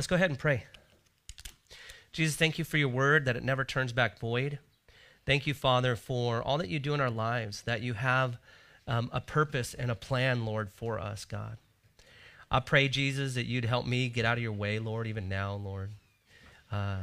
Let's 0.00 0.06
go 0.06 0.16
ahead 0.16 0.30
and 0.30 0.38
pray. 0.38 0.64
Jesus, 2.10 2.34
thank 2.34 2.58
you 2.58 2.64
for 2.64 2.78
your 2.78 2.88
word 2.88 3.26
that 3.26 3.36
it 3.36 3.44
never 3.44 3.66
turns 3.66 3.92
back 3.92 4.18
void. 4.18 4.58
Thank 5.26 5.46
you, 5.46 5.52
Father, 5.52 5.94
for 5.94 6.42
all 6.42 6.56
that 6.56 6.70
you 6.70 6.78
do 6.78 6.94
in 6.94 7.02
our 7.02 7.10
lives, 7.10 7.60
that 7.64 7.82
you 7.82 7.92
have 7.92 8.38
um, 8.86 9.10
a 9.12 9.20
purpose 9.20 9.74
and 9.74 9.90
a 9.90 9.94
plan, 9.94 10.46
Lord, 10.46 10.70
for 10.72 10.98
us, 10.98 11.26
God. 11.26 11.58
I 12.50 12.60
pray, 12.60 12.88
Jesus, 12.88 13.34
that 13.34 13.44
you'd 13.44 13.66
help 13.66 13.86
me 13.86 14.08
get 14.08 14.24
out 14.24 14.38
of 14.38 14.42
your 14.42 14.54
way, 14.54 14.78
Lord, 14.78 15.06
even 15.06 15.28
now, 15.28 15.52
Lord. 15.56 15.90
Uh, 16.72 17.00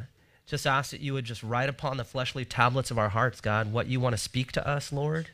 just 0.48 0.66
ask 0.66 0.90
that 0.90 1.00
you 1.00 1.14
would 1.14 1.26
just 1.26 1.44
write 1.44 1.70
upon 1.70 1.98
the 1.98 2.04
fleshly 2.04 2.46
tablets 2.46 2.90
of 2.90 2.98
our 2.98 3.10
hearts, 3.10 3.42
God, 3.42 3.72
what 3.72 3.86
you 3.86 4.00
want 4.00 4.14
to 4.14 4.18
speak 4.18 4.52
to 4.54 4.68
us, 4.68 4.92
Lord. 4.92 5.30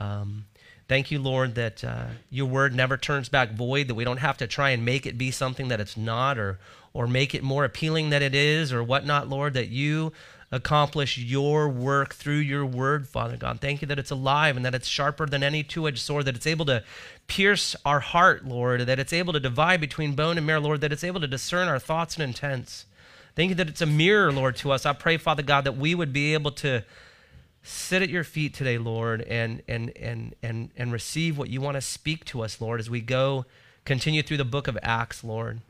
Um, 0.00 0.46
thank 0.88 1.10
you, 1.10 1.18
Lord, 1.18 1.54
that 1.54 1.84
uh, 1.84 2.06
your 2.30 2.46
word 2.46 2.74
never 2.74 2.96
turns 2.96 3.28
back 3.28 3.52
void, 3.52 3.88
that 3.88 3.94
we 3.94 4.04
don't 4.04 4.18
have 4.18 4.36
to 4.38 4.46
try 4.46 4.70
and 4.70 4.84
make 4.84 5.06
it 5.06 5.18
be 5.18 5.30
something 5.30 5.68
that 5.68 5.80
it's 5.80 5.96
not 5.96 6.38
or, 6.38 6.58
or 6.92 7.06
make 7.06 7.34
it 7.34 7.42
more 7.42 7.64
appealing 7.64 8.10
than 8.10 8.22
it 8.22 8.34
is 8.34 8.72
or 8.72 8.82
whatnot, 8.82 9.28
Lord, 9.28 9.54
that 9.54 9.68
you 9.68 10.12
accomplish 10.52 11.18
your 11.18 11.68
work 11.68 12.14
through 12.14 12.36
your 12.36 12.64
word, 12.64 13.08
Father 13.08 13.36
God. 13.36 13.60
Thank 13.60 13.82
you 13.82 13.88
that 13.88 13.98
it's 13.98 14.12
alive 14.12 14.56
and 14.56 14.64
that 14.64 14.74
it's 14.74 14.86
sharper 14.86 15.26
than 15.26 15.42
any 15.42 15.62
two 15.62 15.88
edged 15.88 15.98
sword, 15.98 16.24
that 16.26 16.36
it's 16.36 16.46
able 16.46 16.64
to 16.66 16.84
pierce 17.26 17.74
our 17.84 18.00
heart, 18.00 18.46
Lord, 18.46 18.82
that 18.82 18.98
it's 18.98 19.12
able 19.12 19.32
to 19.32 19.40
divide 19.40 19.80
between 19.80 20.14
bone 20.14 20.38
and 20.38 20.46
marrow, 20.46 20.60
Lord, 20.60 20.80
that 20.82 20.92
it's 20.92 21.04
able 21.04 21.20
to 21.20 21.26
discern 21.26 21.68
our 21.68 21.80
thoughts 21.80 22.14
and 22.14 22.22
intents. 22.22 22.86
Thank 23.34 23.50
you 23.50 23.54
that 23.56 23.68
it's 23.68 23.82
a 23.82 23.86
mirror, 23.86 24.32
Lord, 24.32 24.56
to 24.56 24.70
us. 24.70 24.86
I 24.86 24.92
pray, 24.92 25.16
Father 25.16 25.42
God, 25.42 25.64
that 25.64 25.76
we 25.76 25.94
would 25.94 26.12
be 26.12 26.32
able 26.32 26.52
to 26.52 26.84
sit 27.66 28.02
at 28.02 28.08
your 28.08 28.24
feet 28.24 28.54
today, 28.54 28.78
Lord, 28.78 29.22
and 29.22 29.62
and 29.66 29.96
and 29.96 30.34
and 30.42 30.70
and 30.76 30.92
receive 30.92 31.36
what 31.36 31.50
you 31.50 31.60
want 31.60 31.76
to 31.76 31.80
speak 31.80 32.24
to 32.26 32.42
us, 32.42 32.60
Lord, 32.60 32.80
as 32.80 32.88
we 32.88 33.00
go 33.00 33.44
continue 33.84 34.22
through 34.22 34.36
the 34.36 34.44
book 34.44 34.68
of 34.68 34.78
Acts, 34.82 35.24
Lord. 35.24 35.60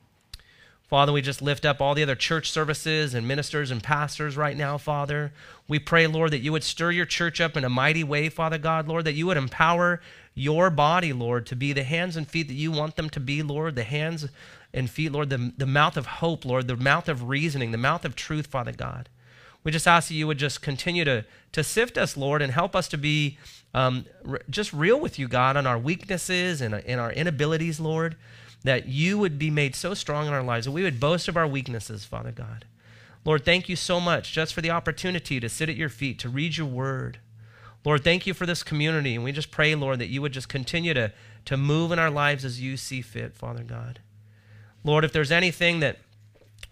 Father, 0.89 1.13
we 1.13 1.21
just 1.21 1.43
lift 1.43 1.67
up 1.67 1.81
all 1.81 1.95
the 1.95 2.05
other 2.05 2.15
church 2.15 2.49
services 2.49 3.13
and 3.13 3.27
ministers 3.27 3.73
and 3.73 3.83
pastors 3.83 4.37
right 4.37 4.57
now, 4.57 4.79
Father. 4.79 5.33
We 5.67 5.81
pray, 5.81 6.07
Lord, 6.07 6.31
that 6.31 6.39
you 6.39 6.53
would 6.53 6.63
stir 6.63 6.93
your 6.93 7.07
church 7.07 7.41
up 7.41 7.57
in 7.57 7.65
a 7.65 7.69
mighty 7.69 8.05
way, 8.05 8.29
Father 8.29 8.57
God, 8.57 8.87
Lord, 8.87 9.05
that 9.05 9.15
you 9.15 9.27
would 9.27 9.37
empower 9.37 10.01
your 10.33 10.71
body, 10.71 11.13
Lord, 11.13 11.45
to 11.47 11.57
be 11.57 11.73
the 11.73 11.83
hands 11.83 12.17
and 12.17 12.29
feet 12.29 12.47
that 12.47 12.55
you 12.55 12.71
want 12.71 12.95
them 12.95 13.11
to 13.11 13.21
be, 13.21 13.43
Lord, 13.43 13.75
the 13.75 13.83
hands 13.83 14.29
and 14.73 14.89
feet, 14.89 15.11
Lord, 15.11 15.31
the, 15.31 15.53
the 15.57 15.67
mouth 15.67 15.97
of 15.97 16.07
hope, 16.07 16.45
Lord, 16.45 16.69
the 16.69 16.77
mouth 16.77 17.09
of 17.09 17.29
reasoning, 17.29 17.73
the 17.73 17.79
mouth 17.79 18.05
of 18.05 18.15
truth, 18.15 18.47
Father 18.47 18.73
God. 18.73 19.09
We 19.67 19.73
just 19.73 19.87
ask 19.87 20.09
that 20.09 20.15
you 20.15 20.27
would 20.27 20.39
just 20.39 20.63
continue 20.63 21.05
to, 21.05 21.25
to 21.53 21.63
sift 21.63 21.99
us, 21.99 22.17
Lord, 22.17 22.41
and 22.41 22.53
help 22.53 22.75
us 22.75 22.89
to 22.89 22.97
be 22.97 23.37
um, 23.75 24.07
r- 24.27 24.41
just 24.49 24.73
real 24.73 24.99
with 24.99 25.19
you, 25.19 25.29
God, 25.29 25.57
on 25.57 25.67
our 25.67 25.79
weaknesses 25.79 26.63
and, 26.63 26.75
and 26.75 27.01
our 27.01 27.13
inabilities, 27.13 27.79
Lord 27.81 28.17
that 28.67 28.89
you 28.89 29.17
would 29.17 29.39
be 29.39 29.51
made 29.51 29.77
so 29.77 29.95
strong 29.95 30.27
in 30.27 30.33
our 30.33 30.43
lives, 30.43 30.67
that 30.67 30.73
we 30.73 30.83
would 30.83 30.99
boast 30.99 31.29
of 31.29 31.37
our 31.37 31.47
weaknesses, 31.47 32.05
Father 32.05 32.33
God. 32.33 32.65
Lord, 33.25 33.45
thank 33.45 33.69
you 33.69 33.77
so 33.77 34.01
much 34.01 34.33
just 34.33 34.53
for 34.53 34.61
the 34.61 34.71
opportunity 34.71 35.39
to 35.39 35.49
sit 35.49 35.69
at 35.69 35.77
your 35.77 35.89
feet, 35.89 36.19
to 36.19 36.29
read 36.29 36.57
your 36.57 36.67
word. 36.67 37.19
Lord, 37.85 38.03
thank 38.03 38.27
you 38.27 38.35
for 38.35 38.45
this 38.45 38.65
community. 38.65 39.15
And 39.15 39.23
we 39.23 39.31
just 39.31 39.53
pray, 39.53 39.75
Lord, 39.77 40.01
that 40.01 40.09
you 40.09 40.21
would 40.21 40.33
just 40.33 40.49
continue 40.49 40.95
to, 40.95 41.13
to 41.45 41.57
move 41.57 41.93
in 41.93 42.01
our 42.01 42.11
lives 42.11 42.45
as 42.45 42.61
you 42.61 42.77
see 42.77 43.03
fit, 43.03 43.37
Father 43.37 43.63
God. 43.63 44.01
Lord, 44.83 45.05
if 45.05 45.13
there's 45.13 45.33
anything 45.33 45.79
that 45.81 45.99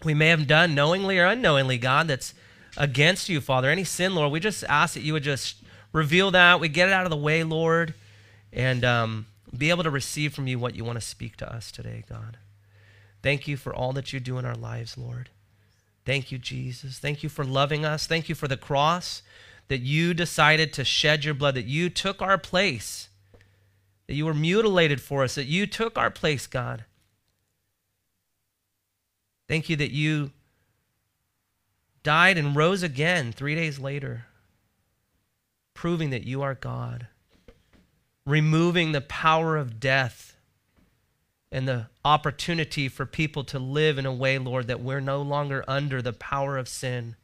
we 0.03 0.13
may 0.13 0.27
have 0.27 0.47
done 0.47 0.75
knowingly 0.75 1.17
or 1.17 1.25
unknowingly, 1.25 1.77
God, 1.77 2.09
that's 2.09 2.33
against 2.77 3.29
you, 3.29 3.41
Father, 3.41 3.69
any 3.69 3.83
sin, 3.83 4.15
Lord, 4.15 4.31
we 4.31 4.39
just 4.39 4.63
ask 4.65 4.93
that 4.93 5.03
you 5.03 5.13
would 5.13 5.23
just 5.23 5.57
reveal 5.93 6.31
that. 6.31 6.59
We 6.59 6.69
get 6.69 6.89
it 6.89 6.93
out 6.93 7.05
of 7.05 7.09
the 7.09 7.17
way, 7.17 7.43
Lord. 7.43 7.93
And, 8.51 8.83
um, 8.85 9.25
be 9.55 9.69
able 9.69 9.83
to 9.83 9.89
receive 9.89 10.33
from 10.33 10.47
you 10.47 10.59
what 10.59 10.75
you 10.75 10.83
want 10.83 10.99
to 10.99 11.05
speak 11.05 11.37
to 11.37 11.53
us 11.53 11.71
today, 11.71 12.03
God. 12.09 12.37
Thank 13.21 13.47
you 13.47 13.57
for 13.57 13.73
all 13.73 13.93
that 13.93 14.13
you 14.13 14.19
do 14.19 14.37
in 14.37 14.45
our 14.45 14.55
lives, 14.55 14.97
Lord. 14.97 15.29
Thank 16.05 16.31
you, 16.31 16.37
Jesus. 16.37 16.99
Thank 16.99 17.23
you 17.23 17.29
for 17.29 17.43
loving 17.43 17.85
us. 17.85 18.05
Thank 18.05 18.29
you 18.29 18.35
for 18.35 18.47
the 18.47 18.57
cross 18.57 19.23
that 19.67 19.79
you 19.79 20.13
decided 20.13 20.71
to 20.73 20.85
shed 20.85 21.25
your 21.25 21.33
blood, 21.33 21.55
that 21.55 21.65
you 21.65 21.89
took 21.89 22.21
our 22.21 22.37
place, 22.37 23.09
that 24.07 24.13
you 24.13 24.25
were 24.25 24.33
mutilated 24.33 25.01
for 25.01 25.23
us, 25.23 25.35
that 25.35 25.45
you 25.45 25.65
took 25.65 25.97
our 25.97 26.11
place, 26.11 26.45
God. 26.45 26.85
Thank 29.47 29.69
you 29.69 29.75
that 29.77 29.91
you 29.91 30.31
died 32.05 32.37
and 32.37 32.55
rose 32.55 32.83
again 32.83 33.33
three 33.33 33.55
days 33.55 33.79
later, 33.79 34.27
proving 35.73 36.11
that 36.11 36.23
you 36.23 36.41
are 36.41 36.55
God 36.55 37.07
removing 38.25 38.91
the 38.91 39.01
power 39.01 39.55
of 39.55 39.79
death 39.79 40.35
and 41.51 41.67
the 41.67 41.87
opportunity 42.03 42.87
for 42.87 43.05
people 43.05 43.43
to 43.45 43.59
live 43.59 43.97
in 43.97 44.05
a 44.05 44.13
way, 44.13 44.37
Lord, 44.37 44.67
that 44.67 44.81
we're 44.81 44.99
no 44.99 45.21
longer 45.21 45.63
under 45.67 46.01
the 46.01 46.13
power 46.13 46.57
of 46.57 46.67
sin. 46.67 47.15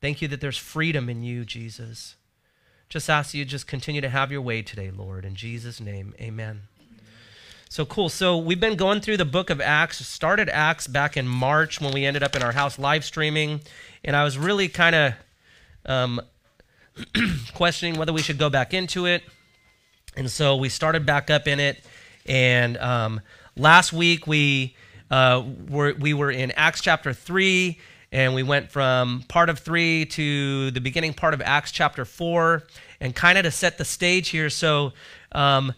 Thank 0.00 0.20
you 0.20 0.28
that 0.28 0.40
there's 0.40 0.58
freedom 0.58 1.08
in 1.08 1.22
you, 1.22 1.44
Jesus. 1.44 2.16
Just 2.88 3.08
ask 3.08 3.34
you 3.34 3.44
just 3.44 3.66
continue 3.66 4.00
to 4.00 4.08
have 4.08 4.32
your 4.32 4.40
way 4.40 4.62
today, 4.62 4.90
Lord. 4.90 5.24
In 5.24 5.34
Jesus' 5.34 5.80
name, 5.80 6.14
amen. 6.20 6.62
So 7.70 7.84
cool. 7.84 8.08
So 8.08 8.38
we've 8.38 8.58
been 8.58 8.76
going 8.76 9.02
through 9.02 9.18
the 9.18 9.26
book 9.26 9.50
of 9.50 9.60
Acts. 9.60 10.04
Started 10.06 10.48
Acts 10.48 10.86
back 10.86 11.18
in 11.18 11.28
March 11.28 11.82
when 11.82 11.92
we 11.92 12.06
ended 12.06 12.22
up 12.22 12.34
in 12.34 12.42
our 12.42 12.52
house 12.52 12.78
live 12.78 13.04
streaming, 13.04 13.60
and 14.02 14.16
I 14.16 14.24
was 14.24 14.38
really 14.38 14.68
kind 14.68 14.96
of 14.96 15.12
um, 15.84 16.20
questioning 17.54 17.98
whether 17.98 18.12
we 18.12 18.22
should 18.22 18.38
go 18.38 18.48
back 18.48 18.72
into 18.72 19.04
it. 19.04 19.22
And 20.16 20.30
so 20.30 20.56
we 20.56 20.70
started 20.70 21.04
back 21.04 21.28
up 21.28 21.46
in 21.46 21.60
it. 21.60 21.84
And 22.24 22.78
um, 22.78 23.20
last 23.54 23.92
week 23.92 24.26
we 24.26 24.74
uh, 25.10 25.44
were 25.68 25.92
we 25.92 26.14
were 26.14 26.30
in 26.30 26.52
Acts 26.52 26.80
chapter 26.80 27.12
three, 27.12 27.78
and 28.10 28.34
we 28.34 28.42
went 28.42 28.70
from 28.70 29.24
part 29.28 29.50
of 29.50 29.58
three 29.58 30.06
to 30.06 30.70
the 30.70 30.80
beginning 30.80 31.12
part 31.12 31.34
of 31.34 31.42
Acts 31.42 31.70
chapter 31.70 32.06
four, 32.06 32.66
and 32.98 33.14
kind 33.14 33.36
of 33.36 33.44
to 33.44 33.50
set 33.50 33.76
the 33.76 33.84
stage 33.84 34.30
here. 34.30 34.48
So. 34.48 34.94
Um, 35.32 35.74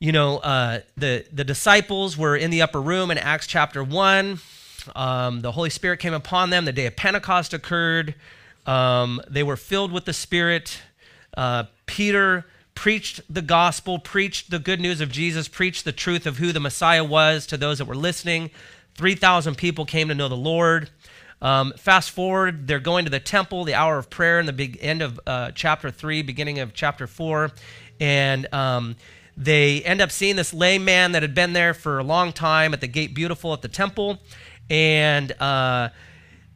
you 0.00 0.12
know, 0.12 0.38
uh, 0.38 0.80
the 0.96 1.24
the 1.32 1.44
disciples 1.44 2.16
were 2.16 2.36
in 2.36 2.50
the 2.50 2.62
upper 2.62 2.80
room 2.80 3.10
in 3.10 3.18
Acts 3.18 3.46
chapter 3.46 3.82
one. 3.82 4.38
Um, 4.94 5.40
the 5.40 5.52
Holy 5.52 5.70
Spirit 5.70 5.98
came 5.98 6.14
upon 6.14 6.50
them. 6.50 6.64
The 6.64 6.72
day 6.72 6.86
of 6.86 6.96
Pentecost 6.96 7.52
occurred. 7.52 8.14
Um, 8.66 9.20
they 9.28 9.42
were 9.42 9.56
filled 9.56 9.92
with 9.92 10.04
the 10.04 10.12
Spirit. 10.12 10.82
Uh, 11.36 11.64
Peter 11.86 12.46
preached 12.74 13.20
the 13.28 13.42
gospel, 13.42 13.98
preached 13.98 14.50
the 14.50 14.58
good 14.58 14.80
news 14.80 15.00
of 15.00 15.10
Jesus, 15.10 15.48
preached 15.48 15.84
the 15.84 15.92
truth 15.92 16.26
of 16.26 16.38
who 16.38 16.52
the 16.52 16.60
Messiah 16.60 17.02
was 17.02 17.46
to 17.46 17.56
those 17.56 17.78
that 17.78 17.86
were 17.86 17.96
listening. 17.96 18.50
3,000 18.94 19.56
people 19.56 19.84
came 19.84 20.08
to 20.08 20.14
know 20.14 20.28
the 20.28 20.36
Lord. 20.36 20.90
Um, 21.42 21.72
fast 21.76 22.10
forward, 22.10 22.66
they're 22.68 22.78
going 22.78 23.04
to 23.04 23.10
the 23.10 23.20
temple, 23.20 23.64
the 23.64 23.74
hour 23.74 23.98
of 23.98 24.10
prayer, 24.10 24.38
in 24.38 24.46
the 24.46 24.52
big 24.52 24.78
end 24.80 25.02
of 25.02 25.20
uh, 25.26 25.50
chapter 25.52 25.90
3, 25.90 26.22
beginning 26.22 26.60
of 26.60 26.72
chapter 26.74 27.06
4. 27.06 27.50
And 28.00 28.52
um, 28.52 28.96
they 29.38 29.82
end 29.82 30.00
up 30.00 30.10
seeing 30.10 30.34
this 30.34 30.52
lame 30.52 30.84
man 30.84 31.12
that 31.12 31.22
had 31.22 31.32
been 31.32 31.52
there 31.52 31.72
for 31.72 32.00
a 32.00 32.02
long 32.02 32.32
time 32.32 32.74
at 32.74 32.80
the 32.80 32.88
gate 32.88 33.14
beautiful 33.14 33.52
at 33.52 33.62
the 33.62 33.68
temple. 33.68 34.18
And 34.68 35.30
uh, 35.40 35.90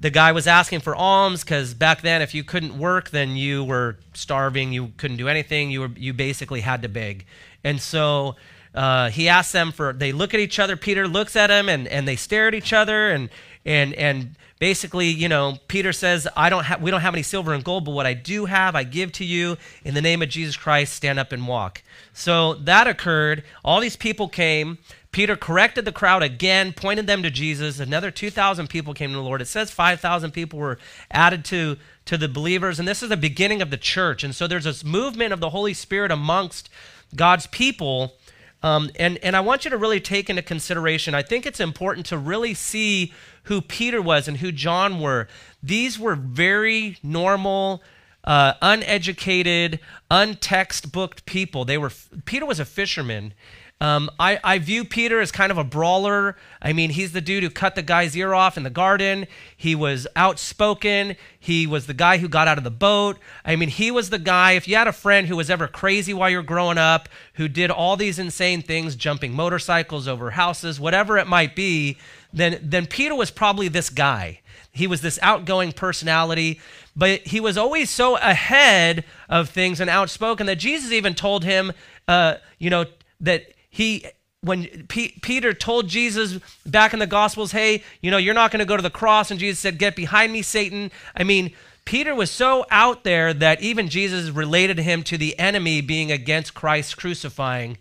the 0.00 0.10
guy 0.10 0.32
was 0.32 0.48
asking 0.48 0.80
for 0.80 0.96
alms 0.96 1.44
because 1.44 1.74
back 1.74 2.02
then 2.02 2.22
if 2.22 2.34
you 2.34 2.42
couldn't 2.42 2.76
work 2.76 3.10
then 3.10 3.36
you 3.36 3.62
were 3.62 3.98
starving. 4.14 4.72
You 4.72 4.92
couldn't 4.96 5.16
do 5.16 5.28
anything. 5.28 5.70
You 5.70 5.82
were 5.82 5.90
you 5.96 6.12
basically 6.12 6.60
had 6.60 6.82
to 6.82 6.88
beg. 6.88 7.24
And 7.62 7.80
so 7.80 8.34
uh, 8.74 9.10
he 9.10 9.28
asks 9.28 9.52
them 9.52 9.70
for 9.70 9.92
they 9.92 10.10
look 10.10 10.34
at 10.34 10.40
each 10.40 10.58
other. 10.58 10.76
Peter 10.76 11.06
looks 11.06 11.36
at 11.36 11.50
him 11.50 11.68
and, 11.68 11.86
and 11.86 12.08
they 12.08 12.16
stare 12.16 12.48
at 12.48 12.54
each 12.54 12.72
other 12.72 13.10
and 13.10 13.30
and 13.64 13.94
and 13.94 14.34
basically 14.62 15.08
you 15.08 15.28
know 15.28 15.58
peter 15.66 15.92
says 15.92 16.28
i 16.36 16.48
don't 16.48 16.62
have 16.62 16.80
we 16.80 16.88
don't 16.88 17.00
have 17.00 17.14
any 17.14 17.22
silver 17.24 17.52
and 17.52 17.64
gold 17.64 17.84
but 17.84 17.90
what 17.90 18.06
i 18.06 18.14
do 18.14 18.44
have 18.44 18.76
i 18.76 18.84
give 18.84 19.10
to 19.10 19.24
you 19.24 19.56
in 19.84 19.92
the 19.92 20.00
name 20.00 20.22
of 20.22 20.28
jesus 20.28 20.56
christ 20.56 20.92
stand 20.92 21.18
up 21.18 21.32
and 21.32 21.48
walk 21.48 21.82
so 22.12 22.54
that 22.54 22.86
occurred 22.86 23.42
all 23.64 23.80
these 23.80 23.96
people 23.96 24.28
came 24.28 24.78
Peter 25.10 25.36
corrected 25.36 25.84
the 25.84 25.92
crowd 25.92 26.22
again, 26.22 26.72
pointed 26.72 27.06
them 27.06 27.22
to 27.22 27.30
Jesus. 27.30 27.78
Another 27.80 28.10
2,000 28.10 28.68
people 28.68 28.94
came 28.94 29.10
to 29.10 29.16
the 29.16 29.22
Lord. 29.22 29.42
It 29.42 29.46
says 29.46 29.70
5,000 29.70 30.30
people 30.30 30.58
were 30.58 30.78
added 31.10 31.44
to, 31.46 31.76
to 32.06 32.16
the 32.16 32.30
believers, 32.30 32.78
and 32.78 32.88
this 32.88 33.02
is 33.02 33.10
the 33.10 33.16
beginning 33.18 33.60
of 33.60 33.70
the 33.70 33.76
church. 33.76 34.24
And 34.24 34.34
so 34.34 34.46
there's 34.46 34.64
this 34.64 34.82
movement 34.82 35.34
of 35.34 35.40
the 35.40 35.50
Holy 35.50 35.74
Spirit 35.74 36.10
amongst 36.10 36.70
God's 37.14 37.46
people. 37.46 38.14
Um, 38.62 38.90
and, 38.96 39.18
and 39.18 39.34
I 39.34 39.40
want 39.40 39.64
you 39.64 39.70
to 39.70 39.76
really 39.76 40.00
take 40.00 40.30
into 40.30 40.42
consideration, 40.42 41.14
I 41.14 41.22
think 41.22 41.46
it's 41.46 41.60
important 41.60 42.06
to 42.06 42.18
really 42.18 42.54
see 42.54 43.12
who 43.44 43.60
Peter 43.60 44.00
was 44.00 44.28
and 44.28 44.36
who 44.36 44.52
John 44.52 45.00
were. 45.00 45.26
These 45.62 45.98
were 45.98 46.14
very 46.14 46.98
normal, 47.02 47.82
uh, 48.24 48.54
uneducated, 48.62 49.80
untextbooked 50.10 51.24
people. 51.24 51.64
They 51.64 51.78
were 51.78 51.90
Peter 52.24 52.46
was 52.46 52.60
a 52.60 52.64
fisherman, 52.64 53.34
um, 53.82 54.10
I, 54.16 54.38
I 54.44 54.58
view 54.60 54.84
Peter 54.84 55.20
as 55.20 55.32
kind 55.32 55.50
of 55.50 55.58
a 55.58 55.64
brawler. 55.64 56.36
I 56.62 56.72
mean, 56.72 56.90
he's 56.90 57.10
the 57.10 57.20
dude 57.20 57.42
who 57.42 57.50
cut 57.50 57.74
the 57.74 57.82
guy's 57.82 58.16
ear 58.16 58.32
off 58.32 58.56
in 58.56 58.62
the 58.62 58.70
garden. 58.70 59.26
He 59.56 59.74
was 59.74 60.06
outspoken. 60.14 61.16
He 61.40 61.66
was 61.66 61.86
the 61.88 61.92
guy 61.92 62.18
who 62.18 62.28
got 62.28 62.46
out 62.46 62.58
of 62.58 62.64
the 62.64 62.70
boat. 62.70 63.18
I 63.44 63.56
mean, 63.56 63.70
he 63.70 63.90
was 63.90 64.10
the 64.10 64.20
guy, 64.20 64.52
if 64.52 64.68
you 64.68 64.76
had 64.76 64.86
a 64.86 64.92
friend 64.92 65.26
who 65.26 65.34
was 65.34 65.50
ever 65.50 65.66
crazy 65.66 66.14
while 66.14 66.30
you're 66.30 66.44
growing 66.44 66.78
up, 66.78 67.08
who 67.34 67.48
did 67.48 67.72
all 67.72 67.96
these 67.96 68.20
insane 68.20 68.62
things, 68.62 68.94
jumping 68.94 69.32
motorcycles 69.32 70.06
over 70.06 70.30
houses, 70.30 70.78
whatever 70.78 71.18
it 71.18 71.26
might 71.26 71.56
be, 71.56 71.98
then, 72.32 72.60
then 72.62 72.86
Peter 72.86 73.16
was 73.16 73.32
probably 73.32 73.66
this 73.66 73.90
guy. 73.90 74.42
He 74.70 74.86
was 74.86 75.00
this 75.00 75.18
outgoing 75.22 75.72
personality, 75.72 76.60
but 76.94 77.22
he 77.22 77.40
was 77.40 77.58
always 77.58 77.90
so 77.90 78.16
ahead 78.18 79.04
of 79.28 79.50
things 79.50 79.80
and 79.80 79.90
outspoken 79.90 80.46
that 80.46 80.60
Jesus 80.60 80.92
even 80.92 81.16
told 81.16 81.42
him, 81.42 81.72
uh, 82.06 82.36
you 82.60 82.70
know, 82.70 82.84
that 83.20 83.46
he 83.72 84.06
when 84.42 84.86
P- 84.88 85.18
Peter 85.22 85.52
told 85.52 85.88
Jesus 85.88 86.38
back 86.66 86.92
in 86.92 86.98
the 86.98 87.06
Gospels, 87.06 87.52
hey, 87.52 87.82
you 88.00 88.10
know, 88.10 88.16
you're 88.16 88.34
not 88.34 88.50
going 88.50 88.58
to 88.58 88.66
go 88.66 88.76
to 88.76 88.82
the 88.82 88.90
cross, 88.90 89.30
and 89.30 89.40
Jesus 89.40 89.60
said, 89.60 89.78
get 89.78 89.96
behind 89.96 90.32
me, 90.32 90.42
Satan. 90.42 90.90
I 91.16 91.22
mean, 91.22 91.52
Peter 91.84 92.14
was 92.14 92.30
so 92.30 92.66
out 92.70 93.02
there 93.02 93.32
that 93.32 93.62
even 93.62 93.88
Jesus 93.88 94.30
related 94.30 94.78
him 94.78 95.02
to 95.04 95.16
the 95.16 95.38
enemy 95.38 95.80
being 95.80 96.12
against 96.12 96.54
Christ 96.54 96.96
crucifying, 96.96 97.78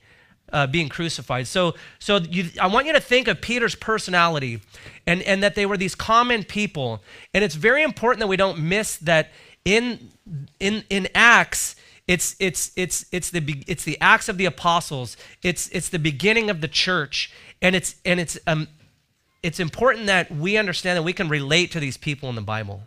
uh, 0.53 0.67
being 0.67 0.87
crucified. 0.87 1.47
So, 1.47 1.75
so 1.99 2.17
you, 2.17 2.49
I 2.59 2.67
want 2.67 2.87
you 2.87 2.93
to 2.93 3.01
think 3.01 3.27
of 3.27 3.41
Peter's 3.41 3.75
personality, 3.75 4.61
and 5.05 5.21
and 5.23 5.41
that 5.43 5.55
they 5.55 5.65
were 5.65 5.77
these 5.77 5.95
common 5.95 6.43
people. 6.43 7.01
And 7.33 7.43
it's 7.43 7.55
very 7.55 7.83
important 7.83 8.19
that 8.19 8.27
we 8.27 8.37
don't 8.37 8.59
miss 8.59 8.97
that 8.97 9.31
in 9.65 10.11
in 10.59 10.83
in 10.89 11.07
Acts 11.13 11.75
it's 12.11 12.35
it's 12.39 12.71
it's 12.75 13.05
it's 13.13 13.29
the 13.29 13.63
it's 13.67 13.85
the 13.85 13.97
acts 14.01 14.27
of 14.27 14.37
the 14.37 14.43
apostles. 14.43 15.15
It's 15.43 15.69
it's 15.69 15.87
the 15.87 15.97
beginning 15.97 16.49
of 16.49 16.59
the 16.59 16.67
church, 16.67 17.31
and 17.61 17.73
it's 17.73 17.95
and 18.03 18.19
it's 18.19 18.37
um 18.45 18.67
it's 19.41 19.61
important 19.61 20.07
that 20.07 20.29
we 20.29 20.57
understand 20.57 20.97
that 20.97 21.03
we 21.03 21.13
can 21.13 21.29
relate 21.29 21.71
to 21.71 21.79
these 21.79 21.95
people 21.95 22.27
in 22.27 22.35
the 22.35 22.41
Bible. 22.41 22.83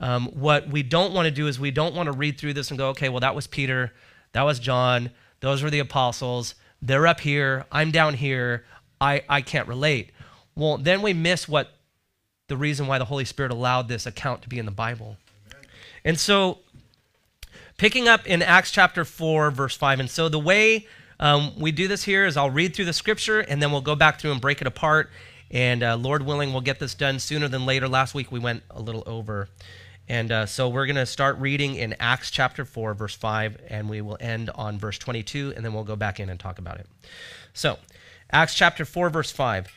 Um, 0.00 0.28
what 0.28 0.70
we 0.70 0.82
don't 0.82 1.12
want 1.12 1.26
to 1.26 1.30
do 1.30 1.48
is 1.48 1.60
we 1.60 1.70
don't 1.70 1.94
want 1.94 2.06
to 2.06 2.12
read 2.12 2.38
through 2.38 2.54
this 2.54 2.70
and 2.70 2.78
go, 2.78 2.88
okay, 2.88 3.10
well 3.10 3.20
that 3.20 3.34
was 3.34 3.46
Peter, 3.46 3.92
that 4.32 4.42
was 4.42 4.58
John, 4.58 5.10
those 5.40 5.62
were 5.62 5.68
the 5.68 5.80
apostles. 5.80 6.54
They're 6.80 7.06
up 7.06 7.20
here, 7.20 7.66
I'm 7.70 7.90
down 7.90 8.14
here. 8.14 8.64
I 9.02 9.22
I 9.28 9.42
can't 9.42 9.68
relate. 9.68 10.12
Well, 10.54 10.78
then 10.78 11.02
we 11.02 11.12
miss 11.12 11.46
what 11.46 11.72
the 12.48 12.56
reason 12.56 12.86
why 12.86 12.96
the 12.96 13.04
Holy 13.04 13.26
Spirit 13.26 13.52
allowed 13.52 13.88
this 13.88 14.06
account 14.06 14.40
to 14.42 14.48
be 14.48 14.58
in 14.58 14.64
the 14.64 14.70
Bible. 14.72 15.18
Amen. 15.50 15.66
And 16.06 16.18
so 16.18 16.60
Picking 17.80 18.08
up 18.08 18.26
in 18.26 18.42
Acts 18.42 18.70
chapter 18.70 19.06
4, 19.06 19.50
verse 19.52 19.74
5. 19.74 20.00
And 20.00 20.10
so 20.10 20.28
the 20.28 20.38
way 20.38 20.86
um, 21.18 21.58
we 21.58 21.72
do 21.72 21.88
this 21.88 22.02
here 22.02 22.26
is 22.26 22.36
I'll 22.36 22.50
read 22.50 22.76
through 22.76 22.84
the 22.84 22.92
scripture 22.92 23.40
and 23.40 23.62
then 23.62 23.72
we'll 23.72 23.80
go 23.80 23.94
back 23.94 24.20
through 24.20 24.32
and 24.32 24.40
break 24.42 24.60
it 24.60 24.66
apart. 24.66 25.08
And 25.50 25.82
uh, 25.82 25.96
Lord 25.96 26.26
willing, 26.26 26.52
we'll 26.52 26.60
get 26.60 26.78
this 26.78 26.94
done 26.94 27.18
sooner 27.18 27.48
than 27.48 27.64
later. 27.64 27.88
Last 27.88 28.14
week 28.14 28.30
we 28.30 28.38
went 28.38 28.64
a 28.68 28.82
little 28.82 29.02
over. 29.06 29.48
And 30.10 30.30
uh, 30.30 30.44
so 30.44 30.68
we're 30.68 30.84
going 30.84 30.96
to 30.96 31.06
start 31.06 31.38
reading 31.38 31.74
in 31.74 31.94
Acts 31.98 32.30
chapter 32.30 32.66
4, 32.66 32.92
verse 32.92 33.14
5, 33.14 33.62
and 33.68 33.88
we 33.88 34.02
will 34.02 34.18
end 34.20 34.50
on 34.50 34.78
verse 34.78 34.98
22, 34.98 35.54
and 35.56 35.64
then 35.64 35.72
we'll 35.72 35.82
go 35.82 35.96
back 35.96 36.20
in 36.20 36.28
and 36.28 36.38
talk 36.38 36.58
about 36.58 36.80
it. 36.80 36.86
So, 37.54 37.78
Acts 38.30 38.54
chapter 38.54 38.84
4, 38.84 39.08
verse 39.08 39.32
5. 39.32 39.68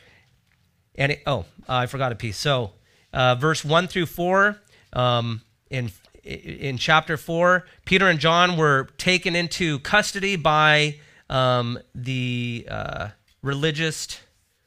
And 0.96 1.12
it, 1.12 1.22
oh, 1.26 1.46
uh, 1.66 1.76
I 1.76 1.86
forgot 1.86 2.12
a 2.12 2.16
piece. 2.16 2.36
So, 2.36 2.72
uh, 3.14 3.36
verse 3.36 3.64
1 3.64 3.88
through 3.88 4.06
4 4.06 4.60
um, 4.92 5.40
in 5.70 5.90
in 6.24 6.78
chapter 6.78 7.16
4, 7.16 7.66
Peter 7.84 8.08
and 8.08 8.18
John 8.18 8.56
were 8.56 8.88
taken 8.98 9.36
into 9.36 9.78
custody 9.80 10.36
by 10.36 10.96
um, 11.28 11.78
the 11.94 12.66
uh, 12.70 13.08
religious 13.42 14.20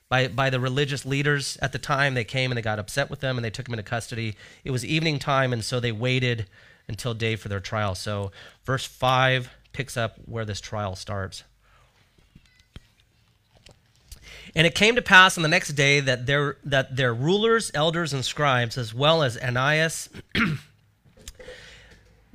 by, 0.09 0.27
by 0.29 0.49
the 0.49 0.59
religious 0.59 1.05
leaders 1.05 1.57
at 1.61 1.73
the 1.73 1.79
time. 1.79 2.13
They 2.13 2.23
came 2.23 2.49
and 2.51 2.57
they 2.57 2.61
got 2.61 2.79
upset 2.79 3.09
with 3.09 3.19
them 3.19 3.37
and 3.37 3.43
they 3.43 3.49
took 3.49 3.65
them 3.65 3.73
into 3.73 3.83
custody. 3.83 4.35
It 4.63 4.71
was 4.71 4.85
evening 4.85 5.19
time, 5.19 5.51
and 5.51 5.63
so 5.63 5.79
they 5.79 5.91
waited 5.91 6.45
until 6.87 7.13
day 7.13 7.35
for 7.35 7.49
their 7.49 7.59
trial. 7.59 7.93
So, 7.93 8.31
verse 8.63 8.85
5 8.85 9.49
picks 9.73 9.97
up 9.97 10.15
where 10.25 10.45
this 10.45 10.61
trial 10.61 10.95
starts. 10.95 11.43
And 14.55 14.65
it 14.65 14.73
came 14.73 14.95
to 14.95 15.01
pass 15.01 15.37
on 15.37 15.43
the 15.43 15.49
next 15.49 15.73
day 15.73 15.99
that 15.99 16.25
their, 16.25 16.57
that 16.63 16.95
their 16.95 17.13
rulers, 17.13 17.69
elders, 17.73 18.13
and 18.13 18.23
scribes, 18.23 18.77
as 18.77 18.93
well 18.93 19.21
as 19.21 19.37
Ananias 19.37 20.09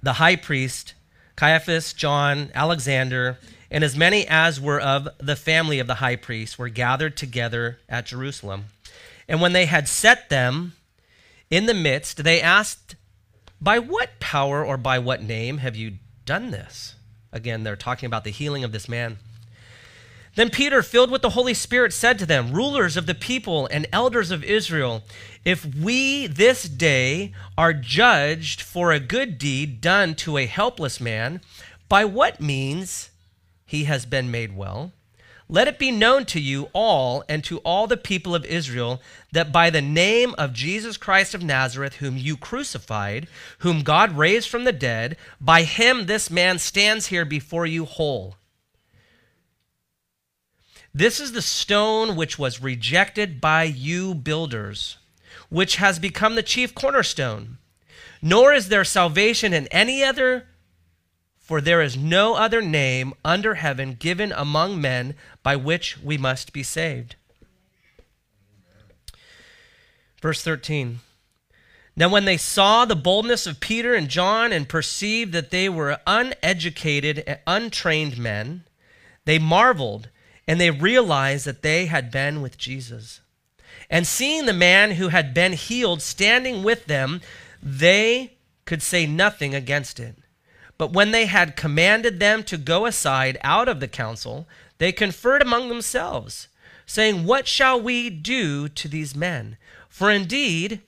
the 0.02 0.14
high 0.14 0.37
priest, 0.37 0.94
Caiaphas, 1.37 1.93
John, 1.93 2.50
Alexander, 2.54 3.38
and 3.70 3.82
as 3.82 3.96
many 3.96 4.26
as 4.28 4.60
were 4.60 4.81
of 4.81 5.08
the 5.19 5.37
family 5.37 5.78
of 5.78 5.87
the 5.87 5.96
high 5.96 6.16
priest 6.16 6.58
were 6.58 6.69
gathered 6.69 7.16
together 7.16 7.78
at 7.88 8.06
Jerusalem. 8.06 8.66
And 9.28 9.40
when 9.40 9.52
they 9.52 9.66
had 9.66 9.88
set 9.88 10.28
them 10.28 10.75
in 11.50 11.66
the 11.66 11.75
midst, 11.75 12.22
they 12.22 12.40
asked, 12.40 12.96
By 13.60 13.78
what 13.78 14.20
power 14.20 14.64
or 14.64 14.76
by 14.76 14.99
what 14.99 15.22
name 15.22 15.58
have 15.58 15.76
you 15.76 15.94
done 16.26 16.50
this? 16.50 16.96
Again, 17.32 17.62
they're 17.62 17.76
talking 17.76 18.06
about 18.06 18.25
the 18.25 18.31
healing 18.31 18.62
of 18.62 18.72
this 18.72 18.88
man. 18.88 19.16
Then 20.34 20.49
Peter, 20.49 20.82
filled 20.82 21.11
with 21.11 21.20
the 21.20 21.31
Holy 21.31 21.52
Spirit, 21.52 21.93
said 21.93 22.19
to 22.19 22.26
them, 22.26 22.52
Rulers 22.52 22.96
of 22.96 23.05
the 23.05 23.14
people 23.14 23.67
and 23.67 23.87
elders 23.93 24.31
of 24.31 24.43
Israel, 24.43 25.02
if 25.44 25.64
we 25.64 26.26
this 26.26 26.62
day 26.62 27.32
are 27.58 27.75
judged 27.75 28.62
for 28.62 28.93
a 28.93 29.00
good 29.00 29.37
deed 29.37 29.81
done 29.82 30.14
to 30.17 30.38
a 30.38 30.46
helpless 30.46 31.00
man, 31.00 31.43
by 31.88 32.06
what 32.06 32.40
means 32.40 33.11
he 33.67 33.84
has 33.84 34.06
been 34.06 34.31
made 34.31 34.56
well, 34.56 34.93
let 35.50 35.69
it 35.69 35.79
be 35.79 35.90
known 35.90 36.25
to 36.26 36.40
you 36.40 36.70
all 36.73 37.25
and 37.28 37.44
to 37.44 37.58
all 37.58 37.87
the 37.87 37.99
people 37.99 38.35
of 38.35 38.46
Israel 38.46 39.02
that 39.32 39.52
by 39.52 39.69
the 39.69 39.82
name 39.82 40.35
of 40.38 40.55
Jesus 40.55 40.96
Christ 40.96 41.35
of 41.35 41.43
Nazareth, 41.43 41.96
whom 41.96 42.17
you 42.17 42.38
crucified, 42.38 43.28
whom 43.58 43.82
God 43.82 44.17
raised 44.17 44.49
from 44.49 44.64
the 44.64 44.73
dead, 44.73 45.19
by 45.43 45.64
him 45.64 46.06
this 46.06 46.31
man 46.31 46.58
stands 46.58 47.08
here 47.08 47.26
before 47.26 47.67
you 47.67 47.85
whole. 47.85 48.37
This 50.94 51.20
is 51.20 51.32
the 51.32 51.42
stone 51.42 52.16
which 52.16 52.38
was 52.38 52.62
rejected 52.62 53.40
by 53.40 53.64
you 53.64 54.14
builders, 54.14 54.98
which 55.48 55.76
has 55.76 55.98
become 55.98 56.34
the 56.34 56.42
chief 56.42 56.74
cornerstone. 56.74 57.58
Nor 58.20 58.52
is 58.52 58.68
there 58.68 58.84
salvation 58.84 59.52
in 59.54 59.66
any 59.68 60.04
other, 60.04 60.48
for 61.38 61.60
there 61.60 61.80
is 61.80 61.96
no 61.96 62.34
other 62.34 62.60
name 62.60 63.14
under 63.24 63.54
heaven 63.54 63.94
given 63.94 64.32
among 64.32 64.80
men 64.80 65.14
by 65.42 65.56
which 65.56 65.98
we 65.98 66.18
must 66.18 66.52
be 66.52 66.62
saved. 66.62 67.16
Verse 70.20 70.42
13. 70.42 71.00
Now, 71.96 72.08
when 72.08 72.24
they 72.24 72.36
saw 72.36 72.84
the 72.84 72.96
boldness 72.96 73.46
of 73.46 73.60
Peter 73.60 73.94
and 73.94 74.08
John 74.08 74.52
and 74.52 74.68
perceived 74.68 75.32
that 75.32 75.50
they 75.50 75.68
were 75.68 75.98
uneducated 76.06 77.22
and 77.26 77.40
untrained 77.46 78.16
men, 78.16 78.64
they 79.24 79.38
marveled 79.38 80.08
and 80.46 80.60
they 80.60 80.70
realized 80.70 81.44
that 81.46 81.62
they 81.62 81.86
had 81.86 82.10
been 82.10 82.42
with 82.42 82.58
Jesus. 82.58 83.20
And 83.88 84.06
seeing 84.06 84.46
the 84.46 84.52
man 84.52 84.92
who 84.92 85.08
had 85.08 85.34
been 85.34 85.52
healed 85.52 86.02
standing 86.02 86.62
with 86.62 86.87
them, 86.87 87.20
they 87.62 88.34
could 88.64 88.82
say 88.82 89.06
nothing 89.06 89.54
against 89.54 90.00
it. 90.00 90.16
But 90.78 90.92
when 90.92 91.11
they 91.11 91.26
had 91.26 91.56
commanded 91.56 92.18
them 92.18 92.42
to 92.44 92.56
go 92.56 92.87
aside 92.87 93.38
out 93.42 93.68
of 93.68 93.80
the 93.80 93.88
council, 93.88 94.49
they 94.78 94.92
conferred 94.92 95.42
among 95.42 95.68
themselves, 95.68 96.49
saying, 96.87 97.25
What 97.25 97.46
shall 97.46 97.80
we 97.80 98.11
do 98.11 98.68
to 98.68 98.88
these 98.88 99.14
men? 99.14 99.58
For 99.88 100.11
indeed, 100.11 100.80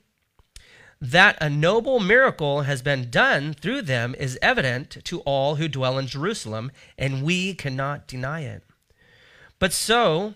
that 1.01 1.37
a 1.41 1.51
noble 1.51 2.01
miracle 2.01 2.63
has 2.63 2.81
been 2.81 3.11
done 3.11 3.53
through 3.53 3.83
them 3.83 4.15
is 4.19 4.39
evident 4.41 4.97
to 5.05 5.21
all 5.21 5.57
who 5.57 5.69
dwell 5.69 5.99
in 5.99 6.07
Jerusalem, 6.07 6.73
and 6.97 7.23
we 7.23 7.55
cannot 7.55 8.09
deny 8.09 8.41
it. 8.41 8.65
But 9.65 9.73
so 9.73 10.35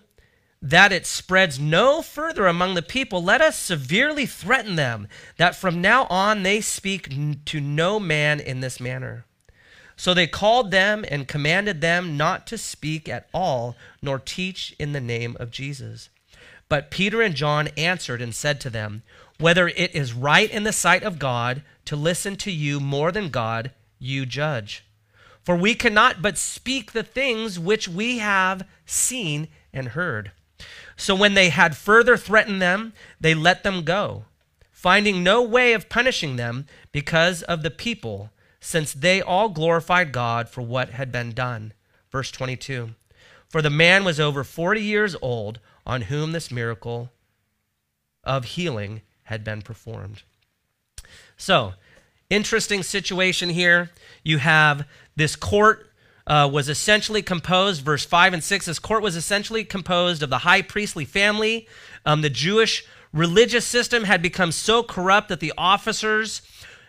that 0.59 0.91
it 0.91 1.05
spreads 1.05 1.59
no 1.59 2.01
further 2.01 2.47
among 2.47 2.73
the 2.73 2.81
people, 2.81 3.23
let 3.23 3.41
us 3.41 3.55
severely 3.55 4.25
threaten 4.25 4.75
them 4.75 5.07
that 5.37 5.55
from 5.55 5.81
now 5.81 6.07
on 6.09 6.41
they 6.41 6.61
speak 6.61 7.45
to 7.45 7.61
no 7.61 7.99
man 7.99 8.39
in 8.39 8.61
this 8.61 8.79
manner. 8.79 9.25
So 9.95 10.15
they 10.15 10.25
called 10.25 10.71
them 10.71 11.05
and 11.11 11.27
commanded 11.27 11.79
them 11.79 12.17
not 12.17 12.47
to 12.47 12.57
speak 12.57 13.07
at 13.07 13.29
all, 13.31 13.75
nor 14.01 14.17
teach 14.17 14.75
in 14.79 14.93
the 14.93 14.99
name 14.99 15.37
of 15.39 15.51
Jesus. 15.51 16.09
But 16.67 16.89
Peter 16.89 17.21
and 17.21 17.35
John 17.35 17.67
answered 17.77 18.23
and 18.23 18.33
said 18.33 18.59
to 18.61 18.71
them, 18.71 19.03
Whether 19.37 19.67
it 19.67 19.93
is 19.93 20.11
right 20.11 20.49
in 20.49 20.63
the 20.63 20.73
sight 20.73 21.03
of 21.03 21.19
God 21.19 21.61
to 21.85 21.95
listen 21.95 22.35
to 22.37 22.51
you 22.51 22.79
more 22.79 23.11
than 23.11 23.29
God, 23.29 23.69
you 23.99 24.25
judge. 24.25 24.83
For 25.49 25.55
we 25.55 25.73
cannot 25.73 26.21
but 26.21 26.37
speak 26.37 26.91
the 26.91 27.01
things 27.01 27.57
which 27.57 27.87
we 27.87 28.19
have 28.19 28.67
seen 28.85 29.47
and 29.73 29.87
heard. 29.87 30.31
So 30.95 31.15
when 31.15 31.33
they 31.33 31.49
had 31.49 31.75
further 31.75 32.17
threatened 32.17 32.61
them, 32.61 32.93
they 33.19 33.33
let 33.33 33.63
them 33.63 33.83
go, 33.83 34.25
finding 34.71 35.23
no 35.23 35.41
way 35.41 35.73
of 35.73 35.89
punishing 35.89 36.35
them 36.35 36.67
because 36.91 37.41
of 37.41 37.63
the 37.63 37.71
people, 37.71 38.29
since 38.59 38.93
they 38.93 39.23
all 39.23 39.49
glorified 39.49 40.11
God 40.11 40.49
for 40.49 40.61
what 40.61 40.91
had 40.91 41.11
been 41.11 41.31
done. 41.31 41.73
Verse 42.11 42.29
22 42.29 42.91
For 43.47 43.63
the 43.63 43.71
man 43.71 44.03
was 44.03 44.19
over 44.19 44.43
40 44.43 44.83
years 44.83 45.15
old 45.19 45.59
on 45.83 46.03
whom 46.03 46.31
this 46.31 46.51
miracle 46.51 47.09
of 48.23 48.45
healing 48.45 49.01
had 49.23 49.43
been 49.43 49.63
performed. 49.63 50.21
So, 51.37 51.73
interesting 52.29 52.83
situation 52.83 53.49
here. 53.49 53.89
You 54.23 54.37
have 54.37 54.85
this 55.19 55.35
court 55.35 55.91
uh, 56.25 56.49
was 56.51 56.69
essentially 56.69 57.21
composed, 57.21 57.83
verse 57.83 58.05
5 58.05 58.33
and 58.33 58.43
6, 58.43 58.65
this 58.65 58.79
court 58.79 59.03
was 59.03 59.15
essentially 59.15 59.63
composed 59.63 60.23
of 60.23 60.29
the 60.29 60.39
high 60.39 60.61
priestly 60.61 61.05
family. 61.05 61.67
Um, 62.05 62.21
the 62.21 62.29
Jewish 62.29 62.85
religious 63.11 63.65
system 63.65 64.05
had 64.05 64.21
become 64.21 64.51
so 64.51 64.81
corrupt 64.81 65.29
that 65.29 65.39
the 65.39 65.53
officers, 65.57 66.41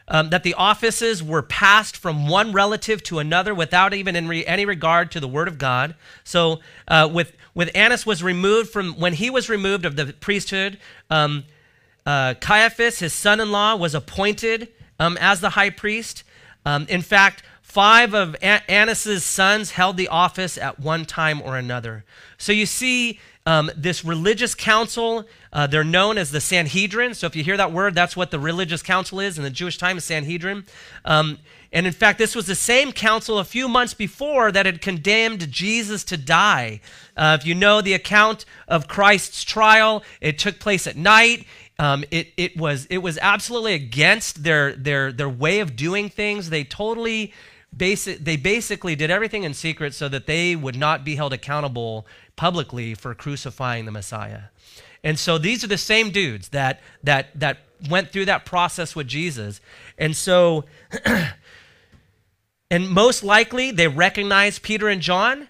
um, 0.09 0.31
that 0.31 0.43
the 0.43 0.55
offices 0.55 1.23
were 1.23 1.43
passed 1.43 1.97
from 1.97 2.29
one 2.29 2.53
relative 2.53 3.03
to 3.05 3.19
another 3.19 3.55
without 3.55 3.93
even 3.95 4.29
re- 4.29 4.47
any 4.47 4.65
regard 4.65 5.11
to 5.13 5.21
the 5.21 5.29
word 5.29 5.49
of 5.49 5.59
God. 5.59 5.95
So, 6.25 6.61
uh, 6.89 7.09
with 7.13 7.33
with 7.53 7.71
Annas 7.75 8.07
was 8.07 8.23
removed 8.23 8.71
from 8.71 8.95
when 8.95 9.15
he 9.15 9.29
was 9.29 9.49
removed 9.49 9.85
of 9.85 9.97
the 9.97 10.13
priesthood. 10.21 10.79
Um, 11.11 11.45
uh, 12.07 12.35
Caiaphas, 12.41 13.01
his 13.01 13.13
son-in-law, 13.13 13.77
was 13.77 13.95
appointed 13.95 14.69
um, 15.01 15.19
as 15.21 15.41
the 15.41 15.51
high 15.51 15.71
priest. 15.71 16.23
Um, 16.65 16.87
in 16.89 17.03
fact, 17.03 17.43
five 17.71 18.15
of 18.15 18.35
Annas's 18.43 19.25
sons 19.25 19.71
held 19.71 19.97
the 19.97 20.09
office 20.09 20.59
at 20.59 20.81
one 20.81 21.05
time 21.05 21.41
or 21.41 21.57
another. 21.57 22.05
So 22.37 22.51
you 22.51 22.67
see 22.67 23.21
um, 23.47 23.71
this 23.77 24.05
religious 24.05 24.57
council, 24.57 25.25
uh, 25.53 25.69
they're 25.69 25.85
known 25.85 26.19
as 26.19 26.33
the 26.33 26.41
Sanhedrin. 26.41 27.15
So 27.15 27.29
if 27.29 27.37
you 27.37 27.45
hear 27.45 27.57
that 27.57 27.71
word, 27.71 27.95
that's 27.95 28.17
what 28.17 28.33
the 28.33 28.41
religious 28.41 28.83
council 28.83 29.21
is 29.21 29.39
in 29.39 29.45
the 29.45 29.51
Jewish 29.51 29.79
time, 29.79 30.01
Sanhedrin. 30.01 30.67
Um, 31.05 31.39
and 31.73 31.87
in 31.87 31.93
fact, 31.93 32.19
this 32.19 32.35
was 32.35 32.47
the 32.47 32.57
same 32.57 32.91
council 32.91 33.39
a 33.39 33.45
few 33.45 33.69
months 33.69 33.95
before 33.95 34.51
that 34.51 34.67
had 34.67 34.83
condemned 34.83 35.49
Jesus 35.53 36.03
to 36.05 36.17
die. 36.17 36.81
Uh, 37.17 37.39
if 37.41 37.47
you 37.47 37.55
know 37.55 37.81
the 37.81 37.95
account 37.95 38.45
of 38.67 38.89
Christ's 38.89 39.45
trial, 39.45 40.03
it 40.21 40.41
took 40.41 40.59
place 40.59 40.89
at 40.89 40.97
night. 40.97 41.47
Um, 41.79 42.05
it, 42.11 42.33
it, 42.37 42.57
was, 42.57 42.87
it 42.91 42.99
was 42.99 43.17
absolutely 43.23 43.75
against 43.75 44.43
their, 44.43 44.73
their, 44.73 45.13
their 45.13 45.29
way 45.29 45.61
of 45.61 45.77
doing 45.77 46.11
things. 46.11 46.51
They 46.51 46.65
totally 46.65 47.33
they 47.73 48.37
basically 48.37 48.95
did 48.95 49.11
everything 49.11 49.45
in 49.45 49.55
secret 49.55 49.95
so 49.95 50.09
that 50.09 50.27
they 50.27 50.57
would 50.57 50.77
not 50.77 51.05
be 51.05 51.17
held 51.17 51.33
accountable 51.33 52.07
publicly 52.37 52.95
for 52.95 53.15
crucifying 53.15 53.85
the 53.85 53.93
Messiah. 53.93 54.45
And 55.03 55.19
so 55.19 55.39
these 55.39 55.65
are 55.65 55.69
the 55.69 55.79
same 55.79 56.11
dudes 56.11 56.51
that 56.51 56.81
that 57.03 57.39
that 57.39 57.59
went 57.89 58.11
through 58.11 58.27
that 58.27 58.45
process 58.45 58.95
with 58.95 59.07
Jesus. 59.07 59.61
And 59.99 60.15
so 60.15 60.65
and 62.71 62.89
most 62.89 63.23
likely 63.23 63.71
they 63.71 63.89
recognized 63.89 64.63
Peter 64.63 64.89
and 64.89 65.01
John. 65.01 65.49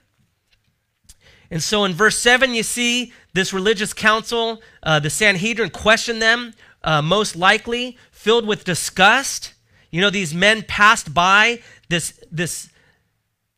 And 1.50 1.62
so 1.62 1.84
in 1.84 1.94
verse 1.94 2.18
7 2.18 2.54
you 2.54 2.62
see 2.62 3.12
this 3.32 3.52
religious 3.52 3.92
council, 3.92 4.62
uh, 4.82 5.00
the 5.00 5.10
Sanhedrin 5.10 5.70
questioned 5.70 6.22
them, 6.22 6.54
uh, 6.84 7.02
most 7.02 7.34
likely 7.34 7.96
filled 8.12 8.46
with 8.46 8.64
disgust. 8.64 9.54
You 9.90 10.00
know, 10.00 10.10
these 10.10 10.32
men 10.32 10.62
passed 10.62 11.12
by 11.12 11.60
this 11.90 12.18
this 12.30 12.70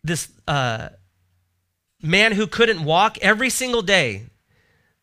this 0.03 0.29
uh, 0.49 0.89
man 2.03 2.33
who 2.33 2.47
couldn't 2.47 2.83
walk 2.83 3.19
every 3.19 3.51
single 3.51 3.83
day 3.83 4.27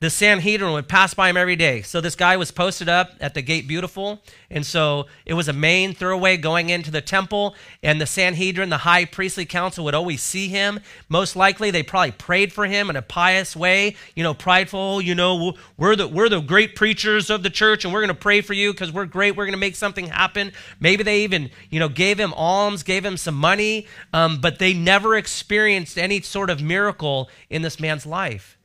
the 0.01 0.09
Sanhedrin 0.09 0.71
would 0.71 0.87
pass 0.87 1.13
by 1.13 1.29
him 1.29 1.35
every 1.35 1.57
day. 1.57 1.81
So 1.81 1.99
this 1.99 2.15
guy 2.15 2.37
was 2.37 2.51
posted 2.51 2.87
up 2.87 3.11
at 3.19 3.33
the 3.33 3.41
gate 3.41 3.67
beautiful. 3.67 4.21
And 4.49 4.65
so 4.65 5.07
it 5.25 5.33
was 5.33 5.49
a 5.49 5.53
main 5.53 5.93
thoroughway 5.93 6.39
going 6.39 6.69
into 6.69 6.89
the 6.89 7.01
temple. 7.01 7.53
And 7.83 7.99
the 7.99 8.05
Sanhedrin, 8.05 8.69
the 8.69 8.77
high 8.77 9.03
priestly 9.03 9.45
council, 9.45 9.83
would 9.83 9.93
always 9.93 10.21
see 10.21 10.47
him. 10.47 10.79
Most 11.09 11.35
likely, 11.35 11.69
they 11.69 11.83
probably 11.83 12.11
prayed 12.11 12.53
for 12.53 12.65
him 12.65 12.89
in 12.89 12.95
a 12.95 13.01
pious 13.01 13.57
way, 13.57 13.97
you 14.15 14.23
know, 14.23 14.33
prideful, 14.33 15.01
you 15.01 15.15
know, 15.15 15.53
we're 15.75 15.97
the, 15.97 16.07
we're 16.07 16.29
the 16.29 16.39
great 16.39 16.77
preachers 16.77 17.29
of 17.29 17.43
the 17.43 17.49
church 17.49 17.83
and 17.83 17.93
we're 17.93 18.01
going 18.01 18.07
to 18.07 18.13
pray 18.13 18.39
for 18.39 18.53
you 18.53 18.71
because 18.71 18.93
we're 18.93 19.05
great. 19.05 19.35
We're 19.35 19.45
going 19.45 19.51
to 19.51 19.59
make 19.59 19.75
something 19.75 20.07
happen. 20.07 20.53
Maybe 20.79 21.03
they 21.03 21.23
even, 21.23 21.49
you 21.69 21.81
know, 21.81 21.89
gave 21.89 22.17
him 22.17 22.33
alms, 22.35 22.83
gave 22.83 23.03
him 23.03 23.17
some 23.17 23.35
money, 23.35 23.85
um, 24.13 24.39
but 24.39 24.59
they 24.59 24.73
never 24.73 25.17
experienced 25.17 25.97
any 25.97 26.21
sort 26.21 26.49
of 26.49 26.61
miracle 26.61 27.29
in 27.49 27.63
this 27.63 27.81
man's 27.81 28.05
life. 28.05 28.55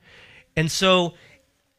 And 0.56 0.70
so 0.70 1.14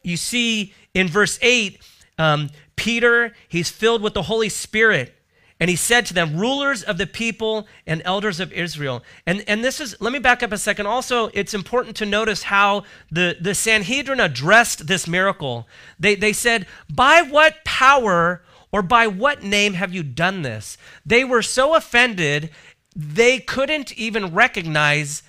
you 0.02 0.16
see 0.16 0.74
in 0.94 1.08
verse 1.08 1.38
8, 1.42 1.80
um, 2.18 2.50
Peter, 2.76 3.34
he's 3.48 3.70
filled 3.70 4.02
with 4.02 4.14
the 4.14 4.22
Holy 4.22 4.48
Spirit. 4.48 5.12
And 5.58 5.70
he 5.70 5.76
said 5.76 6.04
to 6.06 6.14
them, 6.14 6.36
rulers 6.36 6.82
of 6.82 6.98
the 6.98 7.06
people 7.06 7.66
and 7.86 8.02
elders 8.04 8.40
of 8.40 8.52
Israel. 8.52 9.02
And, 9.26 9.42
and 9.48 9.64
this 9.64 9.80
is, 9.80 9.96
let 10.00 10.12
me 10.12 10.18
back 10.18 10.42
up 10.42 10.52
a 10.52 10.58
second. 10.58 10.86
Also, 10.86 11.30
it's 11.32 11.54
important 11.54 11.96
to 11.96 12.06
notice 12.06 12.44
how 12.44 12.84
the, 13.10 13.36
the 13.40 13.54
Sanhedrin 13.54 14.20
addressed 14.20 14.86
this 14.86 15.08
miracle. 15.08 15.66
They, 15.98 16.14
they 16.14 16.34
said, 16.34 16.66
By 16.92 17.22
what 17.22 17.64
power 17.64 18.42
or 18.70 18.82
by 18.82 19.06
what 19.06 19.42
name 19.42 19.72
have 19.72 19.94
you 19.94 20.02
done 20.02 20.42
this? 20.42 20.76
They 21.06 21.24
were 21.24 21.42
so 21.42 21.74
offended, 21.74 22.50
they 22.94 23.38
couldn't 23.38 23.96
even 23.96 24.34
recognize 24.34 25.22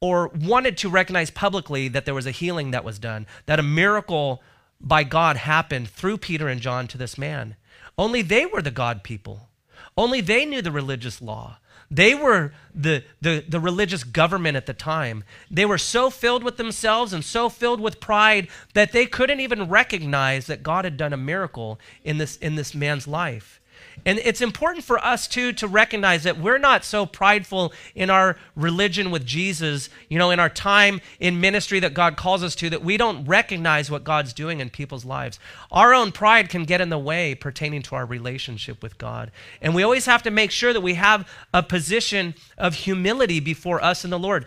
or 0.00 0.28
wanted 0.28 0.76
to 0.78 0.88
recognize 0.88 1.30
publicly 1.30 1.88
that 1.88 2.04
there 2.04 2.14
was 2.14 2.26
a 2.26 2.30
healing 2.30 2.70
that 2.70 2.84
was 2.84 2.98
done, 2.98 3.26
that 3.46 3.58
a 3.58 3.62
miracle 3.62 4.42
by 4.80 5.04
God 5.04 5.36
happened 5.36 5.88
through 5.88 6.18
Peter 6.18 6.48
and 6.48 6.60
John 6.60 6.86
to 6.88 6.98
this 6.98 7.18
man. 7.18 7.56
Only 7.98 8.22
they 8.22 8.46
were 8.46 8.62
the 8.62 8.70
God 8.70 9.02
people. 9.02 9.48
Only 9.96 10.20
they 10.20 10.46
knew 10.46 10.62
the 10.62 10.72
religious 10.72 11.20
law. 11.20 11.58
They 11.90 12.14
were 12.14 12.52
the, 12.74 13.02
the, 13.20 13.44
the 13.46 13.58
religious 13.58 14.04
government 14.04 14.56
at 14.56 14.66
the 14.66 14.72
time. 14.72 15.24
They 15.50 15.66
were 15.66 15.76
so 15.76 16.08
filled 16.08 16.44
with 16.44 16.56
themselves 16.56 17.12
and 17.12 17.24
so 17.24 17.48
filled 17.48 17.80
with 17.80 18.00
pride 18.00 18.48
that 18.74 18.92
they 18.92 19.06
couldn't 19.06 19.40
even 19.40 19.68
recognize 19.68 20.46
that 20.46 20.62
God 20.62 20.84
had 20.84 20.96
done 20.96 21.12
a 21.12 21.18
miracle 21.18 21.80
in 22.04 22.18
this, 22.18 22.36
in 22.36 22.54
this 22.54 22.74
man's 22.74 23.08
life. 23.08 23.59
And 24.06 24.18
it's 24.18 24.40
important 24.40 24.84
for 24.84 24.98
us 25.04 25.26
too 25.28 25.52
to 25.54 25.66
recognize 25.66 26.22
that 26.24 26.38
we're 26.38 26.58
not 26.58 26.84
so 26.84 27.04
prideful 27.04 27.72
in 27.94 28.08
our 28.08 28.36
religion 28.56 29.10
with 29.10 29.26
Jesus, 29.26 29.90
you 30.08 30.18
know, 30.18 30.30
in 30.30 30.40
our 30.40 30.48
time 30.48 31.00
in 31.18 31.40
ministry 31.40 31.80
that 31.80 31.94
God 31.94 32.16
calls 32.16 32.42
us 32.42 32.54
to, 32.56 32.70
that 32.70 32.82
we 32.82 32.96
don't 32.96 33.24
recognize 33.26 33.90
what 33.90 34.04
God's 34.04 34.32
doing 34.32 34.60
in 34.60 34.70
people's 34.70 35.04
lives. 35.04 35.38
Our 35.70 35.92
own 35.92 36.12
pride 36.12 36.48
can 36.48 36.64
get 36.64 36.80
in 36.80 36.88
the 36.88 36.98
way 36.98 37.34
pertaining 37.34 37.82
to 37.82 37.94
our 37.94 38.06
relationship 38.06 38.82
with 38.82 38.96
God. 38.96 39.30
And 39.60 39.74
we 39.74 39.82
always 39.82 40.06
have 40.06 40.22
to 40.22 40.30
make 40.30 40.50
sure 40.50 40.72
that 40.72 40.80
we 40.80 40.94
have 40.94 41.28
a 41.52 41.62
position 41.62 42.34
of 42.56 42.74
humility 42.74 43.40
before 43.40 43.82
us 43.84 44.04
and 44.04 44.12
the 44.12 44.18
Lord. 44.18 44.46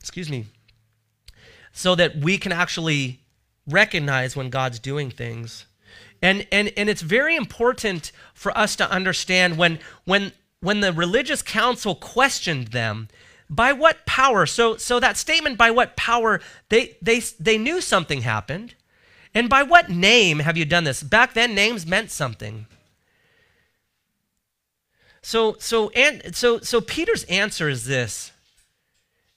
Excuse 0.00 0.28
me. 0.28 0.46
So 1.72 1.94
that 1.94 2.16
we 2.16 2.38
can 2.38 2.50
actually 2.50 3.20
recognize 3.68 4.34
when 4.34 4.50
God's 4.50 4.78
doing 4.78 5.10
things. 5.10 5.66
And, 6.20 6.46
and, 6.50 6.72
and 6.76 6.88
it's 6.88 7.02
very 7.02 7.36
important 7.36 8.12
for 8.34 8.56
us 8.56 8.74
to 8.76 8.90
understand 8.90 9.56
when, 9.56 9.78
when, 10.04 10.32
when 10.60 10.80
the 10.80 10.92
religious 10.92 11.42
council 11.42 11.94
questioned 11.94 12.68
them, 12.68 13.08
by 13.50 13.72
what 13.72 14.04
power? 14.04 14.44
So, 14.46 14.76
so 14.76 15.00
that 15.00 15.16
statement, 15.16 15.56
by 15.56 15.70
what 15.70 15.96
power, 15.96 16.40
they, 16.68 16.96
they, 17.00 17.20
they 17.40 17.56
knew 17.56 17.80
something 17.80 18.22
happened. 18.22 18.74
And 19.34 19.48
by 19.48 19.62
what 19.62 19.88
name 19.88 20.40
have 20.40 20.56
you 20.56 20.64
done 20.64 20.84
this? 20.84 21.02
Back 21.02 21.34
then, 21.34 21.54
names 21.54 21.86
meant 21.86 22.10
something. 22.10 22.66
So, 25.22 25.56
so, 25.58 25.90
and, 25.90 26.34
so, 26.34 26.60
so 26.60 26.80
Peter's 26.80 27.24
answer 27.24 27.68
is 27.68 27.84
this, 27.84 28.32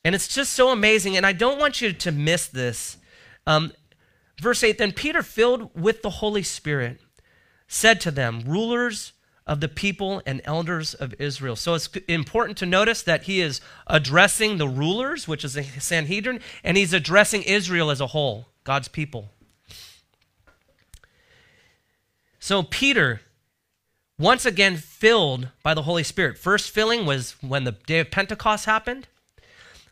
and 0.05 0.15
it's 0.15 0.27
just 0.27 0.53
so 0.53 0.69
amazing, 0.69 1.17
and 1.17 1.25
I 1.25 1.33
don't 1.33 1.59
want 1.59 1.81
you 1.81 1.91
to 1.91 2.11
miss 2.11 2.47
this. 2.47 2.97
Um, 3.45 3.73
Verse 4.41 4.63
8 4.63 4.79
Then 4.79 4.91
Peter, 4.91 5.21
filled 5.21 5.69
with 5.79 6.01
the 6.01 6.09
Holy 6.09 6.41
Spirit, 6.41 6.99
said 7.67 8.01
to 8.01 8.09
them, 8.09 8.41
Rulers 8.47 9.13
of 9.45 9.59
the 9.59 9.67
people 9.67 10.23
and 10.25 10.41
elders 10.45 10.95
of 10.95 11.13
Israel. 11.19 11.55
So 11.55 11.75
it's 11.75 11.89
important 12.07 12.57
to 12.57 12.65
notice 12.65 13.03
that 13.03 13.23
he 13.23 13.39
is 13.39 13.61
addressing 13.85 14.57
the 14.57 14.67
rulers, 14.67 15.27
which 15.27 15.43
is 15.43 15.53
the 15.53 15.63
Sanhedrin, 15.63 16.39
and 16.63 16.75
he's 16.75 16.91
addressing 16.91 17.43
Israel 17.43 17.91
as 17.91 18.01
a 18.01 18.07
whole, 18.07 18.47
God's 18.63 18.87
people. 18.87 19.29
So 22.39 22.63
Peter, 22.63 23.21
once 24.17 24.45
again 24.45 24.75
filled 24.75 25.49
by 25.61 25.75
the 25.75 25.83
Holy 25.83 26.03
Spirit. 26.03 26.39
First 26.39 26.71
filling 26.71 27.05
was 27.05 27.35
when 27.41 27.63
the 27.63 27.73
day 27.73 27.99
of 27.99 28.09
Pentecost 28.09 28.65
happened. 28.65 29.07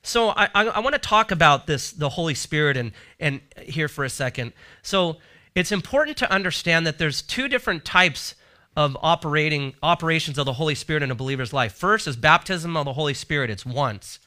So 0.10 0.30
I, 0.30 0.50
I, 0.56 0.66
I 0.66 0.80
want 0.80 0.94
to 0.94 1.00
talk 1.00 1.32
about 1.32 1.68
this, 1.68 1.92
the 1.92 2.10
Holy 2.10 2.34
Spirit, 2.34 2.78
and, 2.78 2.92
and 3.20 3.42
here 3.62 3.88
for 3.88 4.04
a 4.04 4.10
second. 4.10 4.54
So 4.82 5.18
it's 5.54 5.72
important 5.72 6.18
to 6.18 6.32
understand 6.32 6.88
that 6.88 6.98
there's 6.98 7.22
two 7.22 7.48
different 7.48 7.86
types 7.86 8.36
of 8.76 8.98
operating 9.02 9.76
operations 9.84 10.38
of 10.38 10.46
the 10.46 10.54
Holy 10.54 10.76
Spirit 10.76 11.04
in 11.04 11.12
a 11.12 11.16
believer's 11.16 11.54
life. 11.54 11.74
First 11.74 12.08
is 12.08 12.16
baptism 12.16 12.76
of 12.76 12.86
the 12.86 12.94
Holy 12.94 13.14
Spirit. 13.14 13.50
It's 13.50 13.66
once. 13.66 14.20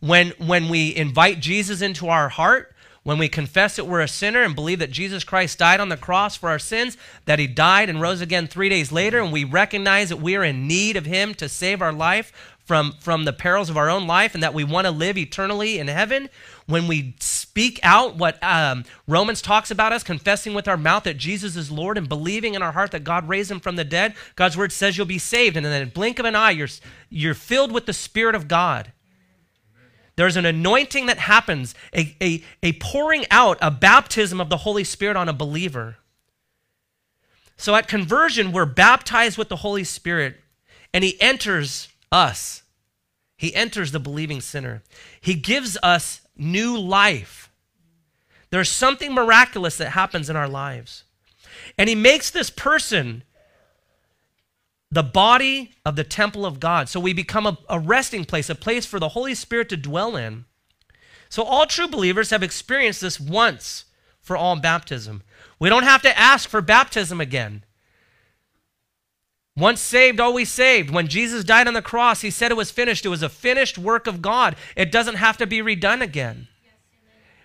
When 0.00 0.30
when 0.38 0.68
we 0.68 0.94
invite 0.94 1.40
Jesus 1.40 1.80
into 1.80 2.08
our 2.08 2.28
heart, 2.28 2.74
when 3.02 3.18
we 3.18 3.28
confess 3.28 3.76
that 3.76 3.86
we're 3.86 4.00
a 4.00 4.08
sinner 4.08 4.42
and 4.42 4.54
believe 4.54 4.78
that 4.80 4.90
Jesus 4.90 5.24
Christ 5.24 5.58
died 5.58 5.80
on 5.80 5.88
the 5.90 5.96
cross 5.96 6.36
for 6.36 6.48
our 6.50 6.58
sins, 6.58 6.96
that 7.24 7.38
he 7.38 7.46
died 7.46 7.88
and 7.88 8.00
rose 8.00 8.20
again 8.20 8.46
3 8.46 8.68
days 8.68 8.92
later 8.92 9.20
and 9.20 9.32
we 9.32 9.44
recognize 9.44 10.08
that 10.08 10.16
we 10.16 10.36
are 10.36 10.44
in 10.44 10.66
need 10.66 10.96
of 10.96 11.06
him 11.06 11.34
to 11.34 11.48
save 11.48 11.80
our 11.80 11.92
life, 11.92 12.32
from, 12.70 12.92
from 13.00 13.24
the 13.24 13.32
perils 13.32 13.68
of 13.68 13.76
our 13.76 13.90
own 13.90 14.06
life 14.06 14.32
and 14.32 14.44
that 14.44 14.54
we 14.54 14.62
want 14.62 14.86
to 14.86 14.92
live 14.92 15.18
eternally 15.18 15.80
in 15.80 15.88
heaven, 15.88 16.28
when 16.66 16.86
we 16.86 17.16
speak 17.18 17.80
out 17.82 18.14
what 18.14 18.40
um, 18.44 18.84
Romans 19.08 19.42
talks 19.42 19.72
about 19.72 19.92
us, 19.92 20.04
confessing 20.04 20.54
with 20.54 20.68
our 20.68 20.76
mouth 20.76 21.02
that 21.02 21.16
Jesus 21.16 21.56
is 21.56 21.72
Lord 21.72 21.98
and 21.98 22.08
believing 22.08 22.54
in 22.54 22.62
our 22.62 22.70
heart 22.70 22.92
that 22.92 23.02
God 23.02 23.28
raised 23.28 23.50
him 23.50 23.58
from 23.58 23.74
the 23.74 23.82
dead, 23.82 24.14
God's 24.36 24.56
word 24.56 24.70
says 24.70 24.96
you'll 24.96 25.04
be 25.04 25.18
saved. 25.18 25.56
And 25.56 25.66
in 25.66 25.80
the 25.80 25.84
blink 25.84 26.20
of 26.20 26.26
an 26.26 26.36
eye, 26.36 26.52
you're, 26.52 26.68
you're 27.08 27.34
filled 27.34 27.72
with 27.72 27.86
the 27.86 27.92
Spirit 27.92 28.36
of 28.36 28.46
God. 28.46 28.92
There's 30.14 30.36
an 30.36 30.46
anointing 30.46 31.06
that 31.06 31.18
happens, 31.18 31.74
a, 31.92 32.14
a, 32.22 32.44
a 32.62 32.74
pouring 32.74 33.24
out, 33.32 33.58
a 33.60 33.72
baptism 33.72 34.40
of 34.40 34.48
the 34.48 34.58
Holy 34.58 34.84
Spirit 34.84 35.16
on 35.16 35.28
a 35.28 35.32
believer. 35.32 35.96
So 37.56 37.74
at 37.74 37.88
conversion, 37.88 38.52
we're 38.52 38.64
baptized 38.64 39.38
with 39.38 39.48
the 39.48 39.56
Holy 39.56 39.82
Spirit, 39.82 40.36
and 40.94 41.02
He 41.02 41.20
enters 41.20 41.88
us. 42.12 42.62
He 43.36 43.54
enters 43.54 43.92
the 43.92 44.00
believing 44.00 44.40
sinner. 44.40 44.82
He 45.20 45.34
gives 45.34 45.78
us 45.82 46.20
new 46.36 46.78
life. 46.78 47.50
There's 48.50 48.68
something 48.68 49.14
miraculous 49.14 49.76
that 49.78 49.90
happens 49.90 50.28
in 50.28 50.36
our 50.36 50.48
lives. 50.48 51.04
And 51.78 51.88
He 51.88 51.94
makes 51.94 52.30
this 52.30 52.50
person 52.50 53.22
the 54.90 55.02
body 55.02 55.70
of 55.84 55.96
the 55.96 56.04
temple 56.04 56.44
of 56.44 56.58
God. 56.58 56.88
So 56.88 56.98
we 56.98 57.12
become 57.12 57.46
a, 57.46 57.58
a, 57.68 57.78
resting 57.78 58.24
place, 58.24 58.50
a 58.50 58.54
place 58.54 58.84
for 58.84 58.98
the 58.98 59.10
Holy 59.10 59.34
Spirit 59.34 59.68
to 59.68 59.76
dwell 59.76 60.16
in. 60.16 60.46
So 61.28 61.44
all 61.44 61.66
true 61.66 61.86
believers 61.86 62.30
have 62.30 62.42
experienced 62.42 63.00
this 63.00 63.20
once 63.20 63.84
for 64.20 64.36
all 64.36 64.56
baptism. 64.56 65.22
We 65.60 65.68
don't 65.68 65.84
have 65.84 66.02
to 66.02 66.18
ask 66.18 66.48
for 66.48 66.60
baptism 66.60 67.20
again. 67.20 67.64
Once 69.56 69.80
saved, 69.80 70.20
always 70.20 70.50
saved. 70.50 70.90
When 70.90 71.08
Jesus 71.08 71.44
died 71.44 71.66
on 71.66 71.74
the 71.74 71.82
cross, 71.82 72.20
he 72.20 72.30
said 72.30 72.50
it 72.50 72.56
was 72.56 72.70
finished. 72.70 73.04
It 73.04 73.10
was 73.10 73.22
a 73.22 73.28
finished 73.28 73.76
work 73.76 74.06
of 74.06 74.22
God. 74.22 74.56
It 74.76 74.92
doesn't 74.92 75.16
have 75.16 75.36
to 75.38 75.46
be 75.46 75.58
redone 75.58 76.00
again. 76.00 76.48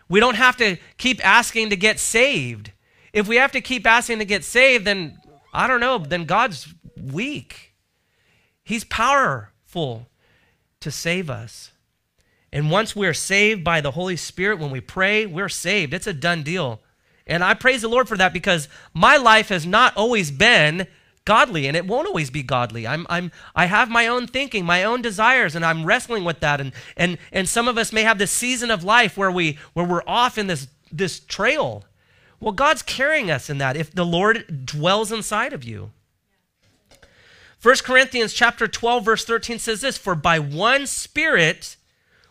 We 0.08 0.20
don't 0.20 0.36
have 0.36 0.56
to 0.58 0.78
keep 0.98 1.26
asking 1.26 1.72
to 1.72 1.76
get 1.76 2.00
saved. 2.00 2.72
If 3.12 3.28
we 3.28 3.38
have 3.38 3.52
to 3.54 3.62
keep 3.62 3.88
asking 3.88 4.20
to 4.20 4.26
get 4.26 4.44
saved, 4.44 4.86
then 4.86 5.20
I 5.54 5.68
don't 5.68 5.80
know, 5.80 5.98
then 5.98 6.26
God's 6.26 6.74
weak. 6.96 7.74
He's 8.64 8.84
powerful 8.84 10.08
to 10.82 10.92
save 10.92 11.30
us. 11.30 11.72
And 12.52 12.72
once 12.72 12.96
we're 12.96 13.14
saved 13.14 13.64
by 13.64 13.82
the 13.82 13.92
Holy 13.92 14.16
Spirit, 14.16 14.60
when 14.60 14.72
we 14.72 14.80
pray, 14.80 15.26
we're 15.26 15.50
saved. 15.50 15.94
It's 15.94 16.08
a 16.08 16.14
done 16.14 16.44
deal. 16.44 16.82
And 17.28 17.44
I 17.44 17.54
praise 17.54 17.82
the 17.82 17.88
Lord 17.88 18.08
for 18.08 18.18
that 18.18 18.34
because 18.34 18.70
my 18.94 19.18
life 19.18 19.50
has 19.50 19.66
not 19.66 19.96
always 19.98 20.30
been 20.30 20.88
godly 21.26 21.68
and 21.68 21.76
it 21.76 21.88
won't 21.88 22.08
always 22.08 22.30
be 22.30 22.44
godly. 22.44 22.88
I'm, 22.88 23.06
I'm, 23.10 23.32
I 23.56 23.66
have 23.66 23.90
my 23.90 24.08
own 24.08 24.28
thinking, 24.28 24.64
my 24.64 24.84
own 24.84 25.02
desires, 25.02 25.56
and 25.56 25.66
I'm 25.66 25.86
wrestling 25.86 26.24
with 26.24 26.40
that. 26.40 26.62
And, 26.62 26.72
and, 26.96 27.18
and 27.32 27.50
some 27.50 27.68
of 27.68 27.78
us 27.78 27.92
may 27.92 28.04
have 28.04 28.20
this 28.20 28.32
season 28.32 28.72
of 28.72 28.84
life 28.84 29.18
where, 29.18 29.32
we, 29.32 29.58
where 29.74 29.86
we're 29.86 30.04
off 30.06 30.38
in 30.38 30.48
this, 30.48 30.68
this 30.92 31.20
trail. 31.20 31.84
Well, 32.40 32.54
God's 32.54 32.84
carrying 32.84 33.32
us 33.32 33.50
in 33.50 33.58
that 33.58 33.76
if 33.76 33.92
the 33.92 34.06
Lord 34.06 34.66
dwells 34.66 35.12
inside 35.12 35.52
of 35.52 35.64
you. 35.64 35.92
1 37.62 37.76
Corinthians 37.84 38.34
chapter 38.34 38.68
12 38.68 39.04
verse 39.04 39.26
13 39.26 39.58
says 39.58 39.82
this, 39.82 39.98
"For 39.98 40.14
by 40.14 40.38
one 40.38 40.86
spirit 40.86 41.78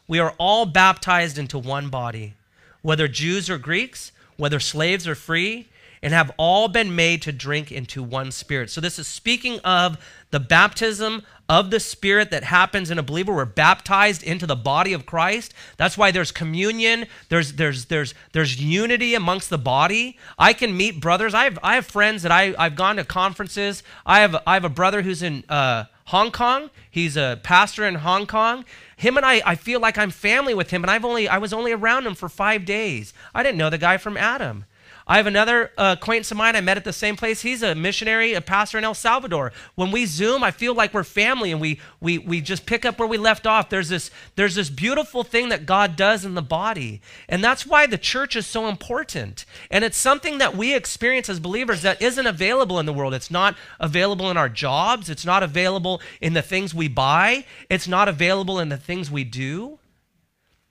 we 0.07 0.21
are 0.21 0.35
all 0.39 0.65
baptized 0.65 1.39
into 1.39 1.59
one 1.59 1.89
body, 1.89 2.35
whether 2.83 3.09
Jews 3.09 3.51
or 3.51 3.59
Greeks, 3.59 4.13
whether 4.37 4.61
slaves 4.61 5.09
or 5.09 5.17
free, 5.17 5.69
and 6.05 6.15
have 6.15 6.31
all 6.37 6.69
been 6.69 6.95
made 6.95 7.23
to 7.23 7.33
drink 7.33 7.73
into 7.73 8.03
one 8.03 8.31
spirit." 8.31 8.71
So 8.71 8.81
this 8.81 8.99
is 8.99 9.09
speaking 9.09 9.59
of 9.61 9.99
the 10.31 10.41
baptism 10.41 11.23
of 11.49 11.71
the 11.71 11.81
Spirit 11.81 12.31
that 12.31 12.45
happens 12.45 12.91
in 12.91 12.99
a 12.99 13.03
believer. 13.03 13.33
We're 13.33 13.45
baptized 13.45 14.23
into 14.23 14.47
the 14.47 14.57
body 14.57 14.93
of 14.93 15.05
Christ. 15.05 15.53
That's 15.77 15.99
why 15.99 16.11
there's 16.11 16.33
communion. 16.33 17.07
There's 17.29 17.55
there's 17.55 17.87
there's 17.87 18.15
there's 18.33 18.61
unity 18.61 19.15
amongst 19.15 19.51
the 19.51 19.59
body. 19.59 20.19
I 20.39 20.53
can 20.55 20.77
meet 20.77 21.01
brothers. 21.01 21.35
I 21.35 21.45
have 21.45 21.59
I 21.63 21.75
have 21.75 21.87
friends 21.87 22.23
that 22.23 22.33
I 22.33 22.55
I've 22.59 22.77
gone 22.77 22.97
to 22.97 23.05
conferences. 23.05 23.83
I 24.07 24.21
have 24.21 24.37
I 24.47 24.55
have 24.55 24.65
a 24.65 24.71
brother 24.71 25.03
who's 25.03 25.23
in 25.23 25.45
uh, 25.49 25.85
Hong 26.07 26.31
Kong. 26.31 26.71
He's 26.91 27.17
a 27.17 27.39
pastor 27.43 27.87
in 27.87 27.97
Hong 27.97 28.27
Kong. 28.27 28.65
Him 28.97 29.17
and 29.17 29.27
I, 29.27 29.43
I 29.45 29.55
feel 29.55 29.81
like 29.81 29.99
I'm 29.99 30.11
family 30.11 30.55
with 30.55 30.71
him, 30.71 30.83
and 30.83 30.91
I've 30.91 31.05
only 31.05 31.29
I 31.29 31.39
was 31.39 31.53
only 31.53 31.73
around 31.73 32.07
him 32.07 32.15
for 32.15 32.29
five 32.29 32.65
days. 32.65 33.13
I 33.35 33.43
didn't 33.43 33.59
know 33.59 33.71
the 33.71 33.79
guy 33.79 33.99
from 33.99 34.17
Adam. 34.17 34.65
I 35.07 35.19
have 35.19 35.27
another 35.27 35.71
uh, 35.77 35.97
acquaintance 35.99 36.31
of 36.31 36.39
mine 36.39 36.57
I 36.57 36.63
met 36.63 36.79
at 36.79 36.85
the 36.85 36.93
same 36.93 37.15
place. 37.15 37.43
He's 37.43 37.63
a 37.63 37.75
missionary, 37.75 38.33
a 38.33 38.41
pastor 38.41 38.79
in 38.79 38.85
El 38.85 38.95
Salvador. 38.95 39.53
When 39.75 39.91
we 39.91 40.07
Zoom, 40.07 40.43
I 40.43 40.51
feel 40.51 40.75
like 40.75 40.95
we're 40.95 41.05
family 41.05 41.53
and 41.53 41.61
we, 41.61 41.79
we, 42.01 42.17
we 42.17 42.41
just 42.41 42.65
pick 42.65 42.87
up 42.87 42.99
where 42.99 43.09
we 43.09 43.19
left 43.19 43.47
off. 43.47 43.69
There's 43.69 43.91
this, 43.91 44.11
there's 44.37 44.55
this 44.55 44.71
beautiful 44.71 45.23
thing 45.23 45.51
that 45.51 45.67
God 45.67 45.97
does 45.97 46.25
in 46.25 46.35
the 46.35 46.43
body. 46.43 47.03
And 47.29 47.45
that's 47.45 47.67
why 47.67 47.87
the 47.87 47.99
church 47.99 48.35
is 48.35 48.47
so 48.47 48.67
important. 48.67 49.45
And 49.71 49.85
it's 49.85 49.99
something 49.99 50.39
that 50.39 50.57
we 50.57 50.75
experience 50.75 51.29
as 51.29 51.39
believers 51.39 51.83
that 51.83 52.01
isn't 52.01 52.27
available 52.27 52.79
in 52.81 52.87
the 52.87 52.93
world. 52.93 53.13
It's 53.13 53.31
not 53.31 53.57
available 53.79 54.31
in 54.31 54.39
our 54.39 54.49
jobs, 54.49 55.11
it's 55.11 55.27
not 55.27 55.43
available 55.43 56.01
in 56.23 56.33
the 56.33 56.43
things 56.43 56.75
we 56.75 56.89
buy, 56.89 57.45
it's 57.69 57.87
not 57.87 58.09
available 58.09 58.59
in 58.59 58.71
the 58.71 58.79
things 58.79 59.11
we 59.11 59.25
do. 59.25 59.79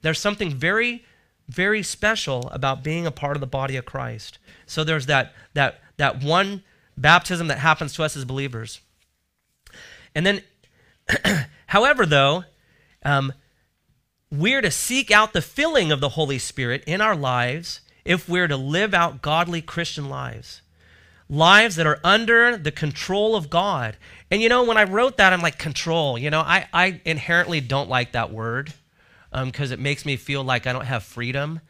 There's 0.02 0.20
something 0.20 0.52
very 0.52 1.04
very 1.48 1.84
special 1.84 2.50
about 2.52 2.84
being 2.84 3.06
a 3.06 3.12
part 3.12 3.36
of 3.36 3.42
the 3.42 3.48
body 3.48 3.76
of 3.76 3.86
Christ. 3.86 4.38
So 4.66 4.84
there's 4.84 5.06
that 5.08 5.34
that 5.54 5.82
that 5.98 6.24
one 6.24 6.64
baptism 6.98 7.48
that 7.48 7.60
happens 7.60 7.94
to 7.94 8.04
us 8.04 8.16
as 8.16 8.26
believers. 8.26 8.82
And 10.16 10.26
then, 10.26 10.42
however, 11.68 12.06
though, 12.06 12.46
um, 13.04 13.34
we're 14.32 14.62
to 14.62 14.72
seek 14.72 15.12
out 15.12 15.34
the 15.34 15.42
filling 15.42 15.92
of 15.92 16.00
the 16.00 16.10
Holy 16.10 16.40
Spirit 16.40 16.84
in 16.86 17.02
our 17.02 17.16
lives 17.16 17.82
if 18.06 18.28
we're 18.28 18.48
to 18.48 18.58
live 18.58 18.94
out 18.94 19.22
godly 19.22 19.62
Christian 19.62 20.10
lives. 20.10 20.62
Lives 21.30 21.76
that 21.78 21.88
are 21.88 22.00
under 22.04 22.58
the 22.58 22.72
control 22.72 23.36
of 23.36 23.50
God. 23.50 23.98
And 24.30 24.42
you 24.42 24.50
know, 24.50 24.64
when 24.64 24.78
I 24.78 24.84
wrote 24.84 25.18
that, 25.18 25.34
I'm 25.34 25.42
like, 25.42 25.58
control. 25.58 26.18
You 26.18 26.30
know, 26.30 26.42
I, 26.42 26.68
I 26.74 27.02
inherently 27.06 27.62
don't 27.62 27.90
like 27.90 28.12
that 28.12 28.32
word 28.32 28.74
because 29.46 29.72
um, 29.72 29.74
it 29.74 29.80
makes 29.80 30.06
me 30.06 30.16
feel 30.16 30.44
like 30.44 30.68
I 30.68 30.74
don't 30.74 30.86
have 30.86 31.04
freedom. 31.04 31.62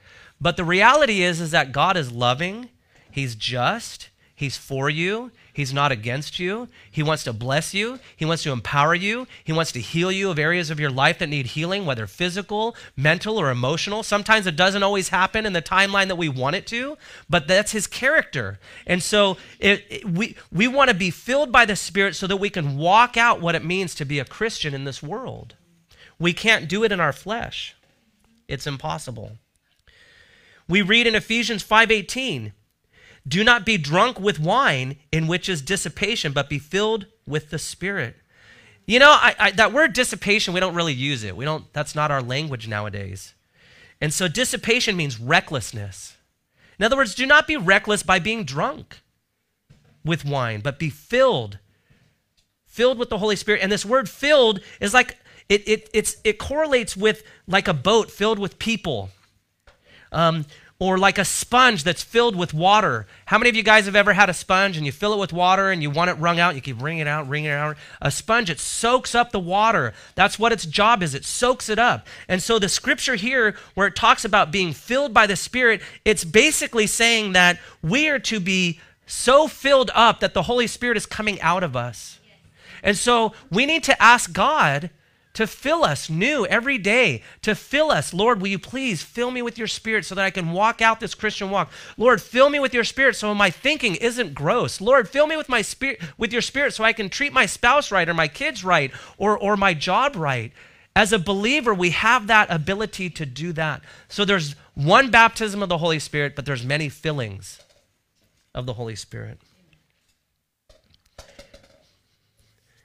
But 0.42 0.58
the 0.58 0.66
reality 0.66 1.24
is, 1.24 1.40
is 1.40 1.52
that 1.52 1.72
God 1.72 1.96
is 1.96 2.12
loving, 2.12 2.70
He's 3.10 3.36
just, 3.36 4.10
He's 4.36 4.58
for 4.58 4.90
you. 4.90 5.32
He's 5.54 5.72
not 5.72 5.92
against 5.92 6.40
you. 6.40 6.68
He 6.90 7.04
wants 7.04 7.24
to 7.26 7.32
bless 7.32 7.76
you. 7.76 8.00
He 8.16 8.26
wants 8.26 8.42
to 8.42 8.52
empower 8.52 8.96
you. 8.96 9.28
He 9.44 9.54
wants 9.54 9.72
to 9.74 9.80
heal 9.80 10.12
you 10.12 10.32
of 10.32 10.40
areas 10.40 10.72
of 10.72 10.80
your 10.80 10.90
life 10.90 11.20
that 11.20 11.30
need 11.30 11.46
healing, 11.46 11.86
whether 11.86 12.08
physical, 12.08 12.76
mental, 12.98 13.38
or 13.38 13.52
emotional. 13.52 14.02
Sometimes 14.02 14.48
it 14.48 14.56
doesn't 14.56 14.82
always 14.82 15.10
happen 15.10 15.46
in 15.46 15.54
the 15.54 15.62
timeline 15.62 16.08
that 16.08 16.16
we 16.16 16.28
want 16.28 16.56
it 16.56 16.66
to, 16.68 16.98
but 17.30 17.48
that's 17.48 17.72
His 17.72 17.86
character. 17.86 18.60
And 18.88 19.04
so 19.04 19.38
it, 19.60 19.86
it, 19.90 20.10
we, 20.10 20.36
we 20.52 20.68
want 20.68 20.90
to 20.90 20.96
be 20.96 21.12
filled 21.12 21.52
by 21.52 21.66
the 21.66 21.76
Spirit 21.76 22.16
so 22.16 22.26
that 22.26 22.38
we 22.38 22.50
can 22.50 22.76
walk 22.76 23.16
out 23.16 23.40
what 23.40 23.54
it 23.54 23.64
means 23.64 23.94
to 23.96 24.06
be 24.06 24.18
a 24.18 24.26
Christian 24.26 24.74
in 24.74 24.86
this 24.86 25.04
world. 25.04 25.54
We 26.20 26.34
can't 26.34 26.68
do 26.68 26.84
it 26.84 26.92
in 26.92 27.00
our 27.00 27.14
flesh. 27.14 27.76
It's 28.48 28.68
impossible. 28.68 29.38
We 30.68 30.82
read 30.82 31.08
in 31.08 31.16
Ephesians 31.16 31.64
5:18, 31.64 32.54
"Do 33.28 33.44
not 33.44 33.66
be 33.66 33.78
drunk 33.78 34.20
with 34.20 34.40
wine, 34.40 34.98
in 35.12 35.28
which 35.28 35.50
is 35.50 35.62
dissipation, 35.62 36.32
but 36.34 36.50
be 36.50 36.60
filled 36.60 37.08
with 37.26 37.50
the 37.50 37.60
Spirit." 37.60 38.18
You 38.86 39.00
know, 39.00 39.12
I, 39.12 39.36
I, 39.40 39.52
that 39.52 39.72
word 39.72 39.94
dissipation, 39.94 40.54
we 40.54 40.60
don't 40.60 40.76
really 40.76 40.94
use 40.94 41.24
it. 41.24 41.36
We 41.36 41.46
don't. 41.46 41.72
That's 41.74 41.96
not 41.96 42.12
our 42.12 42.22
language 42.22 42.68
nowadays. 42.68 43.34
And 44.02 44.14
so, 44.14 44.28
dissipation 44.28 44.98
means 44.98 45.20
recklessness. 45.20 46.18
In 46.78 46.86
other 46.86 46.98
words, 46.98 47.16
do 47.16 47.26
not 47.26 47.48
be 47.48 47.56
reckless 47.56 48.04
by 48.04 48.20
being 48.20 48.44
drunk 48.44 49.00
with 50.04 50.26
wine, 50.26 50.60
but 50.60 50.80
be 50.80 50.90
filled, 50.90 51.60
filled 52.66 52.98
with 52.98 53.10
the 53.10 53.20
Holy 53.20 53.38
Spirit. 53.38 53.62
And 53.62 53.72
this 53.72 53.86
word 53.86 54.10
"filled" 54.10 54.60
is 54.82 54.94
like 54.94 55.18
it, 55.50 55.90
it, 55.94 56.16
it 56.24 56.38
correlates 56.38 56.96
with 56.96 57.24
like 57.48 57.68
a 57.68 57.74
boat 57.74 58.12
filled 58.12 58.40
with 58.40 58.60
people. 58.60 59.10
Um, 60.12 60.46
or 60.80 60.98
like 60.98 61.18
a 61.18 61.24
sponge 61.24 61.86
that's 61.86 62.04
filled 62.04 62.36
with 62.36 62.54
water. 62.54 63.08
How 63.26 63.38
many 63.38 63.50
of 63.50 63.56
you 63.56 63.64
guys 63.64 63.86
have 63.86 63.96
ever 63.96 64.12
had 64.12 64.30
a 64.30 64.34
sponge 64.34 64.76
and 64.76 64.86
you 64.86 64.92
fill 64.92 65.14
it 65.14 65.20
with 65.20 65.32
water 65.32 65.72
and 65.72 65.82
you 65.82 65.90
want 65.90 66.10
it 66.10 66.16
wrung 66.16 66.40
out? 66.40 66.56
You 66.56 66.62
keep 66.62 66.82
wringing 66.82 67.00
it 67.00 67.08
out, 67.08 67.30
wringing 67.30 67.52
it 67.52 67.54
out. 67.54 67.78
A 68.02 68.12
sponge, 68.12 68.50
it 68.50 68.60
soaks 68.60 69.16
up 69.16 69.32
the 69.32 69.40
water. 69.40 69.94
That's 70.16 70.38
what 70.38 70.52
its 70.52 70.66
job 70.66 71.02
is. 71.02 71.16
It 71.16 71.24
soaks 71.24 71.70
it 71.70 71.80
up. 71.80 72.06
And 72.28 72.44
so 72.44 72.60
the 72.60 72.68
scripture 72.68 73.16
here, 73.16 73.56
where 73.76 73.88
it 73.88 73.96
talks 73.96 74.26
about 74.26 74.52
being 74.52 74.74
filled 74.74 75.14
by 75.14 75.26
the 75.26 75.38
Spirit, 75.38 75.82
it's 76.04 76.26
basically 76.26 76.88
saying 76.88 77.32
that 77.32 77.60
we 77.82 78.10
are 78.10 78.20
to 78.20 78.42
be 78.42 78.82
so 79.06 79.48
filled 79.48 79.90
up 79.96 80.20
that 80.20 80.34
the 80.34 80.44
Holy 80.44 80.68
Spirit 80.68 80.98
is 80.98 81.06
coming 81.06 81.40
out 81.40 81.64
of 81.64 81.78
us. 81.78 82.20
And 82.84 82.98
so 82.98 83.32
we 83.50 83.66
need 83.66 83.86
to 83.86 84.04
ask 84.04 84.34
God 84.34 84.90
to 85.34 85.48
fill 85.48 85.84
us 85.84 86.10
new 86.10 86.46
every 86.46 86.78
day, 86.78 87.24
to 87.42 87.56
fill 87.56 87.90
us. 87.90 88.14
Lord, 88.14 88.40
will 88.40 88.50
you 88.50 88.60
please 88.60 89.02
fill 89.02 89.32
me 89.32 89.42
with 89.42 89.58
your 89.58 89.68
spirit 89.68 90.06
so 90.06 90.14
that 90.16 90.26
I 90.26 90.30
can 90.30 90.52
walk 90.52 90.82
out 90.82 91.00
this 91.00 91.16
Christian 91.16 91.50
walk? 91.50 91.72
Lord, 91.98 92.22
fill 92.22 92.50
me 92.50 92.60
with 92.60 92.74
your 92.74 92.84
spirit 92.84 93.16
so 93.16 93.34
my 93.34 93.50
thinking 93.50 93.96
isn't 93.96 94.36
gross. 94.36 94.80
Lord, 94.80 95.10
fill 95.10 95.26
me 95.26 95.36
with 95.36 95.50
my 95.50 95.64
spirit 95.64 96.02
with 96.18 96.32
your 96.32 96.42
spirit 96.42 96.74
so 96.74 96.84
I 96.84 96.94
can 96.94 97.10
treat 97.10 97.34
my 97.34 97.48
spouse 97.48 97.92
right 97.92 98.08
or 98.08 98.14
my 98.14 98.28
kids 98.28 98.64
right 98.64 98.92
or 99.18 99.38
or 99.38 99.58
my 99.58 99.74
job 99.74 100.16
right. 100.16 100.52
as 100.96 101.12
a 101.12 101.20
believer, 101.20 101.74
we 101.74 101.90
have 101.90 102.28
that 102.28 102.52
ability 102.52 103.10
to 103.10 103.26
do 103.26 103.52
that. 103.54 103.82
So 104.08 104.26
there's 104.26 104.56
one 104.76 105.10
baptism 105.10 105.64
of 105.64 105.70
the 105.70 105.80
Holy 105.80 106.00
Spirit, 106.00 106.36
but 106.36 106.46
there's 106.46 106.64
many 106.64 106.90
fillings 106.90 107.60
of 108.54 108.66
the 108.66 108.74
Holy 108.74 108.96
Spirit. 108.96 109.40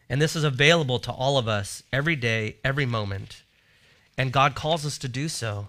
And 0.09 0.23
this 0.23 0.35
is 0.35 0.45
available 0.45 0.99
to 1.01 1.13
all 1.13 1.39
of 1.39 1.49
us 1.49 1.83
every 1.93 2.17
day, 2.17 2.57
every 2.65 2.87
moment. 2.87 3.43
And 4.17 4.33
God 4.33 4.55
calls 4.55 4.87
us 4.87 4.99
to 4.99 5.09
do 5.09 5.29
so. 5.29 5.69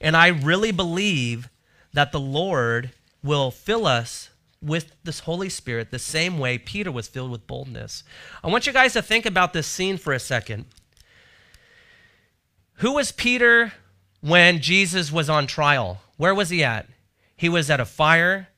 And 0.00 0.16
I 0.16 0.28
really 0.28 0.72
believe 0.72 1.48
that 1.92 2.12
the 2.12 2.20
Lord 2.20 2.92
will 3.22 3.50
fill 3.50 3.86
us 3.86 4.30
with 4.62 4.92
this 5.04 5.20
Holy 5.20 5.48
Spirit 5.48 5.90
the 5.90 5.98
same 5.98 6.38
way 6.38 6.58
Peter 6.58 6.92
was 6.92 7.08
filled 7.08 7.30
with 7.30 7.46
boldness. 7.46 8.04
I 8.44 8.48
want 8.48 8.66
you 8.66 8.72
guys 8.72 8.92
to 8.92 9.02
think 9.02 9.26
about 9.26 9.52
this 9.52 9.66
scene 9.66 9.96
for 9.96 10.12
a 10.12 10.18
second. 10.18 10.66
Who 12.74 12.92
was 12.92 13.12
Peter 13.12 13.72
when 14.20 14.60
Jesus 14.60 15.10
was 15.10 15.28
on 15.28 15.46
trial? 15.46 16.00
Where 16.16 16.34
was 16.34 16.50
he 16.50 16.62
at? 16.62 16.88
He 17.36 17.48
was 17.48 17.70
at 17.70 17.80
a 17.80 17.84
fire. 17.84 18.48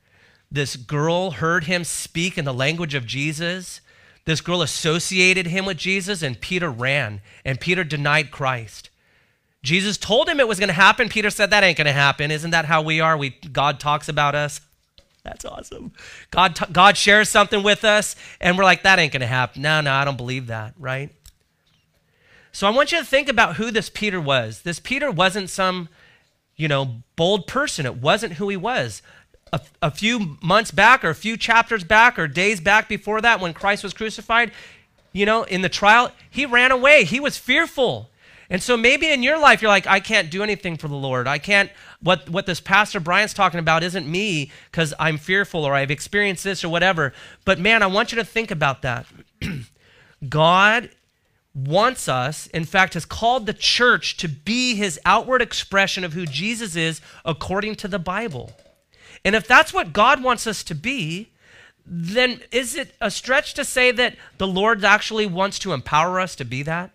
This 0.51 0.77
girl 0.77 1.33
heard 1.33 1.65
him 1.65 1.85
speak 1.85 2.37
in 2.37 2.45
the 2.45 2.55
language 2.55 2.95
of 2.95 3.07
Jesus. 3.07 3.81
This 4.25 4.41
girl 4.41 4.63
associated 4.63 5.47
him 5.47 5.67
with 5.67 5.77
Jesus, 5.77 6.23
and 6.23 6.41
Peter 6.41 6.71
ran, 6.71 7.21
and 7.45 7.61
Peter 7.61 7.83
denied 7.83 8.31
Christ. 8.31 8.91
Jesus 9.63 9.97
told 9.97 10.29
him 10.29 10.41
it 10.41 10.49
was 10.49 10.59
going 10.59 10.69
to 10.69 10.75
happen. 10.75 11.09
Peter 11.09 11.31
said, 11.31 11.51
That 11.51 11.65
ain't 11.65 11.79
going 11.79 11.87
to 11.87 11.93
happen. 11.93 12.31
Isn't 12.31 12.51
that 12.51 12.65
how 12.65 12.83
we 12.83 13.01
are? 13.01 13.17
We, 13.17 13.31
God 13.31 13.81
talks 13.81 14.09
about 14.09 14.35
us. 14.35 14.61
That's 15.25 15.45
awesome. 15.45 15.93
God, 16.31 16.59
God 16.73 16.97
shares 16.97 17.29
something 17.29 17.63
with 17.63 17.85
us, 17.85 18.17
and 18.41 18.59
we're 18.59 18.65
like, 18.65 18.83
That 18.83 18.99
ain't 18.99 19.13
going 19.13 19.21
to 19.21 19.27
happen. 19.27 19.63
No, 19.63 19.81
no, 19.81 19.93
I 19.93 20.05
don't 20.05 20.17
believe 20.17 20.49
that, 20.49 20.75
right? 20.79 21.11
So 22.53 22.67
I 22.67 22.71
want 22.71 22.93
you 22.93 22.99
to 22.99 23.05
think 23.05 23.29
about 23.29 23.57
who 23.57 23.71
this 23.71 23.89
Peter 23.89 24.21
was. 24.21 24.63
This 24.63 24.79
Peter 24.79 25.11
wasn't 25.11 25.49
some, 25.49 25.89
you 26.55 26.69
know, 26.69 27.03
bold 27.17 27.47
person. 27.47 27.87
It 27.87 27.97
wasn't 27.97 28.35
who 28.35 28.49
he 28.51 28.57
was. 28.57 29.01
A, 29.53 29.61
a, 29.83 29.91
few 29.91 30.39
months 30.41 30.71
back, 30.71 31.05
or 31.05 31.11
a 31.11 31.15
few 31.15 31.37
chapters 31.37 31.85
back, 31.85 32.19
or 32.19 32.27
days 32.27 32.61
back 32.61 32.89
before 32.89 33.21
that, 33.21 33.41
when 33.41 33.53
Christ 33.53 33.85
was 33.85 33.93
crucified, 33.93 34.51
you 35.13 35.27
know, 35.27 35.43
in 35.43 35.61
the 35.61 35.69
trial, 35.69 36.11
he 36.31 36.47
ran 36.47 36.73
away. 36.73 37.05
He 37.05 37.21
was 37.21 37.37
fearful. 37.37 38.09
And 38.53 38.63
so 38.63 38.77
maybe 38.77 39.11
in 39.11 39.23
your 39.23 39.39
life, 39.39 39.63
you're 39.63 39.71
like, 39.71 39.87
I 39.87 40.01
can't 40.01 40.31
do 40.31 40.43
anything 40.43 40.77
for 40.77 40.89
the 40.89 40.95
Lord. 40.95 41.27
I 41.27 41.39
can't, 41.39 41.71
what, 42.03 42.29
what 42.29 42.45
this 42.45 42.61
Pastor 42.61 43.01
Brian's 43.01 43.33
talking 43.33 43.61
about 43.61 43.83
isn't 43.83 44.07
me 44.07 44.51
because 44.71 44.93
I'm 44.99 45.17
fearful 45.17 45.65
or 45.65 45.75
I've 45.75 45.91
experienced 45.91 46.45
this 46.45 46.63
or 46.63 46.69
whatever. 46.69 47.15
But 47.47 47.59
man, 47.59 47.83
I 47.83 47.87
want 47.87 48.13
you 48.13 48.17
to 48.17 48.25
think 48.25 48.51
about 48.51 48.83
that. 48.83 49.07
God 50.29 50.91
wants 51.55 52.09
us, 52.09 52.47
in 52.49 52.65
fact, 52.65 52.95
has 52.95 53.05
called 53.05 53.47
the 53.47 53.55
church 53.55 54.17
to 54.19 54.29
be 54.29 54.75
his 54.75 55.01
outward 55.05 55.43
expression 55.43 56.05
of 56.05 56.13
who 56.13 56.27
Jesus 56.27 56.77
is 56.77 57.01
according 57.25 57.77
to 57.77 57.89
the 57.89 57.99
Bible. 57.99 58.53
And 59.25 59.35
if 59.35 59.47
that's 59.47 59.73
what 59.73 59.93
God 59.93 60.23
wants 60.23 60.47
us 60.47 60.63
to 60.65 60.75
be, 60.75 61.29
then 61.85 62.41
is 62.51 62.75
it 62.75 62.95
a 63.01 63.11
stretch 63.11 63.55
to 63.55 63.65
say 63.65 63.91
that 63.93 64.17
the 64.39 64.47
Lord 64.47 64.85
actually 64.85 65.27
wants 65.27 65.59
to 65.61 65.73
empower 65.73 66.21
us 66.21 66.37
to 66.37 66.45
be 66.45 66.63
that? 66.63 66.91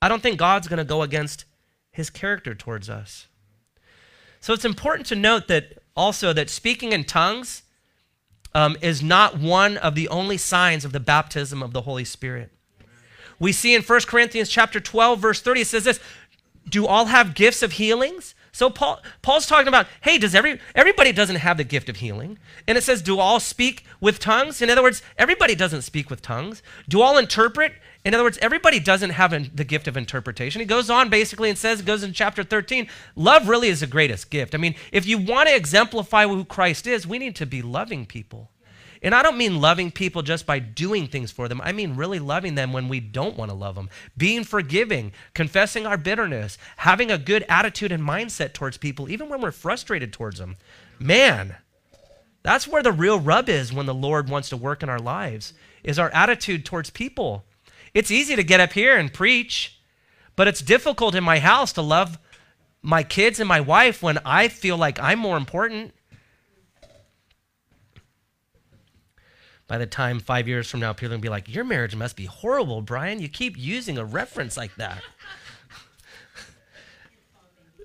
I 0.00 0.08
don't 0.08 0.22
think 0.22 0.38
God's 0.38 0.68
going 0.68 0.78
to 0.78 0.84
go 0.84 1.02
against 1.02 1.44
his 1.90 2.10
character 2.10 2.54
towards 2.54 2.90
us. 2.90 3.26
So 4.40 4.52
it's 4.52 4.64
important 4.64 5.06
to 5.08 5.16
note 5.16 5.48
that 5.48 5.78
also 5.96 6.32
that 6.32 6.50
speaking 6.50 6.92
in 6.92 7.04
tongues 7.04 7.62
um, 8.54 8.76
is 8.80 9.02
not 9.02 9.38
one 9.38 9.76
of 9.78 9.94
the 9.94 10.08
only 10.08 10.36
signs 10.36 10.84
of 10.84 10.92
the 10.92 11.00
baptism 11.00 11.62
of 11.62 11.72
the 11.72 11.82
Holy 11.82 12.04
Spirit. 12.04 12.52
We 13.38 13.52
see 13.52 13.74
in 13.74 13.82
1 13.82 14.00
Corinthians 14.02 14.48
chapter 14.48 14.80
12, 14.80 15.18
verse 15.18 15.40
30, 15.40 15.62
it 15.62 15.66
says 15.66 15.84
this, 15.84 16.00
do 16.68 16.86
all 16.86 17.06
have 17.06 17.34
gifts 17.34 17.62
of 17.62 17.72
healings? 17.72 18.34
So 18.56 18.70
Paul, 18.70 19.02
Paul's 19.20 19.46
talking 19.46 19.68
about, 19.68 19.86
hey, 20.00 20.16
does 20.16 20.34
every 20.34 20.58
everybody 20.74 21.12
doesn't 21.12 21.36
have 21.36 21.58
the 21.58 21.62
gift 21.62 21.90
of 21.90 21.96
healing? 21.96 22.38
And 22.66 22.78
it 22.78 22.84
says, 22.84 23.02
do 23.02 23.18
all 23.18 23.38
speak 23.38 23.84
with 24.00 24.18
tongues? 24.18 24.62
In 24.62 24.70
other 24.70 24.82
words, 24.82 25.02
everybody 25.18 25.54
doesn't 25.54 25.82
speak 25.82 26.08
with 26.08 26.22
tongues. 26.22 26.62
Do 26.88 27.02
all 27.02 27.18
interpret? 27.18 27.74
In 28.02 28.14
other 28.14 28.24
words, 28.24 28.38
everybody 28.40 28.80
doesn't 28.80 29.10
have 29.10 29.32
the 29.54 29.64
gift 29.64 29.88
of 29.88 29.98
interpretation. 29.98 30.60
He 30.60 30.66
goes 30.66 30.88
on 30.88 31.10
basically 31.10 31.50
and 31.50 31.58
says, 31.58 31.82
goes 31.82 32.02
in 32.02 32.14
chapter 32.14 32.42
13, 32.42 32.88
love 33.14 33.46
really 33.46 33.68
is 33.68 33.80
the 33.80 33.86
greatest 33.86 34.30
gift. 34.30 34.54
I 34.54 34.58
mean, 34.58 34.74
if 34.90 35.04
you 35.04 35.18
want 35.18 35.50
to 35.50 35.54
exemplify 35.54 36.26
who 36.26 36.42
Christ 36.46 36.86
is, 36.86 37.06
we 37.06 37.18
need 37.18 37.36
to 37.36 37.44
be 37.44 37.60
loving 37.60 38.06
people. 38.06 38.52
And 39.02 39.14
I 39.14 39.22
don't 39.22 39.38
mean 39.38 39.60
loving 39.60 39.90
people 39.90 40.22
just 40.22 40.46
by 40.46 40.58
doing 40.58 41.06
things 41.06 41.30
for 41.30 41.48
them. 41.48 41.60
I 41.62 41.72
mean 41.72 41.96
really 41.96 42.18
loving 42.18 42.54
them 42.54 42.72
when 42.72 42.88
we 42.88 43.00
don't 43.00 43.36
want 43.36 43.50
to 43.50 43.56
love 43.56 43.74
them, 43.74 43.90
being 44.16 44.44
forgiving, 44.44 45.12
confessing 45.34 45.86
our 45.86 45.96
bitterness, 45.96 46.58
having 46.76 47.10
a 47.10 47.18
good 47.18 47.44
attitude 47.48 47.92
and 47.92 48.02
mindset 48.02 48.52
towards 48.52 48.76
people, 48.76 49.08
even 49.10 49.28
when 49.28 49.40
we're 49.40 49.52
frustrated 49.52 50.12
towards 50.12 50.38
them. 50.38 50.56
Man, 50.98 51.56
that's 52.42 52.68
where 52.68 52.82
the 52.82 52.92
real 52.92 53.18
rub 53.18 53.48
is 53.48 53.72
when 53.72 53.86
the 53.86 53.94
Lord 53.94 54.28
wants 54.28 54.48
to 54.50 54.56
work 54.56 54.82
in 54.82 54.88
our 54.88 55.00
lives, 55.00 55.52
is 55.82 55.98
our 55.98 56.10
attitude 56.10 56.64
towards 56.64 56.90
people. 56.90 57.44
It's 57.92 58.10
easy 58.10 58.36
to 58.36 58.44
get 58.44 58.60
up 58.60 58.72
here 58.72 58.96
and 58.96 59.12
preach, 59.12 59.80
but 60.36 60.46
it's 60.46 60.60
difficult 60.60 61.14
in 61.14 61.24
my 61.24 61.38
house 61.38 61.72
to 61.72 61.82
love 61.82 62.18
my 62.82 63.02
kids 63.02 63.40
and 63.40 63.48
my 63.48 63.60
wife 63.60 64.02
when 64.02 64.18
I 64.24 64.46
feel 64.46 64.76
like 64.76 65.00
I'm 65.00 65.18
more 65.18 65.36
important. 65.36 65.92
By 69.68 69.78
the 69.78 69.86
time 69.86 70.20
five 70.20 70.46
years 70.46 70.70
from 70.70 70.80
now, 70.80 70.92
people 70.92 71.06
are 71.06 71.10
going 71.10 71.20
to 71.20 71.26
be 71.26 71.28
like, 71.28 71.52
Your 71.52 71.64
marriage 71.64 71.96
must 71.96 72.16
be 72.16 72.26
horrible, 72.26 72.82
Brian. 72.82 73.20
You 73.20 73.28
keep 73.28 73.56
using 73.58 73.98
a 73.98 74.04
reference 74.04 74.56
like 74.56 74.74
that. 74.76 75.02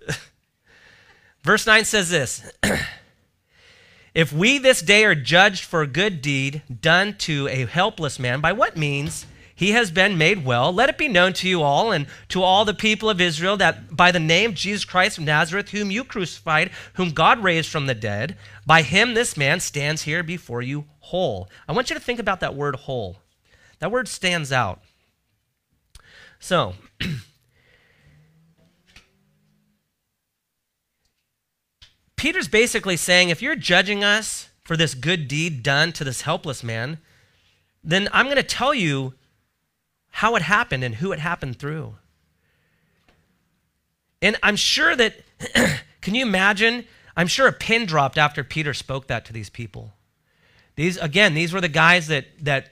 Verse 1.44 1.66
9 1.66 1.86
says 1.86 2.10
this 2.10 2.52
If 4.14 4.32
we 4.32 4.60
this 4.60 4.82
day 4.82 5.06
are 5.06 5.16
judged 5.16 5.64
for 5.64 5.82
a 5.82 5.88
good 5.88 6.22
deed 6.22 6.62
done 6.82 7.16
to 7.20 7.48
a 7.48 7.66
helpless 7.66 8.20
man, 8.20 8.42
by 8.42 8.52
what 8.52 8.78
means 8.78 9.26
he 9.62 9.72
has 9.72 9.92
been 9.92 10.18
made 10.18 10.44
well, 10.44 10.74
let 10.74 10.90
it 10.90 10.98
be 10.98 11.08
known 11.08 11.34
to 11.34 11.48
you 11.48 11.62
all 11.62 11.92
and 11.92 12.08
to 12.30 12.42
all 12.42 12.66
the 12.66 12.74
people 12.74 13.12
of 13.12 13.22
Israel 13.22 13.58
that 13.58 13.96
by 13.96 14.12
the 14.12 14.20
name 14.20 14.50
of 14.50 14.56
Jesus 14.56 14.84
Christ 14.84 15.20
of 15.20 15.24
Nazareth, 15.24 15.70
whom 15.70 15.92
you 15.92 16.04
crucified, 16.04 16.72
whom 16.94 17.12
God 17.12 17.44
raised 17.44 17.70
from 17.70 17.86
the 17.86 17.94
dead, 17.94 18.38
by 18.72 18.84
him 18.84 19.16
this 19.16 19.36
man 19.36 19.60
stands 19.60 20.04
here 20.04 20.24
before 20.24 20.62
you 20.62 20.86
whole. 21.02 21.50
I 21.68 21.74
want 21.74 21.90
you 21.90 21.94
to 21.94 22.00
think 22.00 22.20
about 22.20 22.40
that 22.40 22.56
word 22.56 22.78
whole. 22.78 23.18
That 23.80 23.92
word 23.92 24.08
stands 24.08 24.50
out. 24.50 24.80
So, 26.40 26.76
Peter's 32.16 32.48
basically 32.48 32.96
saying 32.96 33.28
if 33.28 33.42
you're 33.42 33.58
judging 33.58 34.06
us 34.06 34.48
for 34.64 34.78
this 34.78 34.94
good 34.94 35.28
deed 35.28 35.64
done 35.64 35.92
to 35.92 36.06
this 36.06 36.22
helpless 36.22 36.64
man, 36.64 37.00
then 37.84 38.08
I'm 38.14 38.28
going 38.28 38.38
to 38.38 38.42
tell 38.44 38.74
you 38.74 39.16
how 40.12 40.38
it 40.38 40.44
happened 40.44 40.86
and 40.86 40.96
who 40.96 41.12
it 41.12 41.20
happened 41.20 41.60
through. 41.60 41.96
And 44.22 44.38
I'm 44.42 44.56
sure 44.56 44.96
that, 44.96 45.16
can 46.02 46.16
you 46.16 46.26
imagine? 46.26 46.86
I'm 47.16 47.28
sure 47.28 47.48
a 47.48 47.54
pin 47.54 47.86
dropped 47.86 48.18
after 48.18 48.44
Peter 48.44 48.74
spoke 48.74 49.08
that 49.08 49.26
to 49.26 49.34
these 49.34 49.50
people. 49.50 49.94
These 50.76 50.98
again, 50.98 51.34
these 51.34 51.54
were 51.54 51.62
the 51.62 51.70
guys 51.70 52.08
that 52.08 52.26
that 52.40 52.70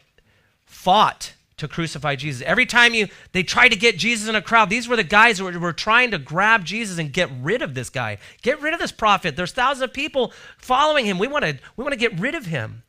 fought 0.66 1.34
to 1.58 1.68
crucify 1.68 2.16
Jesus. 2.16 2.42
Every 2.46 2.66
time 2.66 2.94
you 2.94 3.08
they 3.34 3.44
tried 3.44 3.70
to 3.70 3.76
get 3.78 3.98
Jesus 3.98 4.28
in 4.30 4.36
a 4.36 4.42
crowd, 4.42 4.70
these 4.70 4.88
were 4.88 4.96
the 4.96 5.04
guys 5.04 5.38
who 5.38 5.46
were, 5.46 5.60
were 5.60 5.74
trying 5.74 6.12
to 6.12 6.18
grab 6.18 6.64
Jesus 6.66 6.98
and 6.98 7.12
get 7.12 7.30
rid 7.42 7.62
of 7.62 7.74
this 7.74 7.90
guy. 7.90 8.18
Get 8.42 8.62
rid 8.62 8.74
of 8.74 8.80
this 8.80 8.92
prophet. 8.92 9.36
There's 9.36 9.52
thousands 9.52 9.84
of 9.84 9.94
people 9.94 10.34
following 10.58 11.06
him. 11.06 11.20
We 11.20 11.28
want 11.28 11.46
to 11.46 11.60
we 11.76 11.84
want 11.84 11.94
to 11.94 12.00
get 12.00 12.18
rid 12.20 12.36
of 12.36 12.46
him. 12.46 12.84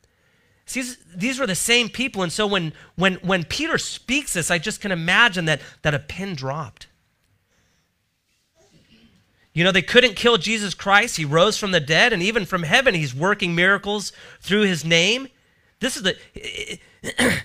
See, 0.65 0.83
these 1.13 1.37
were 1.37 1.47
the 1.47 1.55
same 1.55 1.89
people. 1.89 2.23
And 2.23 2.31
so 2.31 2.47
when 2.47 2.73
when 2.95 3.15
when 3.15 3.43
Peter 3.43 3.77
speaks 3.77 4.33
this, 4.33 4.49
I 4.49 4.57
just 4.57 4.79
can 4.79 4.91
imagine 4.91 5.45
that 5.45 5.61
that 5.81 5.93
a 5.93 5.99
pin 5.99 6.33
dropped. 6.33 6.87
You 9.53 9.63
know, 9.63 9.71
they 9.71 9.81
couldn't 9.81 10.15
kill 10.15 10.37
Jesus 10.37 10.73
Christ. 10.73 11.17
He 11.17 11.25
rose 11.25 11.57
from 11.57 11.71
the 11.71 11.79
dead, 11.79 12.13
and 12.13 12.23
even 12.23 12.45
from 12.45 12.63
heaven, 12.63 12.95
he's 12.95 13.13
working 13.13 13.53
miracles 13.53 14.13
through 14.39 14.61
his 14.61 14.85
name. 14.85 15.27
This 15.79 15.97
is 15.97 16.03
the, 16.03 16.79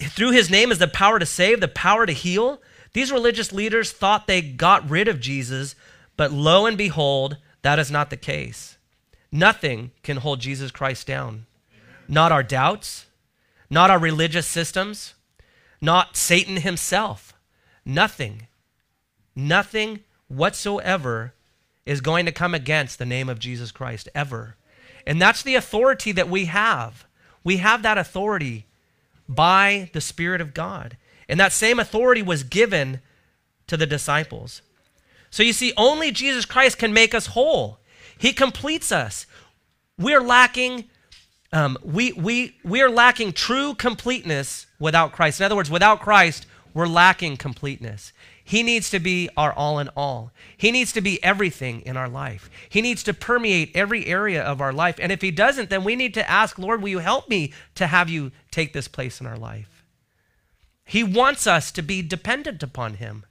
through 0.00 0.32
his 0.32 0.50
name 0.50 0.70
is 0.70 0.78
the 0.78 0.86
power 0.86 1.18
to 1.18 1.26
save, 1.26 1.60
the 1.60 1.68
power 1.68 2.06
to 2.06 2.12
heal. 2.12 2.60
These 2.92 3.10
religious 3.10 3.52
leaders 3.52 3.90
thought 3.90 4.26
they 4.26 4.40
got 4.40 4.88
rid 4.88 5.08
of 5.08 5.20
Jesus, 5.20 5.74
but 6.16 6.32
lo 6.32 6.66
and 6.66 6.78
behold, 6.78 7.38
that 7.62 7.78
is 7.78 7.90
not 7.90 8.10
the 8.10 8.16
case. 8.16 8.78
Nothing 9.32 9.90
can 10.02 10.18
hold 10.18 10.40
Jesus 10.40 10.70
Christ 10.70 11.06
down. 11.06 11.46
Not 12.06 12.32
our 12.32 12.42
doubts, 12.42 13.06
not 13.68 13.90
our 13.90 13.98
religious 13.98 14.46
systems, 14.46 15.14
not 15.80 16.16
Satan 16.16 16.58
himself. 16.58 17.34
Nothing, 17.84 18.48
nothing 19.34 20.00
whatsoever 20.28 21.34
is 21.88 22.02
going 22.02 22.26
to 22.26 22.32
come 22.32 22.54
against 22.54 22.98
the 22.98 23.06
name 23.06 23.30
of 23.30 23.38
Jesus 23.38 23.72
Christ 23.72 24.10
ever. 24.14 24.56
And 25.06 25.20
that's 25.20 25.42
the 25.42 25.54
authority 25.54 26.12
that 26.12 26.28
we 26.28 26.44
have. 26.44 27.06
We 27.42 27.56
have 27.56 27.82
that 27.82 27.96
authority 27.96 28.66
by 29.26 29.88
the 29.94 30.02
Spirit 30.02 30.42
of 30.42 30.52
God. 30.52 30.98
And 31.30 31.40
that 31.40 31.50
same 31.50 31.80
authority 31.80 32.20
was 32.20 32.42
given 32.42 33.00
to 33.68 33.78
the 33.78 33.86
disciples. 33.86 34.60
So 35.30 35.42
you 35.42 35.54
see, 35.54 35.72
only 35.78 36.10
Jesus 36.12 36.44
Christ 36.44 36.76
can 36.76 36.92
make 36.92 37.14
us 37.14 37.28
whole. 37.28 37.78
He 38.18 38.34
completes 38.34 38.92
us. 38.92 39.24
We're 39.96 40.20
lacking, 40.20 40.84
um, 41.54 41.78
we, 41.82 42.12
we, 42.12 42.56
we 42.64 42.82
are 42.82 42.90
lacking 42.90 43.32
true 43.32 43.74
completeness 43.74 44.66
without 44.78 45.12
Christ. 45.12 45.40
In 45.40 45.46
other 45.46 45.56
words, 45.56 45.70
without 45.70 46.00
Christ, 46.00 46.46
we're 46.74 46.86
lacking 46.86 47.38
completeness. 47.38 48.12
He 48.48 48.62
needs 48.62 48.88
to 48.92 48.98
be 48.98 49.28
our 49.36 49.52
all 49.52 49.78
in 49.78 49.90
all. 49.90 50.32
He 50.56 50.70
needs 50.70 50.90
to 50.94 51.02
be 51.02 51.22
everything 51.22 51.82
in 51.82 51.98
our 51.98 52.08
life. 52.08 52.48
He 52.70 52.80
needs 52.80 53.02
to 53.02 53.12
permeate 53.12 53.76
every 53.76 54.06
area 54.06 54.42
of 54.42 54.62
our 54.62 54.72
life. 54.72 54.96
And 54.98 55.12
if 55.12 55.20
He 55.20 55.30
doesn't, 55.30 55.68
then 55.68 55.84
we 55.84 55.94
need 55.94 56.14
to 56.14 56.26
ask, 56.26 56.58
Lord, 56.58 56.80
will 56.80 56.88
you 56.88 57.00
help 57.00 57.28
me 57.28 57.52
to 57.74 57.86
have 57.86 58.08
you 58.08 58.32
take 58.50 58.72
this 58.72 58.88
place 58.88 59.20
in 59.20 59.26
our 59.26 59.36
life? 59.36 59.84
He 60.86 61.04
wants 61.04 61.46
us 61.46 61.70
to 61.72 61.82
be 61.82 62.00
dependent 62.00 62.62
upon 62.62 62.94
Him. 62.94 63.26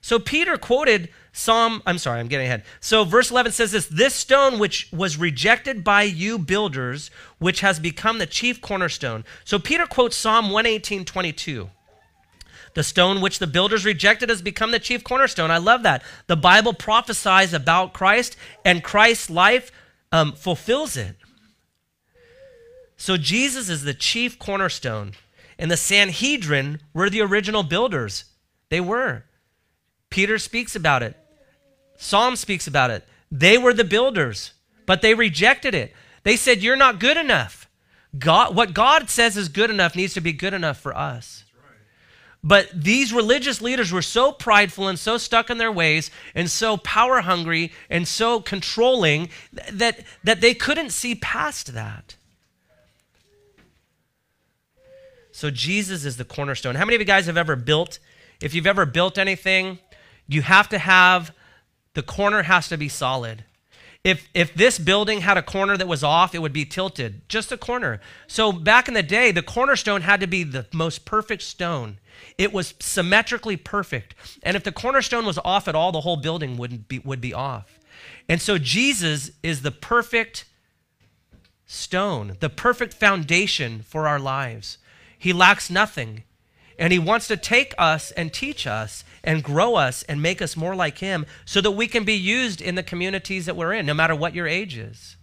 So 0.00 0.18
Peter 0.18 0.56
quoted 0.56 1.08
Psalm, 1.32 1.80
I'm 1.86 1.98
sorry, 1.98 2.18
I'm 2.18 2.26
getting 2.26 2.46
ahead. 2.46 2.64
So 2.80 3.04
verse 3.04 3.30
11 3.30 3.52
says 3.52 3.70
this 3.70 3.86
This 3.86 4.12
stone 4.12 4.58
which 4.58 4.88
was 4.92 5.16
rejected 5.16 5.84
by 5.84 6.02
you 6.02 6.36
builders, 6.40 7.12
which 7.38 7.60
has 7.60 7.78
become 7.78 8.18
the 8.18 8.26
chief 8.26 8.60
cornerstone. 8.60 9.24
So 9.44 9.60
Peter 9.60 9.86
quotes 9.86 10.16
Psalm 10.16 10.46
118, 10.50 11.04
22. 11.04 11.70
The 12.74 12.82
stone 12.82 13.20
which 13.20 13.38
the 13.38 13.46
builders 13.46 13.84
rejected 13.84 14.28
has 14.28 14.42
become 14.42 14.72
the 14.72 14.78
chief 14.78 15.04
cornerstone. 15.04 15.50
I 15.50 15.58
love 15.58 15.82
that. 15.84 16.02
The 16.26 16.36
Bible 16.36 16.74
prophesies 16.74 17.52
about 17.52 17.92
Christ, 17.92 18.36
and 18.64 18.82
Christ's 18.82 19.30
life 19.30 19.70
um, 20.10 20.32
fulfills 20.32 20.96
it. 20.96 21.16
So 22.96 23.16
Jesus 23.16 23.68
is 23.68 23.82
the 23.82 23.94
chief 23.94 24.38
cornerstone, 24.38 25.12
and 25.58 25.70
the 25.70 25.76
Sanhedrin 25.76 26.80
were 26.92 27.10
the 27.10 27.20
original 27.20 27.62
builders. 27.62 28.24
They 28.70 28.80
were. 28.80 29.24
Peter 30.10 30.38
speaks 30.38 30.74
about 30.74 31.02
it, 31.02 31.16
Psalm 31.96 32.36
speaks 32.36 32.66
about 32.66 32.90
it. 32.90 33.06
They 33.30 33.58
were 33.58 33.72
the 33.72 33.84
builders, 33.84 34.52
but 34.86 35.02
they 35.02 35.14
rejected 35.14 35.74
it. 35.74 35.92
They 36.22 36.36
said, 36.36 36.62
You're 36.62 36.76
not 36.76 37.00
good 37.00 37.16
enough. 37.16 37.68
God, 38.16 38.54
what 38.54 38.74
God 38.74 39.10
says 39.10 39.36
is 39.36 39.48
good 39.48 39.70
enough 39.70 39.96
needs 39.96 40.14
to 40.14 40.20
be 40.20 40.32
good 40.32 40.54
enough 40.54 40.78
for 40.78 40.96
us. 40.96 41.43
But 42.46 42.68
these 42.74 43.10
religious 43.10 43.62
leaders 43.62 43.90
were 43.90 44.02
so 44.02 44.30
prideful 44.30 44.86
and 44.86 44.98
so 44.98 45.16
stuck 45.16 45.48
in 45.48 45.56
their 45.56 45.72
ways 45.72 46.10
and 46.34 46.50
so 46.50 46.76
power 46.76 47.22
hungry 47.22 47.72
and 47.88 48.06
so 48.06 48.38
controlling 48.38 49.30
that, 49.72 50.04
that 50.24 50.42
they 50.42 50.52
couldn't 50.52 50.90
see 50.90 51.14
past 51.14 51.72
that. 51.72 52.16
So 55.32 55.50
Jesus 55.50 56.04
is 56.04 56.18
the 56.18 56.24
cornerstone. 56.24 56.74
How 56.74 56.84
many 56.84 56.96
of 56.96 57.00
you 57.00 57.06
guys 57.06 57.26
have 57.26 57.38
ever 57.38 57.56
built? 57.56 57.98
If 58.42 58.54
you've 58.54 58.66
ever 58.66 58.84
built 58.84 59.16
anything, 59.16 59.78
you 60.28 60.42
have 60.42 60.68
to 60.68 60.78
have 60.78 61.34
the 61.94 62.02
corner 62.02 62.42
has 62.42 62.68
to 62.68 62.76
be 62.76 62.90
solid. 62.90 63.44
If, 64.04 64.28
if 64.34 64.52
this 64.52 64.78
building 64.78 65.22
had 65.22 65.38
a 65.38 65.42
corner 65.42 65.78
that 65.78 65.88
was 65.88 66.04
off, 66.04 66.34
it 66.34 66.42
would 66.42 66.52
be 66.52 66.66
tilted, 66.66 67.26
just 67.26 67.50
a 67.50 67.56
corner. 67.56 68.02
So 68.26 68.52
back 68.52 68.86
in 68.86 68.92
the 68.92 69.02
day, 69.02 69.32
the 69.32 69.42
cornerstone 69.42 70.02
had 70.02 70.20
to 70.20 70.26
be 70.26 70.44
the 70.44 70.66
most 70.74 71.06
perfect 71.06 71.42
stone. 71.42 71.98
It 72.36 72.52
was 72.52 72.74
symmetrically 72.78 73.56
perfect. 73.56 74.14
And 74.42 74.56
if 74.56 74.62
the 74.62 74.72
cornerstone 74.72 75.24
was 75.24 75.38
off 75.38 75.68
at 75.68 75.74
all, 75.74 75.90
the 75.90 76.02
whole 76.02 76.18
building 76.18 76.58
wouldn't 76.58 76.86
be, 76.86 76.98
would 76.98 77.22
be 77.22 77.32
off. 77.32 77.80
And 78.28 78.42
so 78.42 78.58
Jesus 78.58 79.30
is 79.42 79.62
the 79.62 79.70
perfect 79.70 80.44
stone, 81.64 82.36
the 82.40 82.50
perfect 82.50 82.92
foundation 82.92 83.82
for 83.82 84.06
our 84.06 84.20
lives. 84.20 84.76
He 85.18 85.32
lacks 85.32 85.70
nothing. 85.70 86.24
And 86.78 86.92
he 86.92 86.98
wants 86.98 87.28
to 87.28 87.36
take 87.36 87.72
us 87.78 88.10
and 88.10 88.32
teach 88.32 88.66
us 88.66 89.04
and 89.24 89.42
grow 89.42 89.74
us 89.74 90.04
and 90.04 90.22
make 90.22 90.40
us 90.40 90.56
more 90.56 90.76
like 90.76 90.98
him 90.98 91.26
so 91.44 91.60
that 91.60 91.72
we 91.72 91.88
can 91.88 92.04
be 92.04 92.14
used 92.14 92.60
in 92.60 92.76
the 92.76 92.82
communities 92.82 93.46
that 93.46 93.56
we're 93.56 93.72
in, 93.72 93.86
no 93.86 93.94
matter 93.94 94.14
what 94.14 94.34
your 94.34 94.46
age 94.46 94.76
is, 94.76 95.16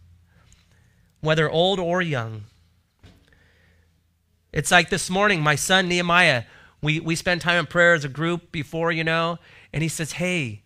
whether 1.22 1.50
old 1.50 1.80
or 1.80 2.02
young. 2.02 2.44
It's 4.52 4.72
like 4.72 4.90
this 4.90 5.10
morning, 5.10 5.42
my 5.42 5.56
son 5.56 5.88
Nehemiah 5.88 6.44
we, 6.82 7.00
we 7.00 7.16
spend 7.16 7.42
time 7.42 7.60
in 7.60 7.66
prayer 7.68 7.94
as 7.94 8.04
a 8.04 8.10
group 8.10 8.52
before, 8.52 8.92
you 8.92 9.04
know, 9.04 9.38
and 9.72 9.84
he 9.84 9.90
says, 9.90 10.14
Hey, 10.14 10.64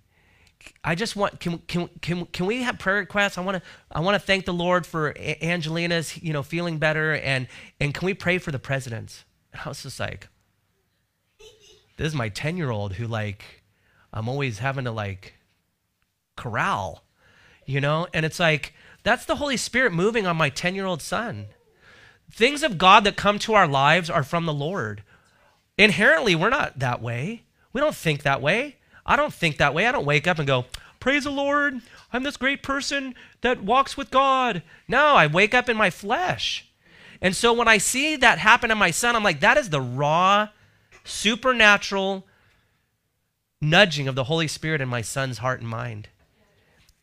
I 0.84 0.96
just 0.96 1.16
want 1.16 1.40
can 1.40 1.60
can 1.60 1.90
can 2.02 2.26
can 2.28 2.48
we 2.48 2.64
have 2.64 2.80
prayer 2.80 2.98
requests? 2.98 3.38
I 3.38 3.42
want 3.42 3.58
to 3.58 3.64
I 3.92 4.00
want 4.00 4.16
to 4.16 4.20
thank 4.26 4.46
the 4.46 4.54
Lord 4.54 4.88
for 4.88 5.16
Angelina's 5.20 6.18
you 6.24 6.34
know 6.34 6.42
feeling 6.42 6.80
better 6.80 7.14
and 7.14 7.48
and 7.80 7.94
can 7.94 8.04
we 8.04 8.16
pray 8.16 8.40
for 8.40 8.52
the 8.52 8.58
presidents? 8.58 9.26
And 9.54 9.62
I 9.64 9.70
was 9.70 9.84
just 9.84 10.00
like, 10.00 10.28
this 11.98 12.08
is 12.08 12.16
my 12.16 12.30
ten 12.30 12.58
year 12.58 12.70
old 12.70 12.94
who 12.94 13.08
like 13.08 13.64
I'm 14.14 14.30
always 14.30 14.60
having 14.60 14.86
to 14.86 14.92
like 14.92 15.36
corral, 16.36 17.04
you 17.66 17.82
know, 17.82 18.08
and 18.14 18.26
it's 18.26 18.40
like 18.40 18.74
that's 19.04 19.26
the 19.26 19.38
Holy 19.38 19.58
Spirit 19.58 19.94
moving 19.94 20.26
on 20.26 20.38
my 20.38 20.50
ten 20.50 20.76
year 20.76 20.86
old 20.86 21.02
son. 21.02 21.48
Things 22.32 22.64
of 22.64 22.78
God 22.78 23.04
that 23.04 23.16
come 23.16 23.40
to 23.40 23.54
our 23.54 23.68
lives 23.68 24.10
are 24.10 24.24
from 24.24 24.46
the 24.46 24.54
Lord. 24.54 25.04
Inherently, 25.78 26.36
we're 26.36 26.50
not 26.50 26.80
that 26.80 27.02
way. 27.02 27.44
We 27.72 27.82
don't 27.82 27.96
think 27.96 28.24
that 28.24 28.42
way. 28.42 28.78
I 29.06 29.16
don't 29.16 29.34
think 29.34 29.58
that 29.58 29.74
way. 29.74 29.86
I 29.86 29.92
don't 29.92 30.06
wake 30.06 30.28
up 30.28 30.40
and 30.40 30.48
go, 30.48 30.66
Praise 31.00 31.26
the 31.26 31.30
Lord. 31.30 31.82
I'm 32.12 32.24
this 32.24 32.36
great 32.36 32.64
person 32.64 33.14
that 33.42 33.64
walks 33.64 33.96
with 33.96 34.10
God. 34.10 34.64
No, 34.88 35.14
I 35.14 35.28
wake 35.28 35.54
up 35.54 35.70
in 35.70 35.78
my 35.78 35.92
flesh. 35.92 36.68
And 37.22 37.36
so 37.36 37.54
when 37.54 37.68
I 37.68 37.78
see 37.78 38.16
that 38.16 38.40
happen 38.40 38.70
to 38.70 38.76
my 38.76 38.90
son, 38.90 39.16
I'm 39.16 39.24
like, 39.24 39.42
that 39.42 39.58
is 39.58 39.70
the 39.70 39.82
raw, 39.82 40.50
supernatural 41.06 42.26
nudging 43.62 44.08
of 44.08 44.16
the 44.16 44.26
Holy 44.26 44.48
Spirit 44.48 44.82
in 44.82 44.90
my 44.90 45.02
son's 45.02 45.38
heart 45.38 45.62
and 45.62 45.70
mind. 45.70 46.10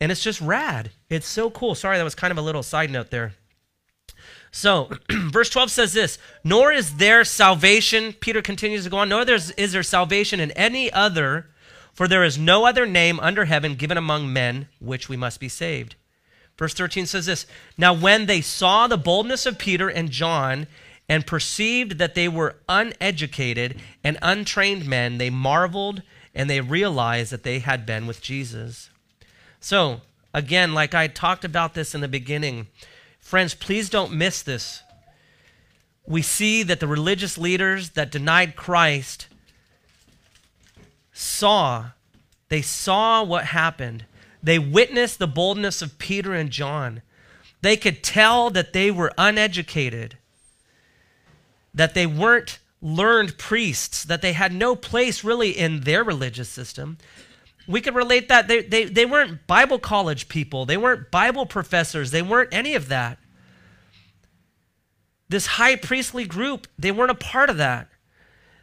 And 0.01 0.13
it's 0.13 0.23
just 0.23 0.41
rad. 0.41 0.91
It's 1.09 1.27
so 1.27 1.51
cool. 1.51 1.75
Sorry, 1.75 1.97
that 1.97 2.05
was 2.05 2.15
kind 2.15 2.31
of 2.31 2.39
a 2.39 2.43
little 2.43 2.63
side 2.63 2.91
note 2.91 3.11
there. 3.11 3.35
So, 4.51 4.91
verse 5.11 5.49
12 5.49 5.71
says 5.71 5.93
this 5.93 6.19
Nor 6.45 6.73
is 6.73 6.97
there 6.97 7.25
salvation, 7.25 8.13
Peter 8.13 8.43
continues 8.43 8.85
to 8.85 8.91
go 8.91 8.99
on, 8.99 9.09
nor 9.09 9.23
is 9.23 9.73
there 9.73 9.83
salvation 9.83 10.41
in 10.41 10.51
any 10.53 10.93
other, 10.93 11.51
for 11.95 12.07
there 12.07 12.25
is 12.25 12.39
no 12.39 12.67
other 12.67 12.85
name 12.85 13.19
under 13.21 13.47
heaven 13.47 13.75
given 13.75 13.97
among 13.97 14.33
men 14.33 14.69
which 14.79 15.09
we 15.09 15.17
must 15.17 15.41
be 15.41 15.49
saved. 15.49 15.95
Verse 16.59 16.75
13 16.75 17.07
says 17.07 17.27
this 17.27 17.47
Now, 17.79 17.95
when 17.95 18.27
they 18.27 18.41
saw 18.41 18.87
the 18.87 18.99
boldness 18.99 19.47
of 19.47 19.59
Peter 19.59 19.89
and 19.89 20.11
John 20.11 20.67
and 21.09 21.27
perceived 21.27 21.99
that 21.99 22.15
they 22.15 22.29
were 22.29 22.57
uneducated 22.69 23.81
and 24.03 24.19
untrained 24.23 24.87
men, 24.87 25.19
they 25.19 25.31
marveled 25.31 26.03
and 26.35 26.49
they 26.49 26.61
realized 26.61 27.33
that 27.33 27.43
they 27.43 27.59
had 27.59 27.85
been 27.85 28.07
with 28.07 28.23
Jesus. 28.23 28.91
So, 29.61 30.01
again, 30.33 30.73
like 30.75 30.95
I 30.95 31.07
talked 31.07 31.45
about 31.45 31.75
this 31.75 31.95
in 31.95 32.01
the 32.01 32.09
beginning, 32.09 32.69
Friends, 33.23 33.55
please 33.55 33.89
don't 33.89 34.13
miss 34.13 34.43
this. 34.43 34.83
We 36.05 36.21
see 36.21 36.63
that 36.65 36.81
the 36.81 36.89
religious 36.89 37.39
leaders 37.39 37.91
that 37.91 38.11
denied 38.11 38.57
Christ 38.57 39.29
saw, 41.13 41.91
they 42.49 42.61
saw 42.61 43.23
what 43.23 43.47
happened. 43.47 44.05
They 44.43 44.59
witnessed 44.59 45.19
the 45.19 45.29
boldness 45.29 45.81
of 45.81 45.99
Peter 45.99 46.35
and 46.35 46.51
John. 46.51 47.01
They 47.63 47.77
could 47.77 48.03
tell 48.03 48.51
that 48.51 48.73
they 48.73 48.91
were 48.91 49.13
uneducated, 49.17 50.19
that 51.75 51.95
they 51.95 52.07
weren't 52.07 52.59
learned 52.81 53.39
priests, 53.39 54.05
that 54.05 54.23
they 54.23 54.33
had 54.33 54.53
no 54.53 54.75
place 54.75 55.23
really 55.23 55.51
in 55.51 55.81
their 55.81 56.03
religious 56.03 56.49
system. 56.49 56.99
We 57.69 57.81
could 57.81 57.95
relate 57.95 58.29
that. 58.29 58.49
They, 58.49 58.63
they, 58.63 58.85
they 58.85 59.07
weren't 59.07 59.47
Bible 59.47 59.79
college 59.79 60.29
people, 60.29 60.67
they 60.67 60.77
weren't 60.77 61.11
Bible 61.11 61.47
professors, 61.47 62.11
they 62.11 62.23
weren't 62.23 62.53
any 62.53 62.75
of 62.75 62.89
that. 62.89 63.19
This 65.29 65.47
high 65.47 65.77
priestly 65.77 66.27
group, 66.27 66.67
they 66.79 66.93
weren't 66.93 67.11
a 67.11 67.15
part 67.15 67.49
of 67.49 67.57
that. 67.57 67.89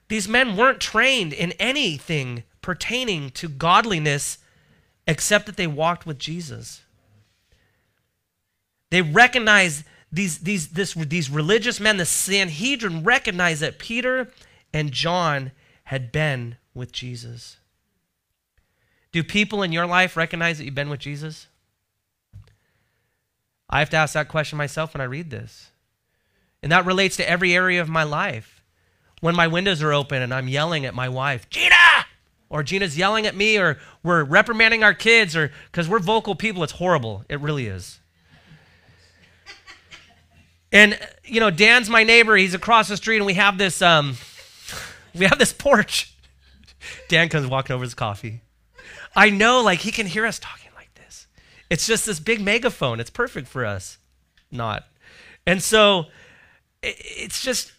These 0.09 0.27
men 0.27 0.57
weren't 0.57 0.79
trained 0.79 1.33
in 1.33 1.53
anything 1.53 2.43
pertaining 2.61 3.29
to 3.31 3.47
godliness 3.47 4.39
except 5.07 5.45
that 5.45 5.57
they 5.57 5.65
walked 5.65 6.05
with 6.05 6.19
Jesus. 6.19 6.81
They 8.91 9.01
recognized 9.01 9.85
these, 10.11 10.39
these, 10.39 10.69
this, 10.69 10.93
these 10.93 11.29
religious 11.29 11.79
men, 11.79 11.97
the 11.97 12.05
Sanhedrin 12.05 13.03
recognized 13.03 13.61
that 13.61 13.79
Peter 13.79 14.31
and 14.73 14.91
John 14.91 15.51
had 15.85 16.11
been 16.11 16.57
with 16.73 16.91
Jesus. 16.91 17.57
Do 19.11 19.23
people 19.23 19.63
in 19.63 19.71
your 19.71 19.85
life 19.85 20.15
recognize 20.17 20.57
that 20.57 20.65
you've 20.65 20.75
been 20.75 20.89
with 20.89 20.99
Jesus? 20.99 21.47
I 23.69 23.79
have 23.79 23.89
to 23.91 23.97
ask 23.97 24.13
that 24.13 24.29
question 24.29 24.57
myself 24.57 24.93
when 24.93 25.01
I 25.01 25.05
read 25.05 25.29
this. 25.29 25.71
And 26.61 26.71
that 26.71 26.85
relates 26.85 27.15
to 27.17 27.29
every 27.29 27.53
area 27.53 27.81
of 27.81 27.89
my 27.89 28.03
life. 28.03 28.63
When 29.21 29.35
my 29.35 29.47
windows 29.47 29.81
are 29.83 29.93
open 29.93 30.21
and 30.21 30.33
I'm 30.33 30.47
yelling 30.47 30.85
at 30.85 30.95
my 30.95 31.09
wife, 31.09 31.49
Gina! 31.49 31.75
Or 32.49 32.63
Gina's 32.63 32.97
yelling 32.97 33.27
at 33.27 33.35
me, 33.35 33.59
or 33.59 33.77
we're 34.01 34.23
reprimanding 34.23 34.83
our 34.83 34.95
kids, 34.95 35.35
or 35.35 35.51
because 35.71 35.87
we're 35.87 35.99
vocal 35.99 36.33
people, 36.33 36.63
it's 36.63 36.73
horrible. 36.73 37.23
It 37.29 37.39
really 37.39 37.67
is. 37.67 37.98
And 40.71 40.99
you 41.23 41.39
know, 41.39 41.49
Dan's 41.49 41.89
my 41.89 42.03
neighbor. 42.03 42.36
He's 42.36 42.53
across 42.53 42.88
the 42.88 42.97
street, 42.97 43.17
and 43.17 43.25
we 43.25 43.34
have 43.36 43.58
this 43.58 43.82
um, 43.82 44.17
we 45.15 45.25
have 45.25 45.39
this 45.39 45.53
porch. 45.53 46.13
Dan 47.08 47.29
comes 47.29 47.47
walking 47.47 47.73
over 47.73 47.84
his 47.84 47.93
coffee. 47.93 48.41
I 49.15 49.29
know, 49.29 49.62
like, 49.62 49.79
he 49.79 49.91
can 49.91 50.05
hear 50.05 50.25
us 50.25 50.39
talking 50.39 50.71
like 50.75 50.93
this. 50.95 51.27
It's 51.69 51.88
just 51.88 52.05
this 52.05 52.19
big 52.19 52.41
megaphone. 52.41 52.99
It's 52.99 53.10
perfect 53.10 53.47
for 53.47 53.65
us. 53.65 53.97
Not. 54.51 54.86
And 55.45 55.62
so 55.62 56.05
it's 56.82 57.41
just, 57.41 57.71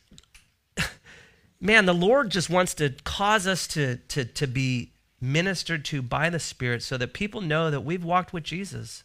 man, 1.60 1.86
the 1.86 1.94
Lord 1.94 2.30
just 2.30 2.50
wants 2.50 2.74
to 2.74 2.90
cause 3.04 3.46
us 3.46 3.66
to, 3.68 3.96
to, 4.08 4.24
to 4.24 4.46
be 4.46 4.92
ministered 5.20 5.84
to 5.86 6.02
by 6.02 6.30
the 6.30 6.40
Spirit 6.40 6.82
so 6.82 6.96
that 6.96 7.12
people 7.12 7.40
know 7.40 7.70
that 7.70 7.82
we've 7.82 8.04
walked 8.04 8.32
with 8.32 8.44
Jesus. 8.44 9.04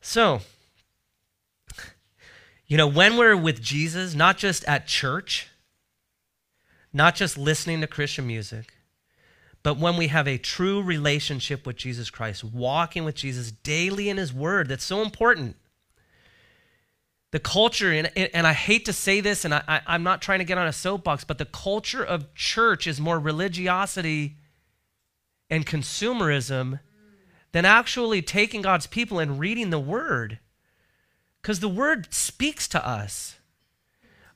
So, 0.00 0.40
you 2.72 2.78
know, 2.78 2.88
when 2.88 3.18
we're 3.18 3.36
with 3.36 3.60
Jesus, 3.60 4.14
not 4.14 4.38
just 4.38 4.64
at 4.64 4.86
church, 4.86 5.48
not 6.90 7.14
just 7.14 7.36
listening 7.36 7.82
to 7.82 7.86
Christian 7.86 8.26
music, 8.26 8.72
but 9.62 9.76
when 9.76 9.98
we 9.98 10.06
have 10.06 10.26
a 10.26 10.38
true 10.38 10.80
relationship 10.80 11.66
with 11.66 11.76
Jesus 11.76 12.08
Christ, 12.08 12.42
walking 12.42 13.04
with 13.04 13.14
Jesus 13.14 13.50
daily 13.50 14.08
in 14.08 14.16
His 14.16 14.32
Word, 14.32 14.68
that's 14.68 14.86
so 14.86 15.02
important. 15.02 15.56
The 17.30 17.40
culture, 17.40 17.92
and, 17.92 18.10
and 18.16 18.46
I 18.46 18.54
hate 18.54 18.86
to 18.86 18.94
say 18.94 19.20
this, 19.20 19.44
and 19.44 19.52
I, 19.52 19.62
I, 19.68 19.94
am 19.94 20.02
not 20.02 20.22
trying 20.22 20.38
to 20.38 20.46
get 20.46 20.56
on 20.56 20.66
a 20.66 20.72
soapbox, 20.72 21.24
but 21.24 21.36
the 21.36 21.44
culture 21.44 22.02
of 22.02 22.34
church 22.34 22.86
is 22.86 22.98
more 22.98 23.18
religiosity 23.18 24.38
and 25.50 25.66
consumerism 25.66 26.80
than 27.52 27.66
actually 27.66 28.22
taking 28.22 28.62
God's 28.62 28.86
people 28.86 29.18
and 29.18 29.38
reading 29.38 29.68
the 29.68 29.78
Word. 29.78 30.38
Because 31.42 31.60
the 31.60 31.68
Word 31.68 32.12
speaks 32.14 32.68
to 32.68 32.86
us. 32.86 33.36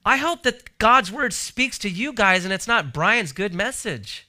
I 0.05 0.17
hope 0.17 0.43
that 0.43 0.77
God's 0.79 1.11
Word 1.11 1.33
speaks 1.33 1.79
to 1.79 1.89
you 1.89 2.13
guys 2.13 2.45
and 2.45 2.53
it's 2.53 2.69
not 2.69 2.93
Brian's 2.93 3.33
good 3.33 3.55
message. 3.55 4.29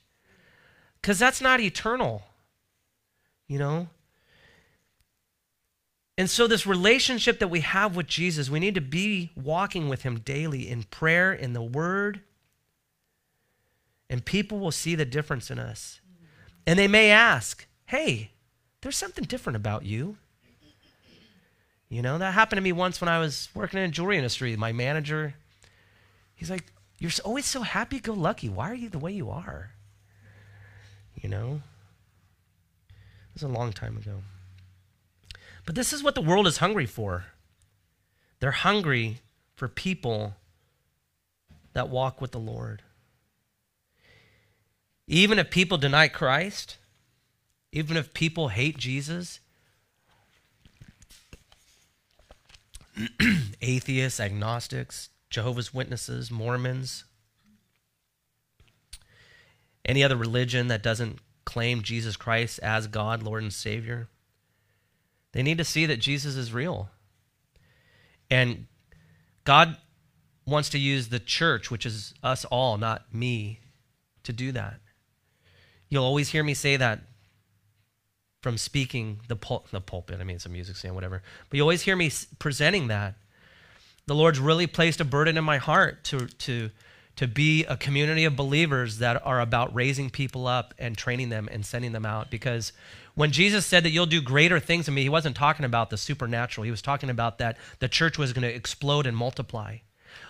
Because 1.02 1.20
that's 1.20 1.42
not 1.42 1.60
eternal, 1.60 2.24
you 3.48 3.60
know? 3.60 3.88
And 6.18 6.30
so, 6.30 6.48
this 6.48 6.66
relationship 6.66 7.40
that 7.40 7.50
we 7.50 7.60
have 7.62 7.96
with 7.96 8.08
Jesus, 8.08 8.50
we 8.50 8.60
need 8.60 8.74
to 8.76 8.82
be 8.82 9.32
walking 9.36 9.88
with 9.88 10.02
Him 10.02 10.20
daily 10.20 10.68
in 10.68 10.84
prayer, 10.84 11.32
in 11.32 11.54
the 11.54 11.62
Word, 11.62 12.22
and 14.10 14.26
people 14.26 14.60
will 14.60 14.72
see 14.72 14.96
the 14.96 15.06
difference 15.06 15.52
in 15.52 15.60
us. 15.60 16.02
And 16.66 16.80
they 16.80 16.88
may 16.88 17.12
ask, 17.12 17.68
hey, 17.86 18.32
there's 18.82 18.98
something 18.98 19.26
different 19.26 19.56
about 19.56 19.86
you. 19.86 20.18
You 21.90 22.02
know, 22.02 22.18
that 22.18 22.34
happened 22.34 22.58
to 22.58 22.64
me 22.64 22.74
once 22.74 23.00
when 23.00 23.08
I 23.08 23.20
was 23.20 23.50
working 23.54 23.80
in 23.80 23.90
the 23.90 23.94
jewelry 23.94 24.18
industry. 24.18 24.56
My 24.56 24.74
manager, 24.74 25.36
he's 26.36 26.50
like, 26.50 26.66
You're 27.00 27.12
always 27.24 27.46
so 27.46 27.62
happy 27.62 28.00
go 28.00 28.14
lucky. 28.14 28.50
Why 28.50 28.70
are 28.70 28.76
you 28.76 28.90
the 28.90 29.00
way 29.00 29.12
you 29.12 29.30
are? 29.30 29.72
You 31.16 31.30
know? 31.30 31.62
It 32.90 33.34
was 33.34 33.44
a 33.44 33.48
long 33.48 33.72
time 33.72 33.98
ago. 33.98 34.22
But 35.66 35.76
this 35.76 35.94
is 35.94 36.04
what 36.04 36.16
the 36.16 36.22
world 36.22 36.48
is 36.48 36.58
hungry 36.58 36.86
for. 36.86 37.26
They're 38.40 38.52
hungry 38.52 39.20
for 39.56 39.68
people 39.68 40.36
that 41.74 41.90
walk 41.90 42.22
with 42.22 42.32
the 42.32 42.40
Lord. 42.40 42.82
Even 45.08 45.40
if 45.40 45.50
people 45.50 45.78
deny 45.78 46.08
Christ, 46.08 46.78
even 47.72 47.98
if 47.98 48.14
people 48.14 48.50
hate 48.50 48.78
Jesus, 48.78 49.40
atheists, 53.62 54.20
agnostics, 54.20 55.10
Jehovah's 55.30 55.74
Witnesses, 55.74 56.32
Mormons, 56.32 57.04
any 59.86 60.04
other 60.04 60.16
religion 60.16 60.68
that 60.68 60.84
doesn't 60.84 61.20
claim 61.46 61.82
Jesus 61.82 62.18
Christ 62.18 62.60
as 62.62 62.88
God, 62.88 63.24
Lord, 63.24 63.44
and 63.44 63.54
Savior, 63.54 64.10
they 65.32 65.44
need 65.44 65.58
to 65.58 65.64
see 65.64 65.86
that 65.86 65.98
Jesus 65.98 66.36
is 66.36 66.54
real. 66.54 66.90
And 68.30 68.68
God 69.44 69.78
wants 70.46 70.70
to 70.70 70.80
use 70.80 71.08
the 71.08 71.20
church, 71.20 71.72
which 71.72 71.86
is 71.86 72.14
us 72.24 72.46
all, 72.46 72.78
not 72.78 73.14
me, 73.14 73.60
to 74.24 74.34
do 74.34 74.52
that. 74.52 74.80
You'll 75.90 76.04
always 76.04 76.30
hear 76.30 76.44
me 76.44 76.54
say 76.54 76.76
that 76.78 77.02
from 78.48 78.58
speaking 78.58 79.20
the, 79.28 79.36
pul- 79.36 79.66
the 79.72 79.82
pulpit. 79.82 80.22
I 80.22 80.24
mean, 80.24 80.38
it's 80.38 80.46
a 80.46 80.50
music 80.50 80.78
stand, 80.78 80.96
whatever. 80.96 81.22
But 81.50 81.58
you 81.58 81.64
always 81.64 81.82
hear 81.82 81.98
me 81.98 82.10
presenting 82.40 82.88
that. 82.88 83.16
The 84.06 84.16
Lord's 84.16 84.40
really 84.40 84.68
placed 84.68 85.02
a 85.02 85.04
burden 85.04 85.38
in 85.38 85.44
my 85.44 85.58
heart 85.58 86.06
to, 86.06 86.28
to, 86.28 86.70
to 87.18 87.28
be 87.28 87.66
a 87.66 87.76
community 87.76 88.24
of 88.24 88.38
believers 88.38 89.00
that 89.00 89.22
are 89.26 89.42
about 89.42 89.76
raising 89.76 90.10
people 90.10 90.48
up 90.48 90.74
and 90.80 90.98
training 90.98 91.28
them 91.28 91.50
and 91.52 91.66
sending 91.66 91.92
them 91.92 92.06
out. 92.06 92.32
Because 92.32 92.72
when 93.16 93.34
Jesus 93.34 93.66
said 93.66 93.84
that 93.84 93.90
you'll 93.90 94.06
do 94.06 94.22
greater 94.22 94.62
things 94.62 94.86
than 94.86 94.96
me, 94.96 95.04
he 95.04 95.10
wasn't 95.10 95.36
talking 95.36 95.66
about 95.66 95.90
the 95.90 95.98
supernatural. 95.98 96.64
He 96.64 96.72
was 96.72 96.82
talking 96.82 97.10
about 97.10 97.40
that 97.40 97.58
the 97.80 97.90
church 97.90 98.18
was 98.18 98.32
going 98.32 98.48
to 98.48 98.56
explode 98.56 99.06
and 99.06 99.18
multiply. 99.18 99.80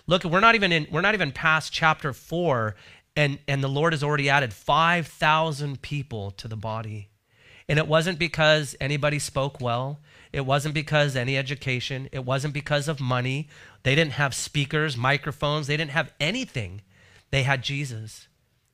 Look, 0.07 0.23
we're 0.23 0.39
not 0.39 0.55
even 0.55 0.71
in, 0.71 0.87
we're 0.89 1.01
not 1.01 1.13
even 1.13 1.31
past 1.31 1.71
chapter 1.71 2.13
four, 2.13 2.77
and, 3.15 3.37
and 3.47 3.63
the 3.63 3.67
Lord 3.67 3.93
has 3.93 4.03
already 4.03 4.27
added 4.27 4.53
5,000 4.53 5.83
people 5.83 6.31
to 6.31 6.47
the 6.47 6.57
body. 6.57 7.09
And 7.69 7.77
it 7.77 7.87
wasn't 7.87 8.19
because 8.19 8.75
anybody 8.79 9.19
spoke 9.19 9.59
well. 9.59 9.99
It 10.31 10.45
wasn't 10.45 10.73
because 10.73 11.15
any 11.15 11.37
education. 11.37 12.09
It 12.11 12.25
wasn't 12.25 12.53
because 12.53 12.87
of 12.87 12.99
money. 12.99 13.49
They 13.83 13.95
didn't 13.95 14.13
have 14.13 14.33
speakers, 14.33 14.95
microphones. 14.95 15.67
They 15.67 15.77
didn't 15.77 15.91
have 15.91 16.13
anything. 16.19 16.81
They 17.31 17.43
had 17.43 17.63
Jesus. 17.63 18.27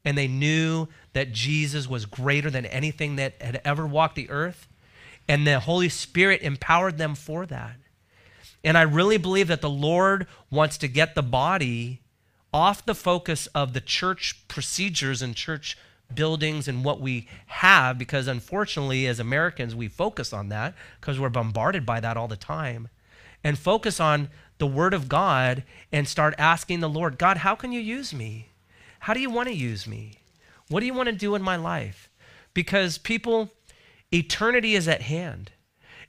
And 0.06 0.18
they 0.18 0.28
knew 0.28 0.88
that 1.14 1.32
Jesus 1.32 1.88
was 1.88 2.06
greater 2.06 2.50
than 2.50 2.66
anything 2.66 3.16
that 3.16 3.42
had 3.42 3.62
ever 3.64 3.88
walked 3.88 4.16
the 4.16 4.30
earth. 4.30 4.68
And 5.28 5.48
the 5.48 5.60
Holy 5.62 5.90
Spirit 5.90 6.42
empowered 6.42 6.98
them 6.98 7.16
for 7.16 7.46
that. 7.46 7.78
And 8.64 8.78
I 8.78 8.84
really 8.84 9.18
believe 9.18 9.48
that 9.48 9.62
the 9.62 9.70
Lord 9.70 10.28
wants 10.50 10.78
to 10.80 10.88
get 10.88 11.16
the 11.16 11.24
body 11.24 12.02
off 12.54 12.86
the 12.86 12.96
focus 12.96 13.48
of 13.48 13.74
the 13.74 13.82
church 13.82 14.48
procedures 14.48 15.22
and 15.22 15.36
church 15.36 15.78
buildings 16.16 16.68
and 16.68 16.84
what 16.84 17.00
we 17.00 17.28
have 17.48 17.98
because 17.98 18.28
unfortunately 18.28 19.08
as 19.08 19.20
Americans 19.20 19.76
we 19.76 19.88
focus 19.88 20.34
on 20.34 20.50
that 20.50 20.74
because 21.00 21.20
we're 21.20 21.30
bombarded 21.30 21.86
by 21.86 22.00
that 22.00 22.18
all 22.18 22.28
the 22.28 22.36
time 22.36 22.90
and 23.44 23.58
focus 23.58 24.00
on 24.00 24.30
the 24.58 24.68
word 24.68 24.94
of 24.94 25.10
God 25.10 25.64
and 25.92 26.08
start 26.08 26.36
asking 26.38 26.80
the 26.80 26.90
Lord, 26.90 27.18
God, 27.18 27.38
how 27.38 27.56
can 27.56 27.72
you 27.72 27.80
use 27.80 28.14
me? 28.14 28.50
How 29.00 29.14
do 29.14 29.20
you 29.20 29.30
want 29.30 29.50
to 29.50 29.54
use 29.54 29.86
me? 29.86 30.20
What 30.70 30.80
do 30.80 30.86
you 30.86 30.94
want 30.94 31.10
to 31.10 31.16
do 31.16 31.36
in 31.36 31.42
my 31.42 31.58
life? 31.58 32.10
Because 32.54 32.98
people 32.98 33.52
eternity 34.14 34.76
is 34.76 34.88
at 34.88 35.02
hand. 35.02 35.52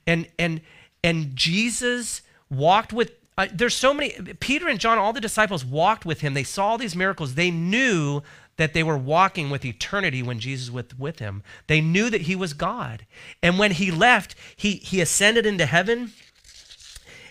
And 0.07 0.27
and 0.39 0.61
and 1.03 1.35
Jesus 1.35 2.21
walked 2.49 2.93
with 2.93 3.11
uh, 3.37 3.47
there's 3.53 3.75
so 3.75 3.93
many, 3.93 4.11
Peter 4.39 4.69
and 4.69 4.79
John, 4.79 4.97
all 4.97 5.11
the 5.11 5.19
disciples 5.19 5.65
walked 5.65 6.05
with 6.05 6.21
him. 6.21 6.33
They 6.33 6.45
saw 6.45 6.77
these 6.77 6.95
miracles. 6.95 7.35
They 7.35 7.51
knew 7.51 8.21
that 8.57 8.73
they 8.73 8.83
were 8.83 8.97
walking 8.97 9.49
with 9.49 9.65
eternity 9.65 10.23
when 10.23 10.39
Jesus 10.39 10.71
was 10.71 10.85
with 10.97 11.19
him. 11.19 11.43
They 11.67 11.81
knew 11.81 12.09
that 12.09 12.21
he 12.21 12.35
was 12.35 12.53
God. 12.53 13.05
And 13.43 13.59
when 13.59 13.71
he 13.71 13.91
left, 13.91 14.35
he, 14.55 14.73
he 14.73 15.01
ascended 15.01 15.45
into 15.45 15.65
heaven 15.65 16.13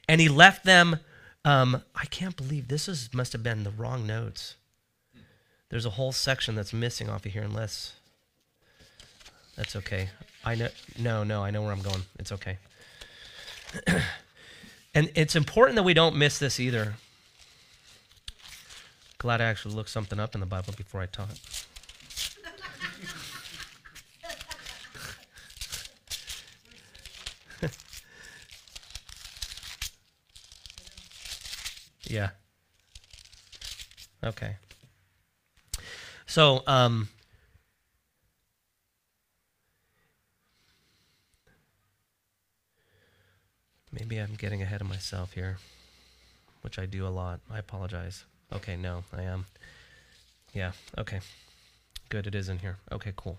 and 0.09 0.21
he 0.21 0.29
left 0.29 0.65
them. 0.65 1.01
Um, 1.45 1.83
I 1.95 2.07
can't 2.07 2.37
believe 2.37 2.69
this 2.69 2.89
is, 2.89 3.11
must 3.13 3.33
have 3.33 3.43
been 3.43 3.65
the 3.65 3.71
wrong 3.71 4.07
notes. 4.07 4.57
There's 5.71 5.87
a 5.87 5.91
whole 5.91 6.13
section 6.13 6.55
that's 6.55 6.73
missing 6.73 7.09
off 7.09 7.27
of 7.27 7.33
here, 7.33 7.43
unless 7.43 7.95
that's 9.57 9.75
okay. 9.77 10.11
I 10.45 10.55
know, 10.55 10.69
no, 10.99 11.25
no, 11.25 11.43
I 11.43 11.51
know 11.51 11.63
where 11.63 11.73
I'm 11.73 11.83
going. 11.83 12.03
It's 12.19 12.33
okay. 12.33 12.59
And 14.95 15.11
it's 15.17 15.35
important 15.35 15.75
that 15.77 15.83
we 15.83 15.93
don't 15.93 16.15
miss 16.17 16.39
this 16.39 16.61
either. 16.61 16.95
Glad 19.25 19.41
I 19.41 19.45
actually 19.45 19.75
looked 19.75 19.89
something 19.89 20.21
up 20.21 20.35
in 20.35 20.41
the 20.41 20.47
Bible 20.47 20.75
before 20.77 21.01
I 21.01 21.07
taught. 21.07 21.41
yeah. 32.05 32.29
Okay. 34.23 34.57
So, 36.27 36.63
um, 36.67 37.09
Maybe 43.91 44.19
I'm 44.19 44.35
getting 44.35 44.61
ahead 44.61 44.83
of 44.83 44.87
myself 44.87 45.33
here, 45.33 45.57
which 46.61 46.79
I 46.79 46.85
do 46.85 47.07
a 47.07 47.09
lot. 47.09 47.41
I 47.51 47.59
apologize. 47.59 48.27
Okay, 48.55 48.77
no, 48.77 49.05
I 49.13 49.23
am. 49.23 49.47
Yeah, 50.53 50.73
okay. 50.97 51.21
Good, 52.09 52.27
it 52.27 52.35
is 52.35 52.49
in 52.49 52.59
here. 52.61 52.79
Okay, 52.93 53.13
cool. 53.17 53.39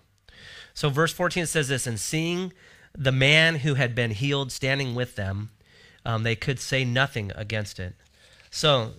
So, 0.74 0.90
verse 0.90 1.12
14 1.12 1.46
says 1.46 1.68
this 1.68 1.86
And 1.86 1.98
seeing 1.98 2.52
the 2.96 3.12
man 3.12 3.56
who 3.56 3.74
had 3.74 3.94
been 3.94 4.10
healed 4.10 4.52
standing 4.52 4.94
with 4.94 5.16
them, 5.16 5.50
um, 6.04 6.22
they 6.22 6.36
could 6.36 6.60
say 6.60 6.84
nothing 6.84 7.32
against 7.34 7.80
it. 7.80 7.94
So, 8.50 8.92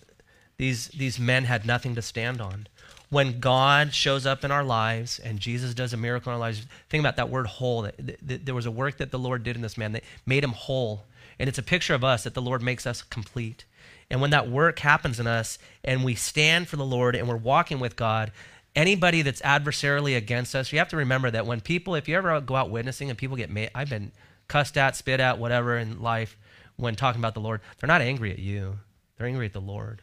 these, 0.58 0.88
these 0.90 1.20
men 1.20 1.44
had 1.46 1.66
nothing 1.66 1.94
to 1.96 2.02
stand 2.02 2.42
on. 2.42 2.68
when 3.10 3.40
God 3.40 3.94
shows 3.94 4.26
up 4.26 4.44
in 4.44 4.52
our 4.52 4.64
lives 4.64 5.20
and 5.20 5.40
Jesus 5.40 5.74
does 5.74 5.94
a 5.94 5.98
miracle 5.98 6.30
in 6.30 6.34
our 6.34 6.40
lives, 6.40 6.66
think 6.90 7.02
about 7.02 7.16
that 7.16 7.30
word 7.30 7.48
whole. 7.48 7.88
There 7.98 8.56
was 8.56 8.66
a 8.66 8.72
work 8.72 8.98
that 8.98 9.12
the 9.12 9.20
Lord 9.20 9.44
did 9.44 9.56
in 9.56 9.62
this 9.62 9.78
man 9.78 9.94
that 9.94 10.04
made 10.26 10.44
him 10.44 10.52
whole. 10.52 11.06
And 11.40 11.48
it's 11.48 11.58
a 11.58 11.64
picture 11.64 11.94
of 11.94 12.04
us 12.04 12.24
that 12.24 12.34
the 12.34 12.42
Lord 12.42 12.62
makes 12.62 12.86
us 12.86 13.04
complete. 13.04 13.64
And 14.10 14.22
when 14.22 14.30
that 14.32 14.50
work 14.50 14.80
happens 14.80 15.20
in 15.20 15.28
us 15.28 15.60
and 15.84 16.04
we 16.04 16.16
stand 16.16 16.68
for 16.68 16.78
the 16.78 16.86
Lord 16.86 17.16
and 17.16 17.28
we're 17.28 17.36
walking 17.36 17.80
with 17.80 17.96
God, 17.96 18.32
anybody 18.76 19.22
that's 19.22 19.42
adversarially 19.42 20.16
against 20.16 20.56
us, 20.56 20.72
you 20.72 20.80
have 20.80 20.90
to 20.90 20.98
remember 20.98 21.30
that 21.32 21.46
when 21.46 21.60
people, 21.62 21.96
if 21.96 22.08
you 22.08 22.16
ever 22.16 22.40
go 22.40 22.56
out 22.56 22.70
witnessing 22.70 23.10
and 23.10 23.18
people 23.18 23.36
get 23.36 23.50
made, 23.50 23.72
I've 23.76 23.90
been 23.90 24.12
cussed 24.48 24.78
at, 24.78 24.96
spit 24.96 25.20
at, 25.20 25.40
whatever 25.40 25.78
in 25.78 26.02
life 26.02 26.38
when 26.78 26.96
talking 26.96 27.20
about 27.20 27.34
the 27.34 27.42
Lord, 27.42 27.62
they're 27.80 27.88
not 27.88 28.02
angry 28.02 28.32
at 28.32 28.40
you, 28.40 28.80
they're 29.18 29.28
angry 29.28 29.48
at 29.48 29.54
the 29.54 29.60
Lord. 29.60 30.02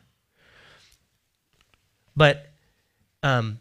But 2.16 2.50
um, 3.22 3.60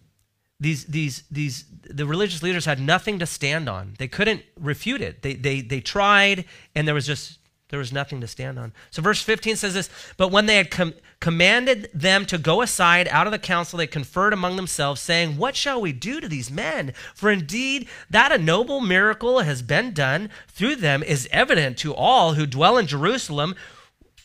these, 0.59 0.85
these, 0.85 1.23
these, 1.31 1.65
the 1.83 2.05
religious 2.05 2.43
leaders 2.43 2.65
had 2.65 2.79
nothing 2.79 3.19
to 3.19 3.25
stand 3.25 3.69
on. 3.69 3.93
They 3.97 4.07
couldn't 4.07 4.43
refute 4.59 5.01
it. 5.01 5.21
They, 5.21 5.35
they, 5.35 5.61
they 5.61 5.79
tried, 5.79 6.45
and 6.75 6.87
there 6.87 6.95
was 6.95 7.05
just 7.05 7.39
there 7.73 7.79
was 7.79 7.91
nothing 7.91 8.21
to 8.21 8.27
stand 8.27 8.59
on. 8.59 8.71
So, 8.91 9.01
verse 9.01 9.23
15 9.23 9.55
says 9.55 9.73
this 9.73 9.89
But 10.15 10.27
when 10.27 10.45
they 10.45 10.57
had 10.57 10.69
com- 10.69 10.93
commanded 11.19 11.89
them 11.91 12.23
to 12.27 12.37
go 12.37 12.61
aside 12.61 13.07
out 13.07 13.25
of 13.25 13.31
the 13.31 13.39
council, 13.39 13.77
they 13.77 13.87
conferred 13.87 14.31
among 14.31 14.57
themselves, 14.57 15.01
saying, 15.01 15.37
What 15.37 15.55
shall 15.55 15.81
we 15.81 15.91
do 15.91 16.21
to 16.21 16.27
these 16.27 16.51
men? 16.51 16.93
For 17.15 17.31
indeed, 17.31 17.87
that 18.11 18.31
a 18.31 18.37
noble 18.37 18.79
miracle 18.79 19.39
has 19.39 19.63
been 19.63 19.91
done 19.91 20.29
through 20.49 20.75
them 20.75 21.01
is 21.01 21.27
evident 21.31 21.79
to 21.79 21.95
all 21.95 22.35
who 22.35 22.45
dwell 22.45 22.77
in 22.77 22.85
Jerusalem, 22.85 23.55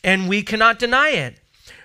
and 0.03 0.29
we 0.29 0.43
cannot 0.43 0.77
deny 0.77 1.09
it. 1.09 1.39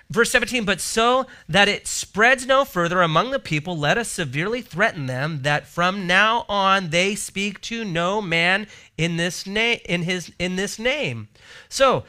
Verse 0.09 0.29
17, 0.29 0.65
but 0.65 0.79
so 0.79 1.25
that 1.49 1.67
it 1.67 1.87
spreads 1.87 2.45
no 2.45 2.63
further 2.63 3.01
among 3.01 3.31
the 3.31 3.39
people, 3.39 3.75
let 3.75 3.97
us 3.97 4.07
severely 4.07 4.61
threaten 4.61 5.07
them 5.07 5.41
that 5.41 5.65
from 5.65 6.05
now 6.05 6.45
on 6.47 6.91
they 6.91 7.15
speak 7.15 7.59
to 7.61 7.83
no 7.83 8.21
man 8.21 8.67
in 8.97 9.17
this 9.17 9.47
name 9.47 9.79
in 9.85 10.03
his 10.03 10.31
in 10.37 10.57
this 10.57 10.77
name. 10.77 11.27
So 11.69 12.03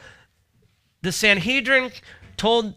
the 1.01 1.11
Sanhedrin 1.11 1.91
told 2.37 2.75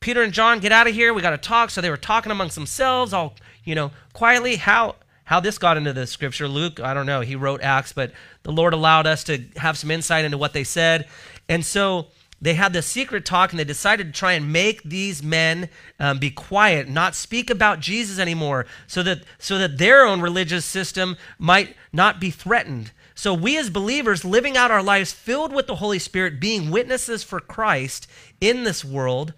Peter 0.00 0.22
and 0.22 0.34
John, 0.34 0.60
get 0.60 0.72
out 0.72 0.86
of 0.86 0.94
here, 0.94 1.14
we 1.14 1.22
got 1.22 1.30
to 1.30 1.38
talk. 1.38 1.70
So 1.70 1.80
they 1.80 1.88
were 1.88 1.96
talking 1.96 2.30
amongst 2.30 2.54
themselves, 2.54 3.14
all 3.14 3.36
you 3.64 3.74
know, 3.74 3.92
quietly. 4.12 4.56
How 4.56 4.96
how 5.24 5.40
this 5.40 5.56
got 5.56 5.78
into 5.78 5.94
the 5.94 6.06
scripture, 6.06 6.48
Luke, 6.48 6.80
I 6.80 6.92
don't 6.92 7.06
know. 7.06 7.22
He 7.22 7.34
wrote 7.34 7.62
Acts, 7.62 7.94
but 7.94 8.12
the 8.42 8.52
Lord 8.52 8.74
allowed 8.74 9.06
us 9.06 9.24
to 9.24 9.42
have 9.56 9.78
some 9.78 9.90
insight 9.90 10.26
into 10.26 10.36
what 10.36 10.52
they 10.52 10.64
said. 10.64 11.08
And 11.48 11.64
so 11.64 12.08
they 12.44 12.54
had 12.54 12.74
the 12.74 12.82
secret 12.82 13.24
talk 13.24 13.52
and 13.52 13.58
they 13.58 13.64
decided 13.64 14.06
to 14.06 14.18
try 14.18 14.32
and 14.32 14.52
make 14.52 14.82
these 14.82 15.22
men 15.22 15.70
um, 15.98 16.18
be 16.18 16.30
quiet, 16.30 16.90
not 16.90 17.14
speak 17.14 17.48
about 17.48 17.80
Jesus 17.80 18.18
anymore, 18.18 18.66
so 18.86 19.02
that, 19.02 19.24
so 19.38 19.56
that 19.56 19.78
their 19.78 20.04
own 20.04 20.20
religious 20.20 20.66
system 20.66 21.16
might 21.38 21.74
not 21.90 22.20
be 22.20 22.30
threatened. 22.30 22.92
So, 23.14 23.32
we 23.32 23.56
as 23.56 23.70
believers 23.70 24.26
living 24.26 24.58
out 24.58 24.70
our 24.70 24.82
lives 24.82 25.10
filled 25.10 25.54
with 25.54 25.66
the 25.66 25.76
Holy 25.76 25.98
Spirit, 25.98 26.38
being 26.38 26.70
witnesses 26.70 27.24
for 27.24 27.40
Christ 27.40 28.08
in 28.42 28.64
this 28.64 28.84
world, 28.84 29.32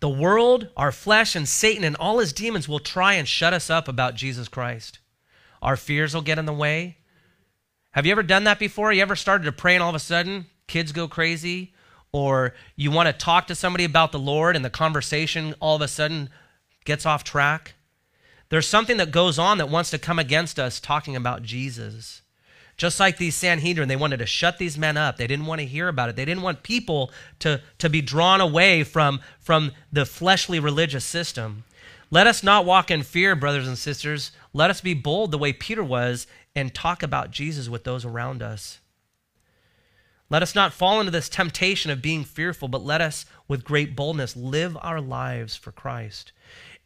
the 0.00 0.08
world, 0.08 0.68
our 0.74 0.92
flesh, 0.92 1.36
and 1.36 1.46
Satan 1.46 1.84
and 1.84 1.96
all 1.96 2.20
his 2.20 2.32
demons 2.32 2.66
will 2.66 2.78
try 2.78 3.12
and 3.14 3.28
shut 3.28 3.52
us 3.52 3.68
up 3.68 3.88
about 3.88 4.14
Jesus 4.14 4.48
Christ. 4.48 5.00
Our 5.60 5.76
fears 5.76 6.14
will 6.14 6.22
get 6.22 6.38
in 6.38 6.46
the 6.46 6.52
way. 6.52 6.96
Have 7.90 8.06
you 8.06 8.12
ever 8.12 8.22
done 8.22 8.44
that 8.44 8.58
before? 8.58 8.90
You 8.90 9.02
ever 9.02 9.16
started 9.16 9.44
to 9.44 9.52
pray 9.52 9.74
and 9.74 9.82
all 9.82 9.90
of 9.90 9.94
a 9.94 9.98
sudden 9.98 10.46
kids 10.66 10.92
go 10.92 11.08
crazy, 11.08 11.72
or 12.12 12.54
you 12.76 12.90
want 12.90 13.06
to 13.06 13.12
talk 13.12 13.46
to 13.46 13.54
somebody 13.54 13.84
about 13.84 14.12
the 14.12 14.18
Lord 14.18 14.54
and 14.54 14.64
the 14.64 14.70
conversation 14.70 15.54
all 15.60 15.76
of 15.76 15.82
a 15.82 15.88
sudden 15.88 16.28
gets 16.84 17.06
off 17.06 17.24
track. 17.24 17.74
There's 18.48 18.68
something 18.68 18.98
that 18.98 19.10
goes 19.10 19.38
on 19.38 19.58
that 19.58 19.70
wants 19.70 19.90
to 19.90 19.98
come 19.98 20.18
against 20.18 20.58
us 20.58 20.78
talking 20.78 21.16
about 21.16 21.42
Jesus. 21.42 22.20
Just 22.76 23.00
like 23.00 23.16
these 23.16 23.34
Sanhedrin, 23.34 23.88
they 23.88 23.96
wanted 23.96 24.18
to 24.18 24.26
shut 24.26 24.58
these 24.58 24.76
men 24.76 24.96
up. 24.96 25.16
They 25.16 25.26
didn't 25.26 25.46
want 25.46 25.60
to 25.60 25.66
hear 25.66 25.88
about 25.88 26.08
it. 26.08 26.16
They 26.16 26.24
didn't 26.24 26.42
want 26.42 26.62
people 26.62 27.10
to, 27.38 27.62
to 27.78 27.88
be 27.88 28.02
drawn 28.02 28.40
away 28.40 28.82
from, 28.84 29.20
from 29.38 29.72
the 29.90 30.04
fleshly 30.04 30.58
religious 30.58 31.04
system. 31.04 31.64
Let 32.10 32.26
us 32.26 32.42
not 32.42 32.66
walk 32.66 32.90
in 32.90 33.04
fear, 33.04 33.34
brothers 33.34 33.66
and 33.66 33.78
sisters. 33.78 34.32
Let 34.52 34.68
us 34.68 34.82
be 34.82 34.92
bold 34.92 35.30
the 35.30 35.38
way 35.38 35.54
Peter 35.54 35.82
was 35.82 36.26
and 36.54 36.74
talk 36.74 37.02
about 37.02 37.30
Jesus 37.30 37.70
with 37.70 37.84
those 37.84 38.04
around 38.04 38.42
us. 38.42 38.80
Let 40.32 40.42
us 40.42 40.54
not 40.54 40.72
fall 40.72 40.98
into 40.98 41.10
this 41.10 41.28
temptation 41.28 41.90
of 41.90 42.00
being 42.00 42.24
fearful, 42.24 42.66
but 42.66 42.82
let 42.82 43.02
us, 43.02 43.26
with 43.48 43.64
great 43.64 43.94
boldness, 43.94 44.34
live 44.34 44.78
our 44.80 44.98
lives 44.98 45.56
for 45.56 45.72
Christ. 45.72 46.32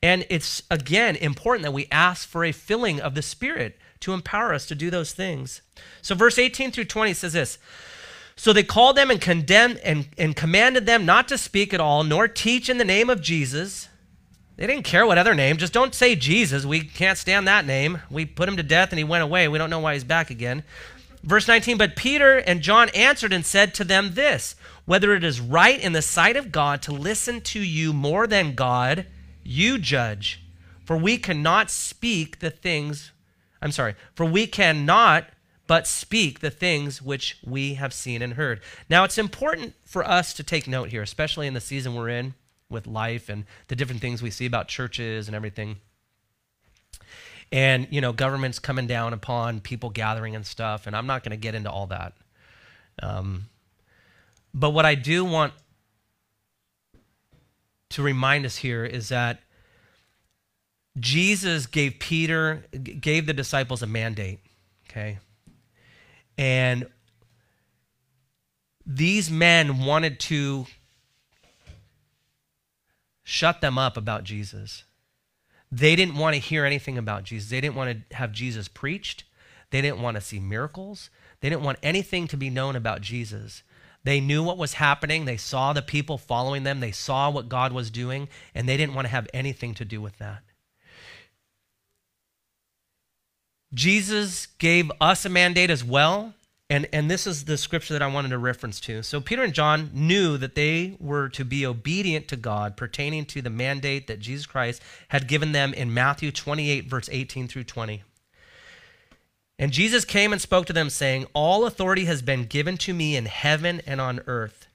And 0.02 0.26
it's, 0.28 0.64
again, 0.68 1.14
important 1.14 1.62
that 1.62 1.72
we 1.72 1.86
ask 1.92 2.26
for 2.26 2.44
a 2.44 2.50
filling 2.50 3.00
of 3.00 3.14
the 3.14 3.22
Spirit 3.22 3.78
to 4.00 4.12
empower 4.12 4.52
us 4.52 4.66
to 4.66 4.74
do 4.74 4.90
those 4.90 5.12
things. 5.12 5.62
So, 6.02 6.16
verse 6.16 6.40
18 6.40 6.72
through 6.72 6.86
20 6.86 7.14
says 7.14 7.34
this 7.34 7.58
So 8.34 8.52
they 8.52 8.64
called 8.64 8.96
them 8.96 9.12
and 9.12 9.20
condemned 9.20 9.78
and, 9.84 10.08
and 10.18 10.34
commanded 10.34 10.86
them 10.86 11.06
not 11.06 11.28
to 11.28 11.38
speak 11.38 11.72
at 11.72 11.80
all, 11.80 12.02
nor 12.02 12.26
teach 12.26 12.68
in 12.68 12.78
the 12.78 12.84
name 12.84 13.08
of 13.08 13.20
Jesus. 13.20 13.88
They 14.56 14.66
didn't 14.66 14.84
care 14.84 15.06
what 15.06 15.18
other 15.18 15.36
name, 15.36 15.58
just 15.58 15.72
don't 15.72 15.94
say 15.94 16.16
Jesus. 16.16 16.64
We 16.64 16.80
can't 16.80 17.18
stand 17.18 17.46
that 17.46 17.64
name. 17.64 18.00
We 18.10 18.24
put 18.24 18.48
him 18.48 18.56
to 18.56 18.64
death 18.64 18.90
and 18.90 18.98
he 18.98 19.04
went 19.04 19.22
away. 19.22 19.46
We 19.46 19.58
don't 19.58 19.70
know 19.70 19.78
why 19.78 19.92
he's 19.92 20.02
back 20.02 20.30
again. 20.30 20.64
Verse 21.22 21.48
19, 21.48 21.76
but 21.76 21.96
Peter 21.96 22.38
and 22.38 22.60
John 22.62 22.88
answered 22.90 23.32
and 23.32 23.44
said 23.44 23.74
to 23.74 23.84
them 23.84 24.14
this 24.14 24.54
Whether 24.84 25.14
it 25.14 25.24
is 25.24 25.40
right 25.40 25.80
in 25.80 25.92
the 25.92 26.02
sight 26.02 26.36
of 26.36 26.52
God 26.52 26.82
to 26.82 26.92
listen 26.92 27.40
to 27.42 27.60
you 27.60 27.92
more 27.92 28.26
than 28.26 28.54
God, 28.54 29.06
you 29.42 29.78
judge. 29.78 30.42
For 30.84 30.96
we 30.96 31.18
cannot 31.18 31.70
speak 31.70 32.38
the 32.38 32.50
things, 32.50 33.10
I'm 33.60 33.72
sorry, 33.72 33.96
for 34.14 34.24
we 34.24 34.46
cannot 34.46 35.26
but 35.66 35.86
speak 35.86 36.38
the 36.38 36.50
things 36.50 37.02
which 37.02 37.38
we 37.44 37.74
have 37.74 37.92
seen 37.92 38.22
and 38.22 38.34
heard. 38.34 38.60
Now, 38.88 39.02
it's 39.02 39.18
important 39.18 39.74
for 39.84 40.06
us 40.06 40.32
to 40.34 40.44
take 40.44 40.68
note 40.68 40.90
here, 40.90 41.02
especially 41.02 41.48
in 41.48 41.54
the 41.54 41.60
season 41.60 41.94
we're 41.94 42.08
in 42.08 42.34
with 42.68 42.86
life 42.86 43.28
and 43.28 43.44
the 43.66 43.74
different 43.74 44.00
things 44.00 44.22
we 44.22 44.30
see 44.30 44.46
about 44.46 44.68
churches 44.68 45.26
and 45.26 45.34
everything 45.34 45.76
and 47.52 47.86
you 47.90 48.00
know 48.00 48.12
governments 48.12 48.58
coming 48.58 48.86
down 48.86 49.12
upon 49.12 49.60
people 49.60 49.90
gathering 49.90 50.34
and 50.34 50.46
stuff 50.46 50.86
and 50.86 50.96
i'm 50.96 51.06
not 51.06 51.22
going 51.22 51.30
to 51.30 51.36
get 51.36 51.54
into 51.54 51.70
all 51.70 51.86
that. 51.86 52.12
Um, 53.02 53.48
but 54.54 54.70
what 54.70 54.86
i 54.86 54.94
do 54.94 55.24
want 55.24 55.52
to 57.90 58.02
remind 58.02 58.46
us 58.46 58.56
here 58.56 58.84
is 58.84 59.10
that 59.10 59.40
jesus 60.98 61.66
gave 61.66 61.98
peter 61.98 62.64
gave 63.00 63.26
the 63.26 63.34
disciples 63.34 63.82
a 63.82 63.86
mandate 63.86 64.40
okay? 64.88 65.18
And 66.38 66.86
these 68.84 69.30
men 69.30 69.84
wanted 69.84 70.20
to 70.20 70.66
shut 73.24 73.60
them 73.60 73.76
up 73.76 73.96
about 73.96 74.24
jesus 74.24 74.84
they 75.70 75.96
didn't 75.96 76.16
want 76.16 76.34
to 76.34 76.40
hear 76.40 76.64
anything 76.64 76.96
about 76.96 77.24
Jesus. 77.24 77.50
They 77.50 77.60
didn't 77.60 77.74
want 77.74 77.90
to 78.10 78.16
have 78.16 78.32
Jesus 78.32 78.68
preached. 78.68 79.24
They 79.70 79.82
didn't 79.82 80.00
want 80.00 80.16
to 80.16 80.20
see 80.20 80.38
miracles. 80.38 81.10
They 81.40 81.48
didn't 81.48 81.64
want 81.64 81.78
anything 81.82 82.28
to 82.28 82.36
be 82.36 82.50
known 82.50 82.76
about 82.76 83.00
Jesus. 83.00 83.62
They 84.04 84.20
knew 84.20 84.42
what 84.42 84.58
was 84.58 84.74
happening. 84.74 85.24
They 85.24 85.36
saw 85.36 85.72
the 85.72 85.82
people 85.82 86.16
following 86.16 86.62
them. 86.62 86.78
They 86.78 86.92
saw 86.92 87.28
what 87.28 87.48
God 87.48 87.72
was 87.72 87.90
doing, 87.90 88.28
and 88.54 88.68
they 88.68 88.76
didn't 88.76 88.94
want 88.94 89.06
to 89.06 89.10
have 89.10 89.26
anything 89.34 89.74
to 89.74 89.84
do 89.84 90.00
with 90.00 90.18
that. 90.18 90.42
Jesus 93.74 94.46
gave 94.46 94.92
us 95.00 95.24
a 95.24 95.28
mandate 95.28 95.70
as 95.70 95.82
well 95.82 96.34
and, 96.68 96.88
and 96.92 97.08
this 97.08 97.26
is 97.26 97.44
the 97.44 97.56
scripture 97.56 97.94
that 97.94 98.02
I 98.02 98.08
wanted 98.08 98.30
to 98.30 98.38
reference 98.38 98.80
to. 98.80 99.02
So 99.02 99.20
Peter 99.20 99.44
and 99.44 99.54
John 99.54 99.90
knew 99.92 100.36
that 100.36 100.56
they 100.56 100.96
were 100.98 101.28
to 101.30 101.44
be 101.44 101.64
obedient 101.64 102.26
to 102.28 102.36
God 102.36 102.76
pertaining 102.76 103.24
to 103.26 103.40
the 103.40 103.50
mandate 103.50 104.08
that 104.08 104.18
Jesus 104.18 104.46
Christ 104.46 104.82
had 105.08 105.28
given 105.28 105.52
them 105.52 105.72
in 105.72 105.94
Matthew 105.94 106.32
28, 106.32 106.86
verse 106.86 107.08
18 107.12 107.46
through 107.46 107.64
20. 107.64 108.02
And 109.58 109.72
Jesus 109.72 110.04
came 110.04 110.32
and 110.32 110.42
spoke 110.42 110.66
to 110.66 110.72
them, 110.72 110.90
saying, 110.90 111.26
All 111.32 111.66
authority 111.66 112.04
has 112.06 112.20
been 112.20 112.44
given 112.44 112.76
to 112.78 112.92
me 112.92 113.16
in 113.16 113.26
heaven 113.26 113.80
and 113.86 114.00
on 114.00 114.20
earth. 114.26 114.66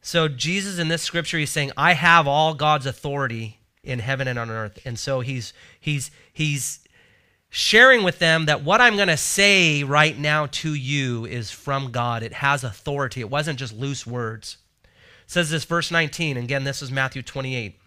So 0.00 0.28
Jesus 0.28 0.78
in 0.78 0.88
this 0.88 1.02
scripture, 1.02 1.38
he's 1.38 1.50
saying, 1.50 1.70
I 1.76 1.94
have 1.94 2.26
all 2.26 2.54
God's 2.54 2.86
authority 2.86 3.58
in 3.82 4.00
heaven 4.00 4.28
and 4.28 4.38
on 4.38 4.50
earth. 4.50 4.78
And 4.84 4.98
so 4.98 5.20
he's 5.20 5.52
he's 5.80 6.10
he's 6.32 6.80
sharing 7.50 8.02
with 8.02 8.18
them 8.18 8.46
that 8.46 8.62
what 8.62 8.80
I'm 8.80 8.96
going 8.96 9.08
to 9.08 9.16
say 9.16 9.82
right 9.82 10.18
now 10.18 10.46
to 10.46 10.74
you 10.74 11.24
is 11.24 11.50
from 11.50 11.90
God. 11.90 12.22
It 12.22 12.34
has 12.34 12.64
authority. 12.64 13.20
It 13.20 13.30
wasn't 13.30 13.58
just 13.58 13.76
loose 13.76 14.06
words. 14.06 14.58
It 14.84 14.90
says 15.30 15.50
this, 15.50 15.64
verse 15.64 15.90
19. 15.90 16.36
Again, 16.36 16.64
this 16.64 16.82
is 16.82 16.90
Matthew 16.90 17.22
28, 17.22 17.78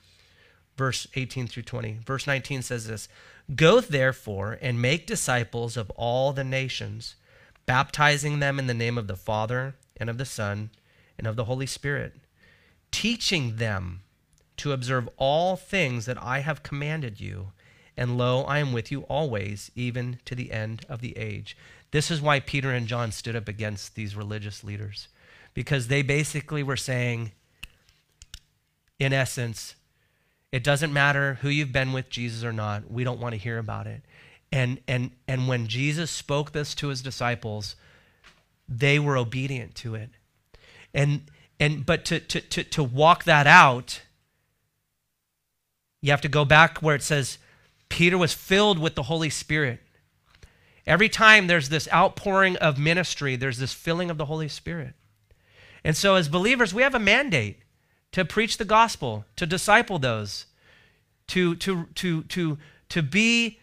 verse 0.77 1.07
18 1.15 1.47
through 1.47 1.63
20. 1.63 1.99
Verse 2.05 2.27
19 2.27 2.61
says 2.61 2.87
this 2.87 3.07
Go 3.55 3.81
therefore 3.81 4.57
and 4.61 4.81
make 4.81 5.07
disciples 5.07 5.77
of 5.77 5.89
all 5.91 6.33
the 6.33 6.43
nations, 6.43 7.15
baptizing 7.65 8.39
them 8.39 8.59
in 8.59 8.67
the 8.67 8.73
name 8.73 8.97
of 8.97 9.07
the 9.07 9.15
Father 9.15 9.75
and 9.97 10.09
of 10.09 10.17
the 10.17 10.25
Son 10.25 10.69
and 11.17 11.27
of 11.27 11.35
the 11.35 11.45
Holy 11.45 11.65
Spirit, 11.65 12.15
teaching 12.91 13.57
them 13.57 14.01
to 14.57 14.71
observe 14.71 15.09
all 15.17 15.55
things 15.55 16.05
that 16.05 16.21
I 16.21 16.39
have 16.39 16.63
commanded 16.63 17.19
you. 17.19 17.51
And 17.97 18.17
lo, 18.17 18.43
I 18.43 18.59
am 18.59 18.73
with 18.73 18.91
you 18.91 19.01
always, 19.01 19.71
even 19.75 20.19
to 20.25 20.35
the 20.35 20.51
end 20.51 20.85
of 20.87 21.01
the 21.01 21.17
age. 21.17 21.57
This 21.91 22.09
is 22.09 22.21
why 22.21 22.39
Peter 22.39 22.71
and 22.71 22.87
John 22.87 23.11
stood 23.11 23.35
up 23.35 23.47
against 23.47 23.95
these 23.95 24.15
religious 24.15 24.63
leaders, 24.63 25.09
because 25.53 25.87
they 25.87 26.01
basically 26.01 26.63
were 26.63 26.77
saying, 26.77 27.31
in 28.97 29.11
essence, 29.11 29.75
it 30.51 30.63
doesn't 30.63 30.93
matter 30.93 31.35
who 31.41 31.49
you've 31.49 31.71
been 31.71 31.93
with 31.93 32.09
Jesus 32.09 32.43
or 32.43 32.53
not. 32.53 32.89
We 32.89 33.03
don't 33.03 33.19
want 33.19 33.33
to 33.33 33.39
hear 33.39 33.57
about 33.57 33.87
it. 33.87 34.01
And, 34.51 34.79
and, 34.87 35.11
and 35.27 35.47
when 35.47 35.67
Jesus 35.67 36.11
spoke 36.11 36.51
this 36.51 36.75
to 36.75 36.89
his 36.89 37.01
disciples, 37.01 37.75
they 38.67 38.99
were 38.99 39.17
obedient 39.17 39.75
to 39.75 39.95
it. 39.95 40.09
And, 40.93 41.23
and 41.59 41.85
but 41.85 42.03
to, 42.05 42.19
to, 42.19 42.41
to, 42.41 42.63
to 42.63 42.83
walk 42.83 43.23
that 43.23 43.47
out, 43.47 44.01
you 46.01 46.11
have 46.11 46.21
to 46.21 46.29
go 46.29 46.43
back 46.45 46.79
where 46.79 46.95
it 46.95 47.03
says 47.03 47.37
Peter 47.91 48.17
was 48.17 48.33
filled 48.33 48.79
with 48.79 48.95
the 48.95 49.03
Holy 49.03 49.29
Spirit. 49.29 49.81
Every 50.87 51.09
time 51.09 51.47
there's 51.47 51.67
this 51.67 51.91
outpouring 51.91 52.55
of 52.55 52.79
ministry, 52.79 53.35
there's 53.35 53.57
this 53.57 53.73
filling 53.73 54.09
of 54.09 54.17
the 54.17 54.25
Holy 54.25 54.47
Spirit. 54.47 54.93
And 55.83 55.95
so, 55.95 56.15
as 56.15 56.29
believers, 56.29 56.73
we 56.73 56.83
have 56.83 56.95
a 56.95 56.99
mandate 56.99 57.59
to 58.13 58.23
preach 58.23 58.57
the 58.57 58.65
gospel, 58.65 59.25
to 59.35 59.45
disciple 59.45 59.99
those, 59.99 60.45
to, 61.27 61.55
to, 61.57 61.87
to, 61.95 62.23
to, 62.23 62.57
to 62.89 63.01
be 63.01 63.59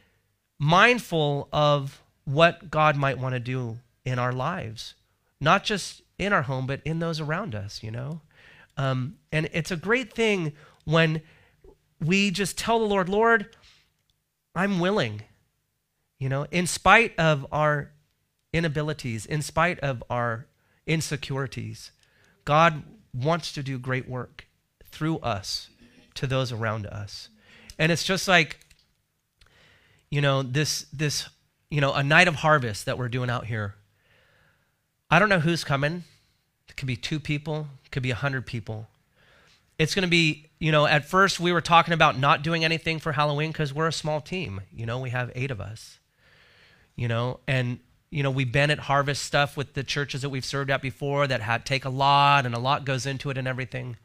mindful 0.59 1.49
of 1.51 2.03
what 2.25 2.71
God 2.71 2.97
might 2.97 3.19
want 3.19 3.33
to 3.35 3.41
do 3.41 3.79
in 4.05 4.19
our 4.19 4.33
lives, 4.33 4.95
not 5.41 5.65
just 5.65 6.03
in 6.19 6.35
our 6.35 6.43
home, 6.43 6.67
but 6.67 6.83
in 6.85 6.99
those 6.99 7.19
around 7.19 7.55
us, 7.55 7.83
you 7.83 7.91
know? 7.91 8.21
Um, 8.77 9.17
and 9.33 9.49
it's 9.55 9.71
a 9.71 9.77
great 9.77 10.13
thing 10.13 10.53
when 10.85 11.23
we 12.01 12.31
just 12.31 12.59
tell 12.59 12.79
the 12.79 12.85
Lord, 12.85 13.09
Lord, 13.09 13.57
I'm 14.59 14.81
willing, 14.81 15.23
you 16.19 16.29
know, 16.29 16.45
in 16.51 16.67
spite 16.67 17.17
of 17.17 17.47
our 17.53 17.93
inabilities, 18.53 19.25
in 19.25 19.41
spite 19.41 19.79
of 19.79 20.03
our 20.11 20.47
insecurities. 20.85 21.93
God 22.45 22.83
wants 23.15 23.53
to 23.53 23.63
do 23.63 23.79
great 23.79 24.09
work 24.09 24.49
through 24.85 25.19
us 25.19 25.69
to 26.15 26.27
those 26.27 26.51
around 26.51 26.87
us. 26.87 27.29
And 27.79 27.93
it's 27.93 28.03
just 28.03 28.27
like, 28.27 28.59
you 30.11 30.21
know, 30.21 30.43
this, 30.43 30.87
this, 30.93 31.29
you 31.71 31.81
know, 31.81 31.93
a 31.93 32.03
night 32.03 32.27
of 32.27 32.35
harvest 32.35 32.85
that 32.87 32.99
we're 32.99 33.09
doing 33.09 33.31
out 33.31 33.47
here. 33.47 33.77
I 35.09 35.21
don't 35.21 35.29
know 35.29 35.39
who's 35.39 35.63
coming. 35.63 36.03
It 36.69 36.77
could 36.77 36.89
be 36.89 36.97
two 36.97 37.21
people, 37.21 37.69
it 37.85 37.93
could 37.93 38.03
be 38.03 38.11
a 38.11 38.17
hundred 38.17 38.45
people. 38.45 38.89
It's 39.79 39.95
going 39.95 40.03
to 40.03 40.09
be, 40.09 40.51
you 40.59 40.73
know, 40.73 40.87
at 40.87 41.05
first 41.05 41.39
we 41.39 41.53
were 41.53 41.61
talking 41.61 41.95
about 41.95 42.19
not 42.19 42.43
doing 42.43 42.65
anything 42.65 42.99
for 42.99 43.13
Halloween 43.13 43.53
because 43.53 43.73
we're 43.73 43.87
a 43.87 43.93
small 43.93 44.21
team. 44.21 44.61
You 44.73 44.87
know, 44.87 44.99
we 44.99 45.11
have 45.11 45.31
eight 45.35 45.51
of 45.51 45.61
us, 45.61 45.99
you 46.97 47.09
know, 47.09 47.41
and 47.47 47.79
you 48.11 48.23
know, 48.23 48.31
we've 48.31 48.51
been 48.51 48.71
at 48.71 48.79
harvest 48.79 49.23
stuff 49.23 49.57
with 49.57 49.75
the 49.75 49.85
churches 49.85 50.23
that 50.23 50.31
we've 50.31 50.45
served 50.45 50.71
at 50.71 50.81
before 50.81 51.27
that 51.27 51.43
had 51.43 51.67
take 51.67 51.85
a 51.85 51.91
lot 51.91 52.47
and 52.47 52.55
a 52.55 52.59
lot 52.59 52.85
goes 52.85 53.05
into 53.05 53.29
it 53.29 53.37
and 53.37 53.47
everything. 53.47 53.97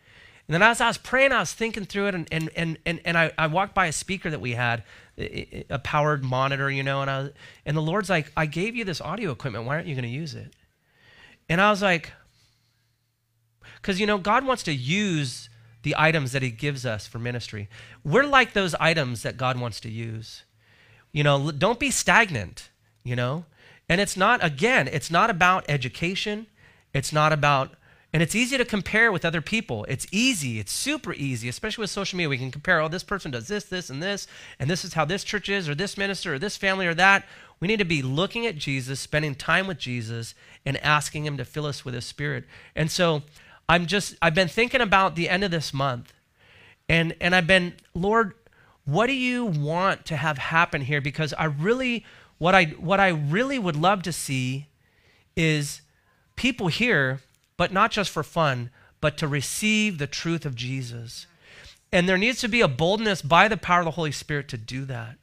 And 0.45 0.53
then 0.53 0.61
as 0.61 0.81
I 0.81 0.87
was 0.87 0.97
praying, 0.97 1.31
I 1.31 1.39
was 1.39 1.53
thinking 1.53 1.85
through 1.85 2.07
it, 2.07 2.15
and, 2.15 2.27
and, 2.29 2.49
and, 2.53 2.77
and, 2.85 2.99
and 3.05 3.17
I, 3.17 3.31
I 3.37 3.47
walked 3.47 3.73
by 3.73 3.85
a 3.85 3.93
speaker 3.93 4.29
that 4.29 4.41
we 4.41 4.51
had, 4.51 4.83
a 5.17 5.79
powered 5.79 6.25
monitor, 6.25 6.69
you 6.69 6.83
know, 6.83 7.01
and, 7.01 7.09
I 7.09 7.21
was, 7.21 7.31
and 7.65 7.77
the 7.77 7.81
Lord's 7.81 8.09
like, 8.09 8.29
I 8.35 8.45
gave 8.45 8.75
you 8.75 8.83
this 8.83 8.99
audio 8.99 9.31
equipment. 9.31 9.65
Why 9.65 9.75
aren't 9.75 9.87
you 9.87 9.95
going 9.95 10.03
to 10.03 10.09
use 10.09 10.33
it? 10.35 10.53
And 11.47 11.61
I 11.61 11.69
was 11.69 11.81
like, 11.81 12.11
because, 13.77 14.01
you 14.01 14.05
know, 14.05 14.17
God 14.17 14.45
wants 14.45 14.63
to 14.63 14.73
use 14.73 15.49
the 15.83 15.95
items 15.97 16.31
that 16.31 16.41
He 16.41 16.49
gives 16.49 16.85
us 16.85 17.05
for 17.07 17.19
ministry. 17.19 17.69
We're 18.03 18.25
like 18.25 18.53
those 18.53 18.75
items 18.75 19.23
that 19.23 19.37
God 19.37 19.59
wants 19.59 19.79
to 19.81 19.89
use. 19.89 20.43
You 21.11 21.23
know, 21.23 21.51
don't 21.51 21.79
be 21.79 21.91
stagnant, 21.91 22.69
you 23.03 23.15
know? 23.15 23.45
And 23.87 24.01
it's 24.01 24.17
not, 24.17 24.43
again, 24.43 24.87
it's 24.87 25.11
not 25.11 25.29
about 25.29 25.65
education. 25.69 26.47
It's 26.93 27.11
not 27.11 27.33
about, 27.33 27.73
and 28.13 28.21
it's 28.21 28.35
easy 28.35 28.57
to 28.57 28.65
compare 28.65 29.11
with 29.11 29.25
other 29.25 29.41
people. 29.41 29.85
It's 29.89 30.05
easy, 30.11 30.59
it's 30.59 30.71
super 30.71 31.13
easy, 31.13 31.49
especially 31.49 31.81
with 31.81 31.89
social 31.89 32.17
media. 32.17 32.29
We 32.29 32.37
can 32.37 32.51
compare, 32.51 32.79
oh, 32.79 32.87
this 32.87 33.03
person 33.03 33.31
does 33.31 33.47
this, 33.47 33.65
this, 33.65 33.89
and 33.89 34.01
this, 34.01 34.27
and 34.59 34.69
this 34.69 34.85
is 34.85 34.93
how 34.93 35.05
this 35.05 35.23
church 35.23 35.49
is, 35.49 35.67
or 35.67 35.75
this 35.75 35.97
minister, 35.97 36.35
or 36.35 36.39
this 36.39 36.55
family, 36.55 36.85
or 36.85 36.93
that. 36.93 37.25
We 37.59 37.67
need 37.67 37.79
to 37.79 37.85
be 37.85 38.01
looking 38.01 38.45
at 38.45 38.57
Jesus, 38.57 38.99
spending 38.99 39.35
time 39.35 39.67
with 39.67 39.79
Jesus, 39.79 40.35
and 40.65 40.77
asking 40.77 41.25
Him 41.25 41.37
to 41.37 41.45
fill 41.45 41.65
us 41.65 41.83
with 41.83 41.95
His 41.95 42.05
Spirit. 42.05 42.45
And 42.75 42.91
so 42.91 43.23
I'm 43.67 43.85
just, 43.85 44.15
I've 44.21 44.35
been 44.35 44.47
thinking 44.47 44.81
about 44.81 45.15
the 45.15 45.29
end 45.29 45.43
of 45.43 45.51
this 45.51 45.73
month, 45.73 46.13
and, 46.89 47.15
and 47.21 47.33
I've 47.33 47.47
been, 47.47 47.73
Lord, 47.93 48.33
what 48.85 49.07
do 49.07 49.13
you 49.13 49.45
want 49.45 50.05
to 50.05 50.17
have 50.17 50.37
happen 50.37 50.81
here? 50.81 50.99
Because 50.99 51.33
I 51.33 51.45
really 51.45 52.05
what 52.43 52.55
I, 52.55 52.65
what 52.65 52.99
I 52.99 53.07
really 53.07 53.57
would 53.57 53.77
love 53.77 54.03
to 54.03 54.11
see 54.11 54.67
is 55.33 55.81
people 56.35 56.67
here, 56.67 57.21
but 57.55 57.71
not 57.71 57.89
just 57.89 58.09
for 58.11 58.21
fun, 58.21 58.69
but 58.99 59.17
to 59.19 59.29
receive 59.29 59.97
the 59.97 60.07
truth 60.07 60.45
of 60.45 60.53
Jesus. 60.53 61.25
And 61.93 62.09
there 62.09 62.17
needs 62.17 62.41
to 62.41 62.49
be 62.49 62.59
a 62.59 62.67
boldness 62.67 63.21
by 63.21 63.47
the 63.47 63.55
power 63.55 63.79
of 63.79 63.85
the 63.85 63.91
Holy 63.91 64.11
Spirit 64.11 64.49
to 64.49 64.57
do 64.57 64.83
that. 64.85 65.15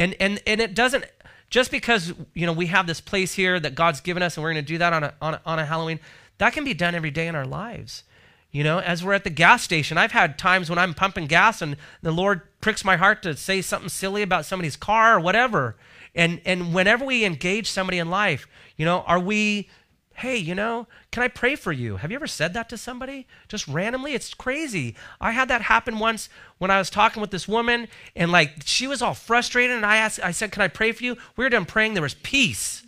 And, 0.00 0.16
and, 0.18 0.42
and 0.48 0.60
it 0.60 0.74
doesn't, 0.74 1.04
just 1.48 1.70
because, 1.70 2.12
you 2.34 2.44
know, 2.44 2.52
we 2.52 2.66
have 2.66 2.88
this 2.88 3.00
place 3.00 3.34
here 3.34 3.60
that 3.60 3.76
God's 3.76 4.00
given 4.00 4.24
us 4.24 4.36
and 4.36 4.42
we're 4.42 4.52
going 4.52 4.64
to 4.64 4.68
do 4.68 4.78
that 4.78 4.92
on 4.92 5.04
a, 5.04 5.14
on 5.22 5.34
a, 5.34 5.40
on 5.46 5.58
a 5.60 5.64
Halloween, 5.64 6.00
that 6.38 6.52
can 6.52 6.64
be 6.64 6.74
done 6.74 6.94
every 6.94 7.10
day 7.10 7.26
in 7.26 7.34
our 7.34 7.46
lives. 7.46 8.04
You 8.50 8.64
know, 8.64 8.78
as 8.78 9.04
we're 9.04 9.12
at 9.12 9.24
the 9.24 9.30
gas 9.30 9.62
station, 9.62 9.98
I've 9.98 10.12
had 10.12 10.38
times 10.38 10.70
when 10.70 10.78
I'm 10.78 10.94
pumping 10.94 11.26
gas 11.26 11.60
and 11.60 11.76
the 12.00 12.12
Lord 12.12 12.40
pricks 12.60 12.84
my 12.84 12.96
heart 12.96 13.22
to 13.22 13.36
say 13.36 13.60
something 13.60 13.90
silly 13.90 14.22
about 14.22 14.46
somebody's 14.46 14.76
car 14.76 15.16
or 15.16 15.20
whatever. 15.20 15.76
And, 16.14 16.40
and 16.46 16.72
whenever 16.72 17.04
we 17.04 17.24
engage 17.24 17.70
somebody 17.70 17.98
in 17.98 18.08
life, 18.08 18.48
you 18.76 18.86
know, 18.86 19.02
are 19.02 19.20
we, 19.20 19.68
hey, 20.14 20.38
you 20.38 20.54
know, 20.54 20.86
can 21.10 21.22
I 21.22 21.28
pray 21.28 21.56
for 21.56 21.72
you? 21.72 21.96
Have 21.96 22.10
you 22.10 22.16
ever 22.16 22.26
said 22.26 22.54
that 22.54 22.70
to 22.70 22.78
somebody? 22.78 23.26
Just 23.48 23.68
randomly? 23.68 24.14
It's 24.14 24.32
crazy. 24.32 24.96
I 25.20 25.32
had 25.32 25.48
that 25.48 25.62
happen 25.62 25.98
once 25.98 26.30
when 26.56 26.70
I 26.70 26.78
was 26.78 26.88
talking 26.88 27.20
with 27.20 27.30
this 27.30 27.46
woman 27.46 27.86
and 28.16 28.32
like 28.32 28.62
she 28.64 28.86
was 28.86 29.02
all 29.02 29.14
frustrated 29.14 29.76
and 29.76 29.84
I 29.84 29.96
asked, 29.96 30.20
I 30.24 30.30
said, 30.30 30.52
can 30.52 30.62
I 30.62 30.68
pray 30.68 30.92
for 30.92 31.04
you? 31.04 31.18
We 31.36 31.44
were 31.44 31.50
done 31.50 31.66
praying. 31.66 31.92
There 31.92 32.02
was 32.02 32.14
peace 32.14 32.82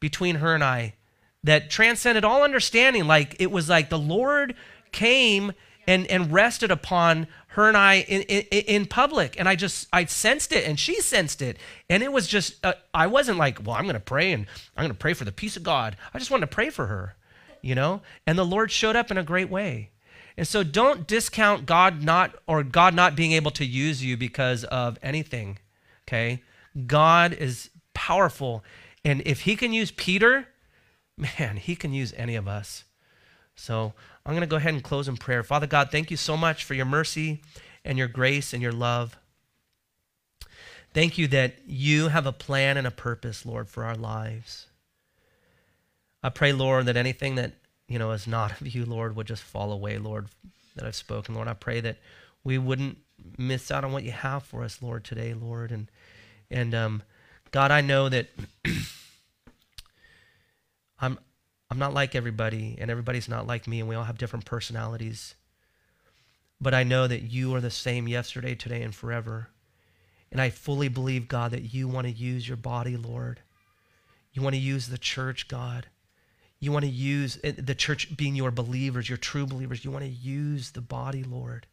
between 0.00 0.36
her 0.36 0.52
and 0.52 0.64
I 0.64 0.94
that 1.46 1.70
transcended 1.70 2.24
all 2.24 2.42
understanding. 2.42 3.06
Like 3.06 3.36
it 3.38 3.50
was 3.50 3.68
like 3.68 3.88
the 3.88 3.98
Lord 3.98 4.54
came 4.92 5.52
and, 5.86 6.06
and 6.08 6.32
rested 6.32 6.70
upon 6.70 7.28
her 7.48 7.68
and 7.68 7.76
I 7.76 8.00
in, 8.00 8.22
in, 8.22 8.42
in, 8.50 8.86
public. 8.86 9.38
And 9.38 9.48
I 9.48 9.54
just, 9.54 9.86
I 9.92 10.04
sensed 10.06 10.52
it 10.52 10.66
and 10.66 10.78
she 10.78 11.00
sensed 11.00 11.40
it. 11.40 11.58
And 11.88 12.02
it 12.02 12.12
was 12.12 12.26
just, 12.26 12.64
uh, 12.64 12.74
I 12.92 13.06
wasn't 13.06 13.38
like, 13.38 13.64
well, 13.64 13.76
I'm 13.76 13.84
going 13.84 13.94
to 13.94 14.00
pray 14.00 14.32
and 14.32 14.46
I'm 14.76 14.82
going 14.82 14.92
to 14.92 14.98
pray 14.98 15.14
for 15.14 15.24
the 15.24 15.32
peace 15.32 15.56
of 15.56 15.62
God. 15.62 15.96
I 16.12 16.18
just 16.18 16.30
wanted 16.30 16.46
to 16.46 16.54
pray 16.54 16.70
for 16.70 16.86
her, 16.86 17.14
you 17.62 17.76
know? 17.76 18.02
And 18.26 18.36
the 18.36 18.44
Lord 18.44 18.72
showed 18.72 18.96
up 18.96 19.10
in 19.10 19.16
a 19.16 19.22
great 19.22 19.48
way. 19.48 19.90
And 20.36 20.46
so 20.46 20.64
don't 20.64 21.06
discount 21.06 21.64
God 21.64 22.02
not, 22.02 22.34
or 22.46 22.62
God 22.62 22.92
not 22.92 23.16
being 23.16 23.32
able 23.32 23.52
to 23.52 23.64
use 23.64 24.04
you 24.04 24.16
because 24.16 24.64
of 24.64 24.98
anything, 25.02 25.58
okay? 26.06 26.42
God 26.86 27.32
is 27.32 27.70
powerful. 27.94 28.64
And 29.04 29.22
if 29.24 29.42
he 29.42 29.56
can 29.56 29.72
use 29.72 29.92
Peter, 29.92 30.48
man, 31.16 31.56
he 31.56 31.76
can 31.76 31.92
use 31.92 32.12
any 32.16 32.36
of 32.36 32.46
us. 32.48 32.84
So 33.54 33.94
I'm 34.24 34.32
going 34.32 34.42
to 34.42 34.46
go 34.46 34.56
ahead 34.56 34.74
and 34.74 34.82
close 34.82 35.08
in 35.08 35.16
prayer. 35.16 35.42
Father 35.42 35.66
God, 35.66 35.90
thank 35.90 36.10
you 36.10 36.16
so 36.16 36.36
much 36.36 36.64
for 36.64 36.74
your 36.74 36.84
mercy 36.84 37.42
and 37.84 37.96
your 37.96 38.08
grace 38.08 38.52
and 38.52 38.62
your 38.62 38.72
love. 38.72 39.16
Thank 40.92 41.18
you 41.18 41.26
that 41.28 41.56
you 41.66 42.08
have 42.08 42.26
a 42.26 42.32
plan 42.32 42.76
and 42.76 42.86
a 42.86 42.90
purpose, 42.90 43.44
Lord, 43.44 43.68
for 43.68 43.84
our 43.84 43.94
lives. 43.94 44.66
I 46.22 46.30
pray, 46.30 46.52
Lord, 46.52 46.86
that 46.86 46.96
anything 46.96 47.34
that, 47.36 47.52
you 47.88 47.98
know, 47.98 48.10
is 48.12 48.26
not 48.26 48.60
of 48.60 48.66
you, 48.66 48.84
Lord, 48.84 49.14
would 49.14 49.26
just 49.26 49.42
fall 49.42 49.72
away, 49.72 49.98
Lord, 49.98 50.26
that 50.74 50.86
I've 50.86 50.94
spoken. 50.94 51.34
Lord, 51.34 51.48
I 51.48 51.54
pray 51.54 51.80
that 51.80 51.98
we 52.44 52.58
wouldn't 52.58 52.98
miss 53.38 53.70
out 53.70 53.84
on 53.84 53.92
what 53.92 54.04
you 54.04 54.12
have 54.12 54.42
for 54.42 54.64
us, 54.64 54.82
Lord, 54.82 55.04
today, 55.04 55.34
Lord. 55.34 55.70
And 55.70 55.88
and 56.50 56.74
um, 56.74 57.02
God, 57.50 57.70
I 57.70 57.80
know 57.80 58.08
that 58.08 58.28
I'm 60.98 61.18
I'm 61.70 61.78
not 61.78 61.94
like 61.94 62.14
everybody, 62.14 62.76
and 62.80 62.90
everybody's 62.90 63.28
not 63.28 63.46
like 63.46 63.66
me, 63.66 63.80
and 63.80 63.88
we 63.88 63.96
all 63.96 64.04
have 64.04 64.18
different 64.18 64.44
personalities. 64.44 65.34
But 66.60 66.74
I 66.74 66.84
know 66.84 67.06
that 67.06 67.22
you 67.22 67.54
are 67.54 67.60
the 67.60 67.70
same 67.70 68.08
yesterday, 68.08 68.54
today, 68.54 68.82
and 68.82 68.94
forever. 68.94 69.48
And 70.30 70.40
I 70.40 70.50
fully 70.50 70.88
believe, 70.88 71.28
God, 71.28 71.50
that 71.50 71.74
you 71.74 71.88
want 71.88 72.06
to 72.06 72.12
use 72.12 72.48
your 72.48 72.56
body, 72.56 72.96
Lord. 72.96 73.40
You 74.32 74.42
want 74.42 74.54
to 74.54 74.60
use 74.60 74.88
the 74.88 74.98
church, 74.98 75.48
God. 75.48 75.86
You 76.58 76.72
want 76.72 76.84
to 76.84 76.90
use 76.90 77.38
eh, 77.44 77.52
the 77.56 77.74
church 77.74 78.16
being 78.16 78.34
your 78.34 78.50
believers, 78.50 79.08
your 79.08 79.18
true 79.18 79.46
believers. 79.46 79.84
You 79.84 79.90
want 79.90 80.04
to 80.04 80.10
use 80.10 80.70
the 80.70 80.80
body, 80.80 81.22
Lord. 81.22 81.66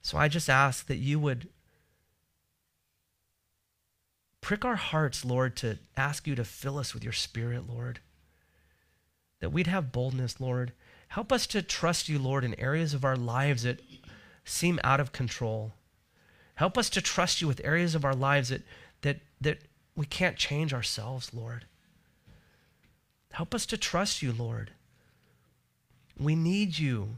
So 0.00 0.18
I 0.18 0.28
just 0.28 0.48
ask 0.48 0.86
that 0.86 0.96
you 0.96 1.18
would 1.18 1.48
prick 4.42 4.66
our 4.66 4.76
hearts, 4.76 5.24
Lord, 5.24 5.56
to 5.56 5.78
ask 5.96 6.26
you 6.26 6.34
to 6.34 6.44
fill 6.44 6.76
us 6.76 6.92
with 6.92 7.02
your 7.02 7.14
spirit, 7.14 7.66
Lord 7.66 8.00
that 9.42 9.50
we'd 9.50 9.66
have 9.66 9.92
boldness, 9.92 10.40
Lord. 10.40 10.72
Help 11.08 11.32
us 11.32 11.48
to 11.48 11.62
trust 11.62 12.08
you, 12.08 12.18
Lord, 12.18 12.44
in 12.44 12.58
areas 12.60 12.94
of 12.94 13.04
our 13.04 13.16
lives 13.16 13.64
that 13.64 13.80
seem 14.44 14.78
out 14.84 15.00
of 15.00 15.10
control. 15.10 15.72
Help 16.54 16.78
us 16.78 16.88
to 16.90 17.02
trust 17.02 17.40
you 17.40 17.48
with 17.48 17.60
areas 17.64 17.96
of 17.96 18.04
our 18.04 18.14
lives 18.14 18.50
that, 18.50 18.62
that, 19.00 19.18
that 19.40 19.58
we 19.96 20.06
can't 20.06 20.36
change 20.36 20.72
ourselves, 20.72 21.34
Lord. 21.34 21.66
Help 23.32 23.52
us 23.52 23.66
to 23.66 23.76
trust 23.76 24.22
you, 24.22 24.32
Lord. 24.32 24.70
We 26.16 26.36
need 26.36 26.78
you 26.78 27.16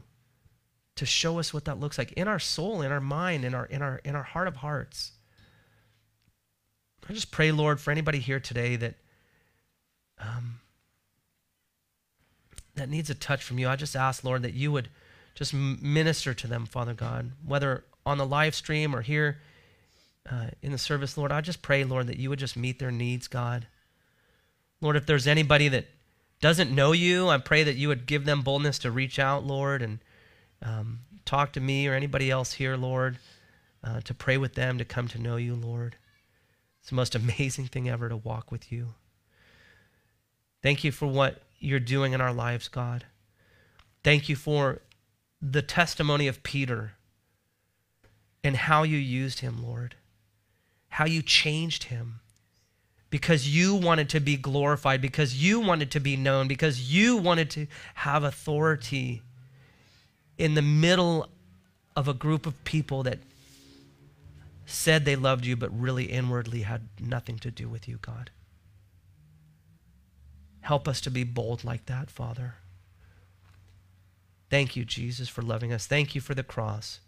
to 0.95 1.05
show 1.05 1.37
us 1.37 1.53
what 1.53 1.65
that 1.65 1.79
looks 1.79 1.99
like 1.99 2.11
in 2.13 2.27
our 2.27 2.39
soul, 2.39 2.81
in 2.81 2.91
our 2.91 2.99
mind, 2.99 3.45
in 3.45 3.53
our, 3.53 3.65
in 3.65 3.83
our, 3.83 4.01
in 4.03 4.15
our 4.15 4.23
heart 4.23 4.47
of 4.47 4.57
hearts. 4.57 5.11
I 7.07 7.13
just 7.13 7.31
pray, 7.31 7.51
Lord, 7.51 7.79
for 7.79 7.91
anybody 7.91 8.19
here 8.19 8.39
today 8.39 8.75
that 8.77 8.95
um, 10.19 10.59
that 12.75 12.89
needs 12.89 13.09
a 13.09 13.15
touch 13.15 13.43
from 13.43 13.59
you. 13.59 13.67
I 13.67 13.75
just 13.75 13.95
ask, 13.95 14.23
Lord, 14.23 14.43
that 14.43 14.53
you 14.53 14.71
would 14.71 14.89
just 15.33 15.53
minister 15.53 16.33
to 16.33 16.47
them, 16.47 16.65
Father 16.65 16.93
God, 16.93 17.31
whether 17.45 17.83
on 18.05 18.17
the 18.17 18.25
live 18.25 18.55
stream 18.55 18.95
or 18.95 19.01
here 19.01 19.39
uh, 20.29 20.47
in 20.61 20.71
the 20.71 20.77
service, 20.77 21.17
Lord. 21.17 21.31
I 21.31 21.41
just 21.41 21.61
pray, 21.61 21.83
Lord, 21.83 22.07
that 22.07 22.17
you 22.17 22.29
would 22.29 22.39
just 22.39 22.57
meet 22.57 22.79
their 22.79 22.91
needs, 22.91 23.27
God. 23.27 23.67
Lord, 24.81 24.95
if 24.95 25.05
there's 25.05 25.27
anybody 25.27 25.67
that 25.69 25.85
doesn't 26.41 26.73
know 26.73 26.91
you, 26.91 27.27
I 27.29 27.37
pray 27.37 27.63
that 27.63 27.75
you 27.75 27.87
would 27.87 28.05
give 28.05 28.25
them 28.25 28.41
boldness 28.41 28.79
to 28.79 28.91
reach 28.91 29.19
out, 29.19 29.45
Lord, 29.45 29.81
and 29.81 29.99
um, 30.61 30.99
talk 31.25 31.53
to 31.53 31.59
me 31.59 31.87
or 31.87 31.93
anybody 31.93 32.29
else 32.29 32.53
here, 32.53 32.75
Lord, 32.75 33.17
uh, 33.83 34.01
to 34.01 34.13
pray 34.13 34.37
with 34.37 34.53
them 34.55 34.77
to 34.77 34.85
come 34.85 35.07
to 35.09 35.21
know 35.21 35.37
you, 35.37 35.55
Lord. 35.55 35.95
It's 36.85 36.91
the 36.91 36.97
most 36.97 37.15
amazing 37.15 37.65
thing 37.65 37.89
ever 37.89 38.09
to 38.09 38.15
walk 38.15 38.51
with 38.51 38.71
you. 38.71 38.93
Thank 40.61 40.83
you 40.83 40.91
for 40.91 41.07
what 41.07 41.41
you're 41.57 41.79
doing 41.79 42.13
in 42.13 42.21
our 42.21 42.31
lives, 42.31 42.67
God. 42.67 43.05
Thank 44.03 44.29
you 44.29 44.35
for 44.35 44.81
the 45.41 45.63
testimony 45.63 46.27
of 46.27 46.43
Peter 46.43 46.91
and 48.43 48.55
how 48.55 48.83
you 48.83 48.99
used 48.99 49.39
him, 49.39 49.65
Lord, 49.65 49.95
how 50.89 51.05
you 51.05 51.23
changed 51.23 51.85
him 51.85 52.19
because 53.09 53.49
you 53.49 53.73
wanted 53.73 54.07
to 54.09 54.19
be 54.19 54.37
glorified, 54.37 55.01
because 55.01 55.43
you 55.43 55.59
wanted 55.59 55.89
to 55.89 55.99
be 55.99 56.15
known, 56.15 56.47
because 56.47 56.93
you 56.93 57.17
wanted 57.17 57.49
to 57.49 57.65
have 57.95 58.23
authority 58.23 59.23
in 60.37 60.53
the 60.53 60.61
middle 60.61 61.29
of 61.95 62.07
a 62.07 62.13
group 62.13 62.45
of 62.45 62.63
people 62.63 63.01
that 63.01 63.17
said 64.65 65.05
they 65.05 65.15
loved 65.15 65.45
you, 65.45 65.55
but 65.55 65.77
really 65.77 66.05
inwardly 66.05 66.61
had 66.61 66.89
nothing 66.99 67.37
to 67.39 67.51
do 67.51 67.69
with 67.69 67.87
you, 67.87 67.97
God. 68.01 68.31
Help 70.61 70.87
us 70.87 70.99
to 71.01 71.11
be 71.11 71.23
bold 71.23 71.63
like 71.63 71.85
that, 71.85 72.09
Father. 72.09 72.55
Thank 74.49 74.75
you, 74.75 74.85
Jesus, 74.85 75.29
for 75.29 75.41
loving 75.41 75.71
us. 75.71 75.85
Thank 75.85 76.15
you 76.15 76.21
for 76.21 76.33
the 76.33 76.43
cross. 76.43 76.99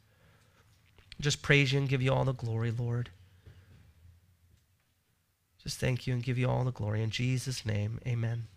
Just 1.19 1.41
praise 1.41 1.73
you 1.73 1.79
and 1.79 1.89
give 1.89 2.01
you 2.01 2.13
all 2.13 2.25
the 2.25 2.33
glory, 2.33 2.71
Lord. 2.71 3.09
Just 5.63 5.79
thank 5.79 6.05
you 6.05 6.13
and 6.13 6.21
give 6.21 6.37
you 6.37 6.47
all 6.47 6.63
the 6.63 6.71
glory. 6.71 7.01
In 7.01 7.09
Jesus' 7.09 7.65
name, 7.65 7.99
amen. 8.05 8.47